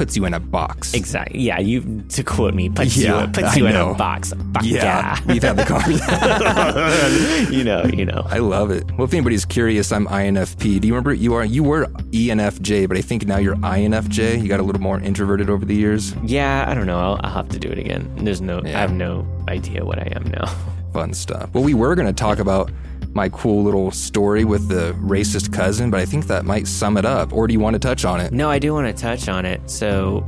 Puts 0.01 0.17
you 0.17 0.25
in 0.25 0.33
a 0.33 0.41
box. 0.41 0.95
exactly. 0.95 1.41
Yeah. 1.41 1.59
You 1.59 2.03
to 2.09 2.23
quote 2.23 2.55
me, 2.55 2.71
puts 2.71 2.97
Yeah, 2.97 3.21
you 3.21 3.27
puts 3.27 3.49
I 3.49 3.57
you 3.57 3.67
in 3.67 3.77
a 3.77 3.93
box. 3.93 4.33
Fuck 4.55 4.65
Yeah, 4.65 5.19
we've 5.27 5.43
had 5.43 5.57
the 5.59 5.65
conversation. 5.67 7.53
you 7.53 7.65
know. 7.65 7.85
You 7.85 8.07
know. 8.07 8.25
I 8.25 8.39
love 8.39 8.71
it. 8.71 8.91
Well, 8.93 9.05
if 9.05 9.13
anybody's 9.13 9.45
curious, 9.45 9.93
I'm 9.93 10.07
INFP. 10.07 10.81
Do 10.81 10.89
you 10.89 10.95
remember 10.95 11.13
you 11.13 11.35
are 11.35 11.45
you 11.45 11.63
were 11.63 11.85
ENFJ, 11.85 12.89
but 12.89 12.97
I 12.97 13.03
think 13.03 13.27
now 13.27 13.37
you're 13.37 13.57
INFJ. 13.57 14.41
You 14.43 14.49
got 14.49 14.59
a 14.59 14.63
little 14.63 14.81
more 14.81 14.99
introverted 15.01 15.51
over 15.51 15.67
the 15.67 15.75
years. 15.75 16.15
Yeah. 16.25 16.65
I 16.67 16.73
don't 16.73 16.87
know. 16.87 16.99
I'll, 16.99 17.21
I'll 17.23 17.35
have 17.35 17.51
to 17.51 17.59
do 17.59 17.69
it 17.69 17.77
again. 17.77 18.11
There's 18.25 18.41
no. 18.41 18.63
Yeah. 18.63 18.79
I 18.79 18.81
have 18.81 18.95
no 18.95 19.27
idea 19.49 19.85
what 19.85 19.99
I 19.99 20.11
am 20.17 20.25
now. 20.31 20.47
Fun 20.95 21.13
stuff. 21.13 21.53
Well, 21.53 21.63
we 21.63 21.75
were 21.75 21.95
going 21.95 22.09
to 22.09 22.15
talk 22.15 22.39
about 22.39 22.73
my 23.13 23.29
cool 23.31 23.63
little 23.65 23.91
story 23.91 24.45
with 24.45 24.69
the 24.69 24.93
racist 25.01 25.53
cousin, 25.53 25.91
but 25.91 26.01
I 26.01 26.05
think 26.05 26.27
that 26.29 26.45
might 26.45 26.67
sum 26.69 26.97
it 26.97 27.05
up. 27.05 27.33
Or 27.33 27.47
do 27.47 27.53
you 27.53 27.61
want 27.61 27.75
to 27.75 27.81
touch 27.81 28.05
on 28.05 28.21
it? 28.21 28.33
No, 28.33 28.49
I 28.49 28.59
do 28.59 28.73
want 28.73 28.87
to 28.95 29.03
touch 29.03 29.29
on 29.29 29.45
it. 29.45 29.69
So, 29.69 30.25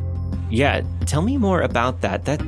yeah, 0.51 0.83
tell 1.07 1.23
me 1.23 1.37
more 1.37 1.63
about 1.63 2.01
that. 2.01 2.25
That 2.25 2.43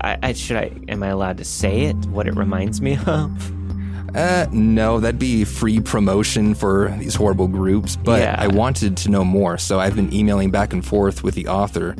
I, 0.00 0.18
I 0.22 0.32
should 0.32 0.56
I 0.56 0.72
am 0.88 1.02
I 1.02 1.08
allowed 1.08 1.38
to 1.38 1.44
say 1.44 1.82
it? 1.82 1.96
What 2.06 2.26
it 2.26 2.34
reminds 2.34 2.80
me 2.80 2.98
of? 3.06 4.16
Uh, 4.16 4.46
no, 4.50 4.98
that'd 4.98 5.20
be 5.20 5.44
free 5.44 5.78
promotion 5.78 6.52
for 6.54 6.92
these 6.98 7.14
horrible 7.14 7.46
groups. 7.46 7.94
But 7.94 8.22
Yeah. 8.22 8.34
I 8.36 8.48
wanted 8.48 8.96
to 8.98 9.08
know 9.10 9.24
more, 9.24 9.56
so 9.58 9.78
I've 9.78 9.94
been 9.94 10.12
emailing 10.12 10.50
back 10.50 10.72
and 10.72 10.84
forth 10.84 11.22
with 11.22 11.36
the 11.36 11.46
author, 11.46 11.94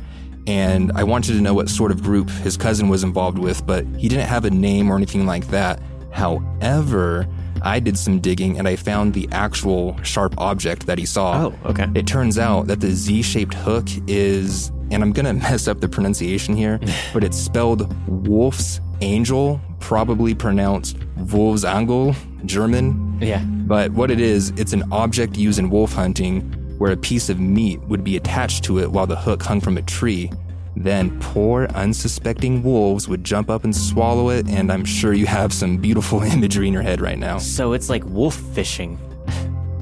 and 0.48 0.90
I 0.96 1.04
wanted 1.04 1.34
to 1.34 1.40
know 1.40 1.54
what 1.54 1.68
sort 1.68 1.92
of 1.92 2.02
group 2.02 2.28
his 2.28 2.56
cousin 2.56 2.88
was 2.88 3.04
involved 3.04 3.38
with, 3.38 3.64
but 3.64 3.86
he 3.96 4.08
didn't 4.08 4.26
have 4.26 4.44
a 4.44 4.50
name 4.50 4.90
or 4.90 4.96
anything 4.96 5.24
like 5.24 5.46
that. 5.48 5.80
However, 6.12 7.26
I 7.62 7.78
did 7.80 7.98
some 7.98 8.20
digging 8.20 8.58
and 8.58 8.66
I 8.66 8.76
found 8.76 9.14
the 9.14 9.28
actual 9.32 10.00
sharp 10.02 10.34
object 10.38 10.86
that 10.86 10.98
he 10.98 11.06
saw. 11.06 11.46
Oh, 11.46 11.70
okay. 11.70 11.86
It 11.94 12.06
turns 12.06 12.38
out 12.38 12.66
that 12.68 12.80
the 12.80 12.90
Z 12.90 13.22
shaped 13.22 13.54
hook 13.54 13.86
is, 14.06 14.72
and 14.90 15.02
I'm 15.02 15.12
gonna 15.12 15.34
mess 15.48 15.68
up 15.68 15.80
the 15.80 15.88
pronunciation 15.88 16.56
here, 16.56 16.80
but 17.12 17.24
it's 17.24 17.36
spelled 17.36 17.94
Wolf's 18.08 18.80
Angel, 19.02 19.60
probably 19.78 20.34
pronounced 20.34 20.98
Wolfsangel, 21.16 22.14
German. 22.44 23.18
Yeah. 23.20 23.42
But 23.44 23.92
what 23.92 24.10
it 24.10 24.20
is, 24.20 24.50
it's 24.56 24.72
an 24.72 24.84
object 24.92 25.36
used 25.36 25.58
in 25.58 25.70
wolf 25.70 25.92
hunting 25.92 26.40
where 26.78 26.92
a 26.92 26.96
piece 26.96 27.28
of 27.28 27.38
meat 27.38 27.80
would 27.82 28.02
be 28.02 28.16
attached 28.16 28.64
to 28.64 28.78
it 28.78 28.90
while 28.90 29.06
the 29.06 29.16
hook 29.16 29.42
hung 29.42 29.60
from 29.60 29.76
a 29.76 29.82
tree. 29.82 30.30
Then 30.76 31.18
poor, 31.20 31.66
unsuspecting 31.74 32.62
wolves 32.62 33.08
would 33.08 33.24
jump 33.24 33.50
up 33.50 33.64
and 33.64 33.74
swallow 33.74 34.30
it, 34.30 34.48
and 34.48 34.70
I'm 34.72 34.84
sure 34.84 35.12
you 35.12 35.26
have 35.26 35.52
some 35.52 35.76
beautiful 35.78 36.22
imagery 36.34 36.66
in 36.68 36.72
your 36.72 36.82
head 36.82 37.00
right 37.00 37.18
now. 37.18 37.38
So 37.38 37.72
it's 37.72 37.90
like 37.90 38.04
wolf 38.06 38.34
fishing. 38.36 38.98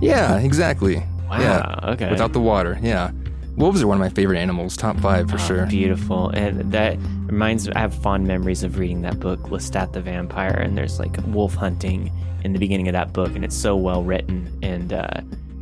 Yeah, 0.01 0.39
exactly. 0.39 1.03
Wow, 1.28 1.41
Yeah. 1.41 1.91
okay. 1.93 2.11
Without 2.11 2.32
the 2.32 2.41
water, 2.41 2.78
yeah. 2.82 3.11
Wolves 3.57 3.82
are 3.82 3.86
one 3.89 3.97
of 3.97 4.01
my 4.01 4.09
favorite 4.09 4.39
animals, 4.39 4.76
top 4.76 4.97
five 5.01 5.28
for 5.28 5.34
Oh, 5.34 5.39
sure. 5.39 5.66
Beautiful. 5.66 6.30
And 6.30 6.72
that 6.72 6.97
reminds 7.26 7.66
me, 7.66 7.74
I 7.74 7.80
have 7.80 7.93
fond 7.93 8.26
memories 8.26 8.62
of 8.62 8.78
reading 8.78 9.03
that 9.03 9.18
book, 9.18 9.41
Lestat 9.51 9.93
the 9.93 10.01
Vampire, 10.01 10.55
and 10.55 10.78
there's 10.78 10.99
like 11.01 11.16
wolf 11.26 11.55
hunting 11.55 12.12
in 12.45 12.53
the 12.53 12.59
beginning 12.61 12.86
of 12.89 12.93
that 12.93 13.12
book, 13.12 13.34
and 13.34 13.45
it's 13.45 13.57
so 13.57 13.74
well 13.76 14.05
written. 14.05 14.57
And 14.62 14.93
uh, 14.93 15.11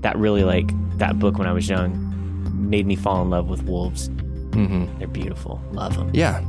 that 0.03 0.16
really 0.18 0.45
like 0.45 0.68
that 0.99 1.18
book 1.18 1.39
when 1.39 1.47
I 1.49 1.53
was 1.53 1.68
young 1.70 2.03
made 2.68 2.87
me 2.87 2.97
fall 2.97 3.22
in 3.22 3.31
love 3.31 3.49
with 3.49 3.62
wolves. 3.64 4.11
Hmm 4.57 4.98
They're 4.98 5.09
beautiful. 5.09 5.61
Love 5.72 5.96
them. 5.96 6.11
Yeah. 6.12 6.44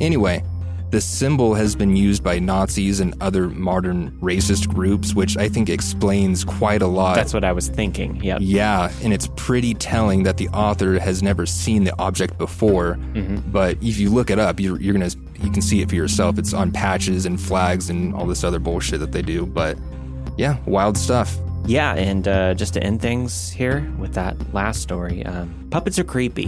Anyway, 0.00 0.42
the 0.90 1.00
symbol 1.00 1.54
has 1.54 1.74
been 1.74 1.96
used 1.96 2.22
by 2.22 2.38
Nazis 2.38 3.00
and 3.00 3.14
other 3.20 3.48
modern 3.48 4.12
racist 4.20 4.68
groups, 4.68 5.12
which 5.12 5.36
I 5.36 5.48
think 5.48 5.68
explains 5.68 6.44
quite 6.44 6.82
a 6.82 6.86
lot. 6.86 7.16
That's 7.16 7.34
what 7.34 7.42
I 7.42 7.50
was 7.52 7.66
thinking. 7.66 8.22
Yep. 8.22 8.38
Yeah, 8.42 8.92
and 9.02 9.12
it's 9.12 9.28
pretty 9.34 9.74
telling 9.74 10.22
that 10.22 10.36
the 10.36 10.48
author 10.50 11.00
has 11.00 11.20
never 11.20 11.46
seen 11.46 11.82
the 11.82 11.98
object 11.98 12.38
before. 12.38 12.94
Mm-hmm. 12.94 13.50
But 13.50 13.78
if 13.82 13.98
you 13.98 14.08
look 14.10 14.30
it 14.30 14.38
up, 14.38 14.60
you're, 14.60 14.80
you're 14.80 14.92
gonna 14.92 15.10
you 15.40 15.50
can 15.50 15.62
see 15.62 15.82
it 15.82 15.88
for 15.88 15.96
yourself. 15.96 16.38
It's 16.38 16.54
on 16.54 16.70
patches 16.70 17.26
and 17.26 17.40
flags 17.40 17.90
and 17.90 18.14
all 18.14 18.26
this 18.26 18.44
other 18.44 18.60
bullshit 18.60 19.00
that 19.00 19.10
they 19.10 19.22
do. 19.22 19.46
But 19.46 19.76
yeah, 20.36 20.58
wild 20.64 20.96
stuff. 20.96 21.36
Yeah, 21.66 21.94
and 21.94 22.28
uh, 22.28 22.54
just 22.54 22.74
to 22.74 22.82
end 22.82 23.00
things 23.00 23.50
here 23.50 23.90
with 23.98 24.12
that 24.14 24.36
last 24.52 24.82
story, 24.82 25.24
um, 25.24 25.68
puppets 25.70 25.98
are 25.98 26.04
creepy. 26.04 26.46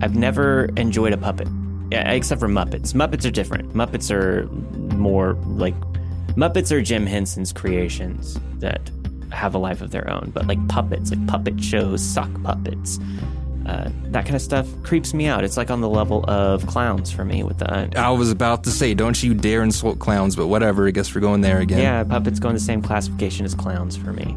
I've 0.00 0.16
never 0.16 0.66
enjoyed 0.76 1.12
a 1.12 1.18
puppet, 1.18 1.48
yeah, 1.90 2.10
except 2.12 2.40
for 2.40 2.48
Muppets. 2.48 2.94
Muppets 2.94 3.26
are 3.26 3.30
different. 3.30 3.74
Muppets 3.74 4.10
are 4.10 4.46
more 4.96 5.34
like 5.44 5.74
Muppets 6.36 6.72
are 6.72 6.80
Jim 6.82 7.06
Henson's 7.06 7.52
creations 7.52 8.38
that 8.58 8.90
have 9.30 9.54
a 9.54 9.58
life 9.58 9.82
of 9.82 9.90
their 9.90 10.08
own. 10.10 10.30
But 10.34 10.46
like 10.46 10.66
puppets, 10.68 11.10
like 11.10 11.26
puppet 11.26 11.62
shows, 11.62 12.02
sock 12.02 12.30
puppets, 12.42 12.98
uh, 13.66 13.90
that 14.10 14.24
kind 14.24 14.36
of 14.36 14.42
stuff 14.42 14.66
creeps 14.84 15.12
me 15.12 15.26
out. 15.26 15.42
It's 15.42 15.56
like 15.56 15.70
on 15.70 15.80
the 15.80 15.88
level 15.88 16.24
of 16.28 16.64
clowns 16.66 17.10
for 17.10 17.24
me 17.24 17.42
with 17.42 17.58
the. 17.58 17.70
Uh, 17.70 17.88
I 17.96 18.10
was 18.10 18.30
about 18.30 18.64
to 18.64 18.70
say, 18.70 18.94
don't 18.94 19.20
you 19.22 19.34
dare 19.34 19.62
insult 19.62 19.98
clowns, 19.98 20.36
but 20.36 20.46
whatever. 20.46 20.86
I 20.86 20.92
guess 20.92 21.14
we're 21.14 21.20
going 21.20 21.40
there 21.40 21.58
again. 21.58 21.80
yeah, 21.80 22.04
puppets 22.04 22.38
go 22.38 22.48
in 22.48 22.54
the 22.54 22.60
same 22.60 22.80
classification 22.80 23.44
as 23.44 23.54
clowns 23.54 23.96
for 23.96 24.12
me. 24.12 24.36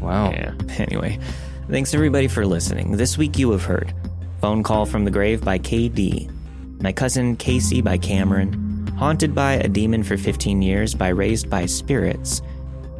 Wow. 0.00 0.30
Yeah. 0.30 0.52
Anyway, 0.78 1.18
thanks 1.70 1.94
everybody 1.94 2.28
for 2.28 2.44
listening. 2.44 2.92
This 2.96 3.16
week 3.16 3.38
you 3.38 3.50
have 3.52 3.64
heard 3.64 3.94
Phone 4.40 4.62
Call 4.62 4.84
from 4.84 5.04
the 5.04 5.10
Grave 5.10 5.42
by 5.42 5.58
KD, 5.58 6.30
My 6.82 6.92
Cousin 6.92 7.36
Casey 7.36 7.80
by 7.80 7.96
Kameron, 7.98 8.90
Haunted 8.90 9.34
by 9.34 9.54
a 9.54 9.68
Demon 9.68 10.02
for 10.02 10.16
15 10.16 10.60
Years 10.60 10.94
by 10.94 11.08
Raised 11.08 11.48
by 11.48 11.64
Spirits, 11.66 12.42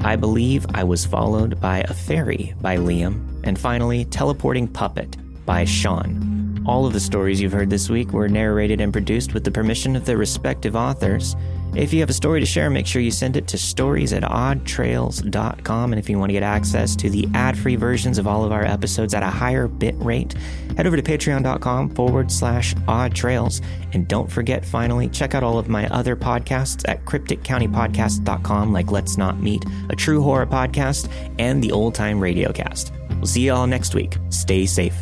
I 0.00 0.16
Believe 0.16 0.64
I 0.74 0.84
Was 0.84 1.04
Followed 1.04 1.60
by 1.60 1.80
a 1.80 1.92
Fairy 1.92 2.54
by 2.60 2.76
Liam, 2.76 3.40
and 3.44 3.58
finally, 3.58 4.04
Teleporting 4.06 4.68
Puppet 4.68 5.16
by 5.46 5.64
Shawn. 5.64 6.62
All 6.66 6.84
of 6.84 6.92
the 6.92 7.00
stories 7.00 7.40
you've 7.40 7.52
heard 7.52 7.70
this 7.70 7.88
week 7.88 8.12
were 8.12 8.28
narrated 8.28 8.80
and 8.80 8.92
produced 8.92 9.34
with 9.34 9.44
the 9.44 9.52
permission 9.52 9.94
of 9.94 10.04
their 10.04 10.16
respective 10.16 10.74
authors. 10.74 11.36
If 11.76 11.92
you 11.92 12.00
have 12.00 12.10
a 12.10 12.14
story 12.14 12.40
to 12.40 12.46
share, 12.46 12.70
make 12.70 12.86
sure 12.86 13.02
you 13.02 13.10
send 13.10 13.36
it 13.36 13.46
to 13.48 13.58
stories 13.58 14.12
at 14.12 14.22
oddtrails.com. 14.22 15.92
And 15.92 15.98
if 16.00 16.08
you 16.08 16.18
want 16.18 16.30
to 16.30 16.32
get 16.32 16.42
access 16.42 16.96
to 16.96 17.10
the 17.10 17.28
ad 17.34 17.56
free 17.56 17.76
versions 17.76 18.18
of 18.18 18.26
all 18.26 18.44
of 18.44 18.50
our 18.50 18.64
episodes 18.64 19.14
at 19.14 19.22
a 19.22 19.28
higher 19.28 19.68
bit 19.68 19.94
rate, 19.98 20.32
head 20.76 20.86
over 20.86 20.96
to 20.96 21.02
patreon.com 21.02 21.90
forward 21.90 22.32
slash 22.32 22.74
oddtrails. 22.88 23.62
And 23.92 24.08
don't 24.08 24.30
forget, 24.30 24.64
finally, 24.64 25.08
check 25.08 25.34
out 25.34 25.42
all 25.42 25.58
of 25.58 25.68
my 25.68 25.86
other 25.88 26.16
podcasts 26.16 26.82
at 26.88 27.04
crypticcountypodcast.com, 27.04 28.72
like 28.72 28.90
Let's 28.90 29.16
Not 29.16 29.40
Meet, 29.40 29.64
a 29.90 29.96
true 29.96 30.22
horror 30.22 30.46
podcast, 30.46 31.10
and 31.38 31.62
the 31.62 31.72
Old 31.72 31.94
Time 31.94 32.18
radio 32.18 32.52
cast. 32.52 32.92
We'll 33.16 33.26
see 33.26 33.42
you 33.42 33.52
all 33.52 33.66
next 33.66 33.94
week. 33.94 34.16
Stay 34.30 34.66
safe. 34.66 34.96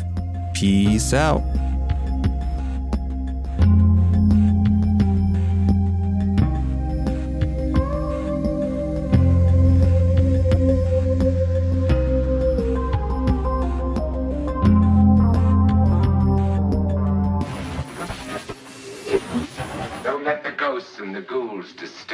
Peace 0.55 1.13
out. 1.13 1.43
Don't 20.03 20.23
let 20.23 20.41
the 20.41 20.53
ghosts 20.57 20.99
and 20.99 21.13
the 21.13 21.21
ghouls 21.21 21.73
deceive. 21.73 22.04